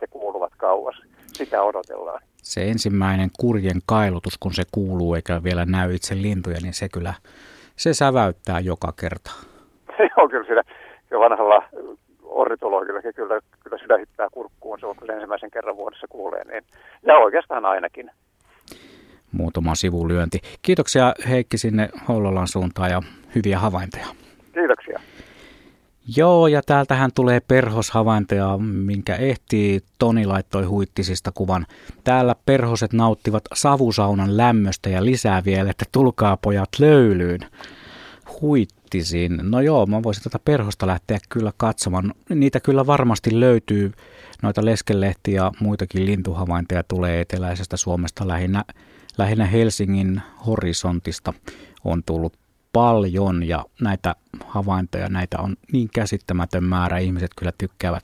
Sitä 1.49 1.63
odotellaan. 1.63 2.21
Se 2.37 2.61
ensimmäinen 2.61 3.29
kurjen 3.39 3.81
kailutus, 3.85 4.37
kun 4.39 4.53
se 4.53 4.63
kuuluu 4.71 5.15
eikä 5.15 5.43
vielä 5.43 5.65
näy 5.65 5.95
itse 5.95 6.15
lintuja, 6.15 6.57
niin 6.61 6.73
se 6.73 6.89
kyllä 6.89 7.13
se 7.75 7.93
säväyttää 7.93 8.59
joka 8.59 8.93
kerta. 8.99 9.31
Joo, 10.17 10.29
kyllä 10.29 10.45
siinä 10.45 10.63
vanhalla 11.19 11.63
ornitologillakin 12.23 13.13
kyllä, 13.13 13.39
kyllä 13.63 13.77
sydä 13.77 13.97
hyppää 13.97 14.27
kurkkuun, 14.31 14.79
se 14.79 14.85
on 14.85 14.95
kun 14.95 15.11
ensimmäisen 15.11 15.51
kerran 15.51 15.77
vuodessa 15.77 16.07
kuulee, 16.07 16.43
niin, 16.43 16.63
ja 17.05 17.17
oikeastaan 17.17 17.65
ainakin. 17.65 18.11
Muutama 19.31 19.75
sivulyönti. 19.75 20.39
Kiitoksia 20.61 21.13
Heikki 21.29 21.57
sinne 21.57 21.89
Hollolan 22.07 22.47
suuntaan 22.47 22.91
ja 22.91 23.01
hyviä 23.35 23.59
havaintoja. 23.59 24.05
Kiitoksia. 24.53 24.99
Joo, 26.17 26.47
ja 26.47 26.61
täältähän 26.61 27.11
tulee 27.15 27.39
perhoshavaintoja, 27.39 28.57
minkä 28.57 29.15
ehtii. 29.15 29.81
Toni 29.97 30.25
laittoi 30.25 30.65
huittisista 30.65 31.31
kuvan. 31.31 31.65
Täällä 32.03 32.35
perhoset 32.45 32.93
nauttivat 32.93 33.43
savusaunan 33.53 34.37
lämmöstä 34.37 34.89
ja 34.89 35.05
lisää 35.05 35.45
vielä, 35.45 35.69
että 35.69 35.85
tulkaa 35.91 36.37
pojat 36.37 36.69
löylyyn. 36.79 37.39
Huittisiin. 38.41 39.39
No 39.43 39.61
joo, 39.61 39.85
mä 39.85 40.03
voisin 40.03 40.23
tätä 40.23 40.39
perhosta 40.45 40.87
lähteä 40.87 41.19
kyllä 41.29 41.51
katsomaan. 41.57 42.13
Niitä 42.29 42.59
kyllä 42.59 42.85
varmasti 42.85 43.39
löytyy. 43.39 43.91
Noita 44.43 44.65
leskelehtiä 44.65 45.35
ja 45.35 45.51
muitakin 45.59 46.05
lintuhavaintoja 46.05 46.83
tulee 46.83 47.21
eteläisestä 47.21 47.77
Suomesta 47.77 48.27
lähinnä, 48.27 48.65
lähinnä 49.17 49.45
Helsingin 49.45 50.21
horisontista 50.45 51.33
on 51.85 52.03
tullut 52.05 52.38
paljon 52.73 53.47
ja 53.47 53.65
näitä 53.81 54.15
havaintoja, 54.45 55.09
näitä 55.09 55.39
on 55.39 55.55
niin 55.71 55.89
käsittämätön 55.93 56.63
määrä. 56.63 56.97
Ihmiset 56.97 57.31
kyllä 57.35 57.51
tykkäävät 57.57 58.03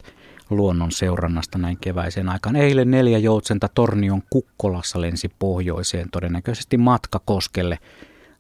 luonnon 0.49 0.91
seurannasta 0.91 1.57
näin 1.57 1.77
keväiseen 1.77 2.29
aikaan. 2.29 2.55
Eilen 2.55 2.91
neljä 2.91 3.17
joutsenta 3.17 3.67
Tornion 3.67 4.21
Kukkolassa 4.29 5.01
lensi 5.01 5.29
pohjoiseen, 5.39 6.09
todennäköisesti 6.11 6.77
matkakoskelle. 6.77 7.79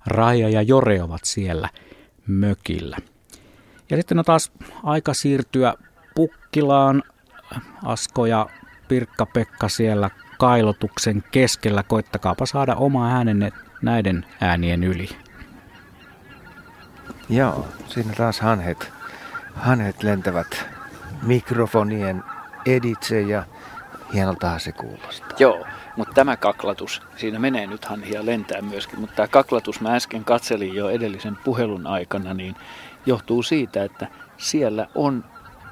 Raija 0.05 0.49
ja 0.49 0.61
Jore 0.61 1.03
ovat 1.03 1.21
siellä 1.23 1.69
mökillä. 2.27 2.97
Ja 3.89 3.97
sitten 3.97 4.19
on 4.19 4.25
taas 4.25 4.51
aika 4.83 5.13
siirtyä 5.13 5.73
Pukkilaan. 6.15 7.03
Asko 7.83 8.25
ja 8.25 8.49
Pirkka-Pekka 8.87 9.69
siellä 9.69 10.09
kailotuksen 10.37 11.23
keskellä. 11.31 11.83
Koittakaapa 11.83 12.45
saada 12.45 12.75
oma 12.75 13.09
äänenne 13.09 13.51
näiden 13.81 14.25
äänien 14.41 14.83
yli. 14.83 15.09
Joo, 17.29 17.67
siinä 17.87 18.13
taas 18.17 18.39
hanhet, 18.39 18.91
hanhet 19.55 20.03
lentävät 20.03 20.65
mikrofonien 21.21 22.23
editse 22.65 23.21
ja 23.21 23.43
hienoltahan 24.13 24.59
se 24.59 24.71
kuulostaa. 24.71 25.37
Joo, 25.39 25.65
mutta 25.97 26.13
tämä 26.13 26.37
kaklatus, 26.37 27.01
siinä 27.15 27.39
menee 27.39 27.67
nyt 27.67 27.85
hanhia 27.85 28.25
lentää 28.25 28.61
myöskin, 28.61 28.99
mutta 28.99 29.15
tämä 29.15 29.27
kaklatus 29.27 29.81
mä 29.81 29.95
äsken 29.95 30.25
katselin 30.25 30.75
jo 30.75 30.89
edellisen 30.89 31.35
puhelun 31.35 31.87
aikana, 31.87 32.33
niin 32.33 32.55
johtuu 33.05 33.43
siitä, 33.43 33.83
että 33.83 34.07
siellä 34.37 34.87
on 34.95 35.23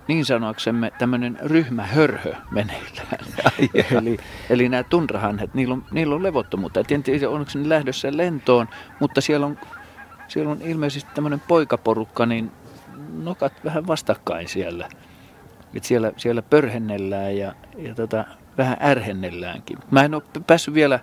niin 0.08 0.26
sanoaksemme 0.26 0.92
tämmöinen 0.98 1.40
ryhmähörhö 1.42 2.34
meneillään. 2.52 3.26
eli, 4.00 4.18
eli 4.50 4.70
nämä 4.70 4.84
tundrahanhet, 4.84 5.54
niillä 5.54 5.74
on, 5.74 5.86
niillä 5.92 6.16
on 6.16 6.24
levottomuutta. 6.24 6.80
Et 6.80 6.92
en 6.92 7.04
tiedä, 7.04 7.30
onko 7.30 7.52
ne 7.56 7.70
lähdössä 7.70 8.18
lentoon, 8.18 8.68
mutta 9.00 9.22
siellä 9.22 9.46
on 9.46 9.58
siellä 10.34 10.52
on 10.52 10.62
ilmeisesti 10.62 11.10
tämmöinen 11.16 11.42
poikaporukka, 11.48 12.26
niin 12.26 12.52
nokat 13.24 13.54
vähän 13.64 13.88
vastakkain 13.88 14.48
siellä. 14.48 14.90
Et 15.76 15.84
siellä, 15.84 16.12
siellä 16.18 16.42
pörhennellään 16.42 17.38
ja, 17.38 17.54
ja 17.78 17.96
tota, 17.96 18.26
vähän 18.58 18.78
ärhennelläänkin. 18.82 19.78
Mä 19.92 20.04
en 20.04 20.16
ole 20.16 20.24
päässyt 20.48 20.74
vielä 20.74 21.00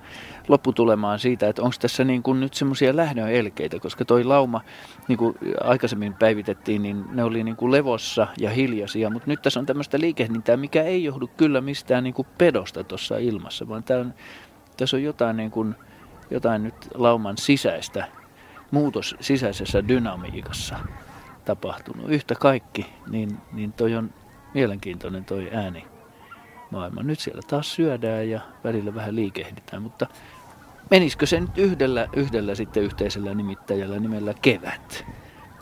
lopputulemaan 0.49 1.19
siitä, 1.19 1.49
että 1.49 1.63
onko 1.63 1.77
tässä 1.81 2.05
niin 2.05 2.23
kuin 2.23 2.41
nyt 2.41 2.55
semmoisia 2.55 2.97
lähdöelkeitä, 2.97 3.81
koska 3.81 4.05
toi 4.05 4.25
lauma, 4.25 4.61
niin 5.09 5.19
kuin 5.19 5.37
aikaisemmin 5.61 6.15
päivitettiin, 6.15 6.83
niin 6.83 7.05
ne 7.13 7.25
oli 7.25 7.45
niin 7.45 7.57
kuin 7.57 7.73
levossa 7.73 8.27
ja 8.39 8.51
hiljaisia, 8.51 9.11
mutta 9.11 9.31
nyt 9.31 9.43
tässä 9.43 9.61
on 9.61 9.67
tämmöistä 9.67 10.01
liikehdintää, 10.01 10.57
mikä 10.57 10.83
ei 10.83 11.05
johdu 11.05 11.31
kyllä 11.37 11.61
mistään 11.61 12.05
niin 12.05 12.15
kuin 12.15 12.29
pedosta 12.39 12.85
tuossa 12.85 13.19
ilmassa, 13.19 13.69
vaan 13.69 13.83
tää 13.83 14.01
on, 14.01 14.15
tässä 14.77 14.97
on 14.97 15.03
jotain, 15.03 15.37
niin 15.37 15.51
kuin, 15.51 15.75
jotain 16.31 16.63
nyt 16.63 16.75
lauman 16.95 17.39
sisäistä 17.39 18.20
muutos 18.71 19.17
sisäisessä 19.21 19.89
dynamiikassa 19.89 20.79
tapahtunut. 21.45 22.09
Yhtä 22.09 22.35
kaikki, 22.35 22.87
niin, 23.11 23.39
niin 23.53 23.73
toi 23.73 23.97
on 23.97 24.11
mielenkiintoinen 24.55 25.25
toi 25.25 25.51
ääni 25.53 25.87
maailma. 26.71 27.03
Nyt 27.03 27.21
siellä 27.21 27.43
taas 27.49 27.75
syödään 27.75 28.31
ja 28.31 28.41
välillä 28.65 28.95
vähän 28.95 29.17
liikehditään, 29.17 29.83
mutta 29.83 30.07
menisikö 30.91 31.27
se 31.27 31.41
nyt 31.41 31.59
yhdellä, 31.59 32.09
yhdellä 32.17 32.55
sitten 32.55 32.83
yhteisellä 32.83 33.35
nimittäjällä 33.35 33.99
nimellä 33.99 34.35
kevät? 34.43 35.05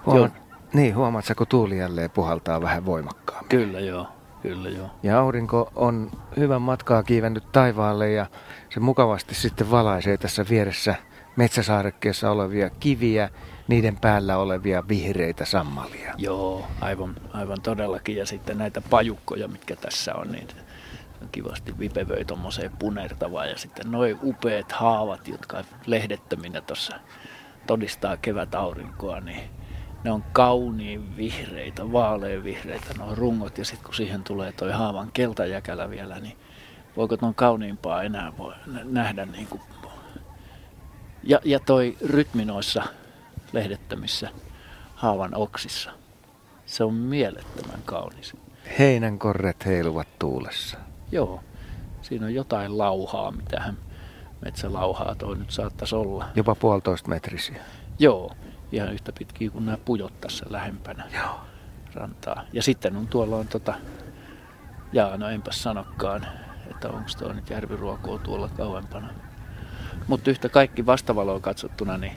Huomaat, 0.06 0.32
niin, 0.72 0.96
huomaatko, 0.96 1.34
kun 1.34 1.46
tuuli 1.46 1.78
jälleen 1.78 2.10
puhaltaa 2.10 2.60
vähän 2.60 2.86
voimakkaammin? 2.86 3.48
Kyllä 3.48 3.80
joo, 3.80 4.06
kyllä 4.42 4.68
joo. 4.68 4.90
Ja 5.02 5.20
aurinko 5.20 5.72
on 5.74 6.10
hyvän 6.36 6.62
matkaa 6.62 7.02
kiivennyt 7.02 7.52
taivaalle 7.52 8.10
ja 8.10 8.26
se 8.70 8.80
mukavasti 8.80 9.34
sitten 9.34 9.70
valaisee 9.70 10.16
tässä 10.16 10.44
vieressä 10.50 10.94
metsäsaarekkeessa 11.38 12.30
olevia 12.30 12.70
kiviä, 12.70 13.30
niiden 13.68 13.96
päällä 13.96 14.38
olevia 14.38 14.88
vihreitä 14.88 15.44
sammalia. 15.44 16.14
Joo, 16.16 16.66
aivan, 16.80 17.16
aivan 17.32 17.60
todellakin. 17.62 18.16
Ja 18.16 18.26
sitten 18.26 18.58
näitä 18.58 18.80
pajukkoja, 18.90 19.48
mitkä 19.48 19.76
tässä 19.76 20.14
on, 20.14 20.32
niin 20.32 20.48
kivasti 21.32 21.78
vipevöi 21.78 22.24
tuommoiseen 22.24 22.70
punertavaa. 22.78 23.46
Ja 23.46 23.58
sitten 23.58 23.90
noin 23.90 24.18
upeat 24.22 24.72
haavat, 24.72 25.28
jotka 25.28 25.64
lehdettöminä 25.86 26.60
tuossa 26.60 26.96
todistaa 27.66 28.16
kevät 28.16 28.54
aurinkoa, 28.54 29.20
niin 29.20 29.50
ne 30.04 30.10
on 30.10 30.24
kauniin 30.32 31.16
vihreitä, 31.16 31.92
vaalean 31.92 32.44
vihreitä, 32.44 32.94
nuo 32.98 33.14
rungot. 33.14 33.58
Ja 33.58 33.64
sitten 33.64 33.84
kun 33.84 33.94
siihen 33.94 34.22
tulee 34.22 34.52
toi 34.52 34.72
haavan 34.72 35.10
keltajäkälä 35.12 35.90
vielä, 35.90 36.20
niin 36.20 36.36
voiko 36.96 37.16
tuon 37.16 37.34
kauniimpaa 37.34 38.02
enää 38.02 38.32
voi 38.38 38.54
nähdä 38.84 39.26
niin 39.26 39.46
kuin 39.46 39.62
ja, 41.28 41.40
ja 41.44 41.60
toi 41.60 41.96
rytmi 42.06 42.44
noissa 42.44 42.84
lehdettömissä 43.52 44.30
haavan 44.94 45.34
oksissa. 45.34 45.90
Se 46.66 46.84
on 46.84 46.94
mielettömän 46.94 47.82
kaunis. 47.84 48.36
Heinänkorret 48.78 49.66
heiluvat 49.66 50.08
tuulessa. 50.18 50.78
Joo, 51.12 51.40
siinä 52.02 52.26
on 52.26 52.34
jotain 52.34 52.78
lauhaa, 52.78 53.30
mitähän 53.30 53.78
metsälauhaa 54.44 55.14
toi 55.14 55.38
nyt 55.38 55.50
saattaisi 55.50 55.94
olla. 55.94 56.28
Jopa 56.34 56.54
puolitoista 56.54 57.08
metrisiä. 57.08 57.62
Joo, 57.98 58.32
ihan 58.72 58.92
yhtä 58.92 59.12
pitkiä 59.18 59.50
kuin 59.50 59.66
nämä 59.66 59.78
pujot 59.84 60.20
tässä 60.20 60.46
lähempänä 60.48 61.04
Joo. 61.14 61.40
rantaa. 61.94 62.44
Ja 62.52 62.62
sitten 62.62 62.96
on 62.96 63.06
tuolla 63.06 63.36
on 63.36 63.48
tota, 63.48 63.74
jaa 64.92 65.16
no 65.16 65.28
enpäs 65.28 65.62
sanokaan, 65.62 66.26
että 66.70 66.88
onko 66.88 67.10
tuo 67.18 67.32
nyt 67.32 67.50
järviruokoa 67.50 68.18
tuolla 68.18 68.48
kauempana. 68.48 69.08
Mutta 70.08 70.30
yhtä 70.30 70.48
kaikki 70.48 70.86
vastavaloa 70.86 71.40
katsottuna, 71.40 71.98
niin 71.98 72.12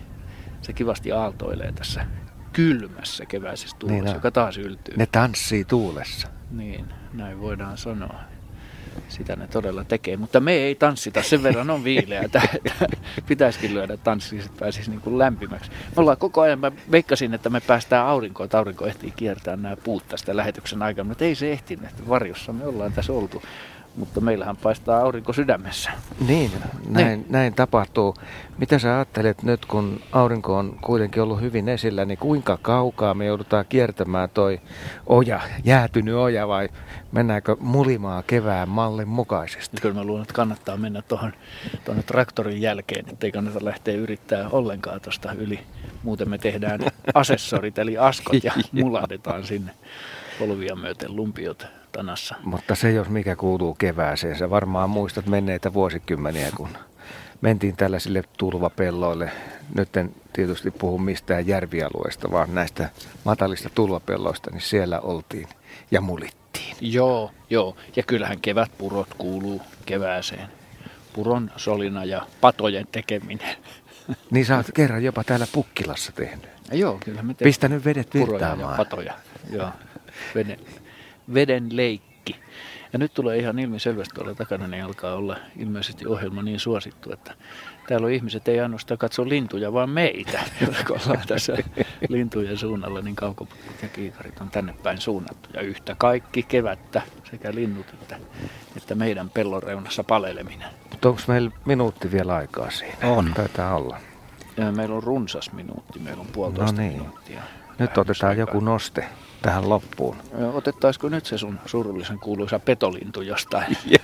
se 0.61 0.73
kivasti 0.73 1.11
aaltoilee 1.11 1.71
tässä 1.71 2.05
kylmässä 2.53 3.25
keväisessä 3.25 3.77
tuulessa, 3.79 4.03
niin 4.03 4.13
joka 4.13 4.31
taas 4.31 4.57
yltyy. 4.57 4.97
Ne 4.97 5.05
tanssii 5.05 5.65
tuulessa. 5.65 6.27
Niin, 6.51 6.85
näin 7.13 7.41
voidaan 7.41 7.77
sanoa. 7.77 8.19
Sitä 9.09 9.35
ne 9.35 9.47
todella 9.47 9.83
tekee, 9.83 10.17
mutta 10.17 10.39
me 10.39 10.53
ei 10.53 10.75
tanssita, 10.75 11.23
sen 11.23 11.43
verran 11.43 11.69
on 11.69 11.83
viileä, 11.83 12.21
että 12.21 12.41
pitäisikin 13.27 13.73
lyödä 13.73 13.97
tanssia, 13.97 14.39
että 14.39 14.59
pääsisi 14.59 14.89
niin 14.89 15.01
kuin 15.01 15.17
lämpimäksi. 15.17 15.71
Me 15.71 15.93
ollaan 15.95 16.17
koko 16.17 16.41
ajan, 16.41 16.59
mä 16.59 16.71
veikkasin, 16.91 17.33
että 17.33 17.49
me 17.49 17.59
päästään 17.59 18.07
aurinkoon, 18.07 18.45
että 18.45 18.57
aurinko 18.57 18.85
ehtii 18.85 19.11
kiertää 19.11 19.55
nämä 19.55 19.75
puut 19.75 20.07
tästä 20.07 20.37
lähetyksen 20.37 20.81
aikana, 20.81 21.07
mutta 21.07 21.25
ei 21.25 21.35
se 21.35 21.51
ehtinyt, 21.51 21.89
että 21.89 22.07
varjossa 22.07 22.53
me 22.53 22.65
ollaan 22.65 22.93
tässä 22.93 23.13
oltu 23.13 23.43
mutta 23.95 24.21
meillähän 24.21 24.57
paistaa 24.57 25.01
aurinko 25.01 25.33
sydämessä. 25.33 25.91
Niin, 26.27 26.51
näin, 26.87 27.07
niin. 27.07 27.25
näin 27.29 27.53
tapahtuu. 27.53 28.15
Mitä 28.57 28.79
sä 28.79 28.95
ajattelet 28.95 29.43
nyt, 29.43 29.65
kun 29.65 30.01
aurinko 30.11 30.57
on 30.57 30.77
kuitenkin 30.81 31.23
ollut 31.23 31.41
hyvin 31.41 31.69
esillä, 31.69 32.05
niin 32.05 32.17
kuinka 32.17 32.57
kaukaa 32.61 33.13
me 33.13 33.25
joudutaan 33.25 33.65
kiertämään 33.69 34.29
toi 34.29 34.61
oja, 35.05 35.41
jäätynyt 35.63 36.15
oja 36.15 36.47
vai 36.47 36.69
mennäänkö 37.11 37.55
mulimaa 37.59 38.23
kevään 38.23 38.69
mallin 38.69 39.07
mukaisesti? 39.07 39.77
Kyllä 39.81 39.95
mä 39.95 40.03
luulen, 40.03 40.21
että 40.21 40.33
kannattaa 40.33 40.77
mennä 40.77 41.01
tuohon 41.01 41.33
tuonne 41.85 42.03
traktorin 42.03 42.61
jälkeen, 42.61 43.09
ettei 43.09 43.31
kannata 43.31 43.65
lähteä 43.65 43.95
yrittää 43.95 44.49
ollenkaan 44.49 45.01
tuosta 45.01 45.33
yli. 45.33 45.59
Muuten 46.03 46.29
me 46.29 46.37
tehdään 46.37 46.79
asessorit 47.13 47.79
eli 47.79 47.97
askot 47.97 48.43
ja 48.43 48.53
mulahdetaan 48.71 49.43
sinne 49.43 49.71
polvia 50.39 50.75
myöten 50.75 51.15
lumpiot 51.15 51.80
tanassa. 51.91 52.35
Mutta 52.43 52.75
se 52.75 52.91
jos 52.91 53.09
mikä 53.09 53.35
kuuluu 53.35 53.73
kevääseen, 53.73 54.37
sä 54.37 54.49
varmaan 54.49 54.89
muistat 54.89 55.25
menneitä 55.25 55.73
vuosikymmeniä, 55.73 56.51
kun 56.57 56.69
mentiin 57.41 57.75
tällaisille 57.75 58.23
tulvapelloille. 58.37 59.31
Nyt 59.75 59.97
en 59.97 60.15
tietysti 60.33 60.71
puhu 60.71 60.97
mistään 60.97 61.47
järvialueesta, 61.47 62.31
vaan 62.31 62.55
näistä 62.55 62.89
matalista 63.23 63.69
tulvapelloista, 63.75 64.51
niin 64.51 64.61
siellä 64.61 64.99
oltiin 64.99 65.47
ja 65.91 66.01
mulittiin. 66.01 66.75
Joo, 66.81 67.31
joo. 67.49 67.75
Ja 67.95 68.03
kyllähän 68.03 68.41
kevätpurot 68.41 69.13
kuuluu 69.17 69.61
kevääseen. 69.85 70.47
Puron 71.13 71.51
solina 71.55 72.05
ja 72.05 72.27
patojen 72.41 72.87
tekeminen. 72.91 73.55
Niin 74.31 74.45
sä 74.45 74.57
oot 74.57 74.65
kerran 74.73 75.03
jopa 75.03 75.23
täällä 75.23 75.47
Pukkilassa 75.51 76.11
tehnyt. 76.11 76.47
Ja 76.71 76.77
joo, 76.77 76.97
kyllä 77.05 77.23
me 77.23 77.33
Pistänyt 77.33 77.85
vedet 77.85 78.13
virtaamaan. 78.13 78.71
ja 78.71 78.77
patoja, 78.77 79.13
joo. 79.49 79.69
Veden, 80.35 80.59
veden 81.33 81.77
leikki. 81.77 82.35
Ja 82.93 82.99
nyt 82.99 83.13
tulee 83.13 83.37
ihan 83.37 83.59
ilmiselvästi 83.59 84.15
tuolla 84.15 84.35
takana, 84.35 84.67
niin 84.67 84.83
alkaa 84.83 85.15
olla 85.15 85.37
ilmeisesti 85.57 86.07
ohjelma 86.07 86.41
niin 86.41 86.59
suosittu, 86.59 87.13
että 87.13 87.33
täällä 87.87 88.05
on 88.05 88.11
ihmiset 88.11 88.47
ei 88.47 88.59
ainoastaan 88.59 88.97
katso 88.97 89.29
lintuja, 89.29 89.73
vaan 89.73 89.89
meitä, 89.89 90.43
kun 90.87 90.99
ollaan 91.05 91.27
tässä 91.27 91.57
lintujen 92.09 92.57
suunnalla, 92.57 93.01
niin 93.01 93.15
kaukopukut 93.15 93.81
ja 93.81 93.87
kiikarit 93.87 94.41
on 94.41 94.49
tänne 94.49 94.73
päin 94.83 94.97
suunnattu. 94.97 95.49
Ja 95.53 95.61
yhtä 95.61 95.95
kaikki 95.97 96.43
kevättä, 96.43 97.01
sekä 97.31 97.55
linnut 97.55 97.85
että, 97.93 98.19
että 98.77 98.95
meidän 98.95 99.29
pellon 99.29 99.63
reunassa 99.63 100.03
paleleminen. 100.03 100.69
Mutta 100.91 101.09
onko 101.09 101.21
meillä 101.27 101.51
minuutti 101.65 102.11
vielä 102.11 102.35
aikaa 102.35 102.71
siinä? 102.71 102.97
On. 103.03 103.31
Taitaa 103.35 103.75
olla. 103.75 103.97
Ja 104.57 104.71
meillä 104.71 104.95
on 104.95 105.03
runsas 105.03 105.51
minuutti, 105.51 105.99
meillä 105.99 106.21
on 106.21 106.27
puolitoista 106.27 106.75
no 106.75 106.87
niin. 106.87 106.93
minuuttia. 106.93 107.41
Nyt 107.79 107.97
otetaan 107.97 108.37
joku 108.37 108.59
noste 108.59 109.07
tähän 109.41 109.69
loppuun. 109.69 110.17
Otettaisiko 110.53 111.09
nyt 111.09 111.25
se 111.25 111.37
sun 111.37 111.59
surullisen 111.65 112.19
kuuluisa 112.19 112.59
petolintu 112.59 113.21
jostain? 113.21 113.77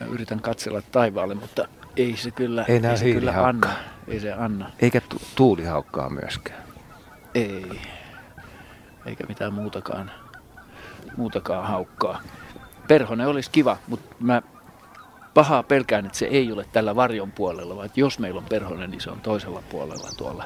Mä 0.00 0.06
yritän 0.06 0.40
katsella 0.40 0.82
taivaalle, 0.92 1.34
mutta 1.34 1.68
ei 1.96 2.16
se 2.16 2.30
kyllä, 2.30 2.64
Ei 2.68 2.80
ei 2.90 2.96
se 2.96 3.12
kyllä 3.12 3.32
anna. 3.46 3.70
Ei 4.08 4.20
se 4.20 4.32
anna. 4.32 4.70
Eikä 4.82 5.00
tu- 5.00 5.20
tuulihaukkaa 5.34 6.10
myöskään. 6.10 6.62
Ei. 7.34 7.80
Eikä 9.06 9.24
mitään 9.28 9.52
muutakaan, 9.52 10.10
muutakaan 11.16 11.66
haukkaa. 11.66 12.20
Perhonen 12.88 13.26
olisi 13.28 13.50
kiva, 13.50 13.76
mutta 13.88 14.14
mä 14.20 14.42
pahaa 15.34 15.62
pelkään, 15.62 16.06
että 16.06 16.18
se 16.18 16.26
ei 16.26 16.52
ole 16.52 16.66
tällä 16.72 16.96
varjon 16.96 17.32
puolella, 17.32 17.76
vaan 17.76 17.86
että 17.86 18.00
jos 18.00 18.18
meillä 18.18 18.38
on 18.38 18.44
perhonen, 18.48 18.90
niin 18.90 19.00
se 19.00 19.10
on 19.10 19.20
toisella 19.20 19.62
puolella 19.70 20.08
tuolla 20.16 20.44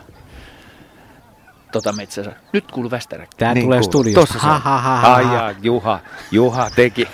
tota 1.73 1.93
metsässä. 1.93 2.33
Nyt 2.53 2.73
kuuluu 2.73 2.91
västäräkki. 2.91 3.37
Tää 3.37 3.55
Niin 3.55 3.65
tulee 3.65 3.79
kuuluu. 3.79 3.91
studiosta. 3.91 4.33
Tossa 4.35 4.39
Ha, 4.49 4.59
ha, 4.59 4.79
ha, 4.81 4.97
ha. 5.01 5.15
Ai 5.15 5.25
jaa, 5.25 5.51
Juha, 5.63 6.01
Juha 6.31 6.71
teki. 6.71 7.09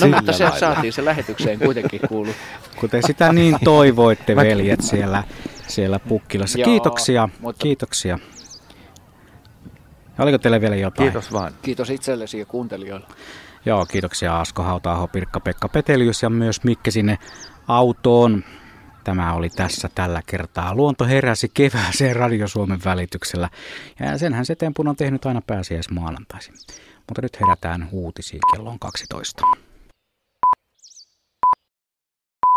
No 0.00 0.04
Sillä 0.06 0.16
mutta 0.16 0.32
se 0.32 0.44
lailla. 0.44 0.58
saatiin 0.58 0.92
se 0.92 1.04
lähetykseen 1.04 1.58
kuitenkin 1.58 2.00
kuulu. 2.08 2.30
Kuten 2.80 3.02
sitä 3.02 3.32
niin 3.32 3.56
toivoitte, 3.64 4.36
veljet, 4.36 4.80
siellä, 4.80 5.24
siellä 5.66 5.98
Pukkilassa. 5.98 6.58
Joo, 6.58 6.64
Kiitoksia, 6.64 7.28
mutta- 7.40 7.62
kiitoksia. 7.62 8.18
Oliko 10.18 10.38
teille 10.38 10.60
vielä 10.60 10.76
jotain? 10.76 11.10
Kiitos 11.12 11.32
vaan. 11.32 11.52
Kiitos 11.62 11.90
itsellesi 11.90 12.38
ja 12.38 12.46
kuuntelijoille. 12.46 13.06
Joo, 13.66 13.86
kiitoksia 13.86 14.40
Asko 14.40 14.62
Hautaaho, 14.62 15.06
Pirkka-Pekka 15.06 15.68
Petelius 15.68 16.22
ja 16.22 16.30
myös 16.30 16.64
Mikke 16.64 16.90
sinne 16.90 17.18
autoon. 17.68 18.44
Tämä 19.04 19.32
oli 19.34 19.50
tässä 19.50 19.88
tällä 19.94 20.22
kertaa. 20.26 20.74
Luonto 20.74 21.04
heräsi 21.04 21.50
kevääseen 21.54 22.16
Radio 22.16 22.48
Suomen 22.48 22.80
välityksellä. 22.84 23.48
Ja 24.00 24.18
senhän 24.18 24.46
se 24.46 24.54
tempun 24.54 24.88
on 24.88 24.96
tehnyt 24.96 25.26
aina 25.26 25.42
pääsiäismaanantaisin. 25.46 26.54
Mutta 27.08 27.22
nyt 27.22 27.40
herätään 27.40 27.88
uutisiin 27.92 28.40
kello 28.52 28.70
on 28.70 28.78
12. 28.78 29.42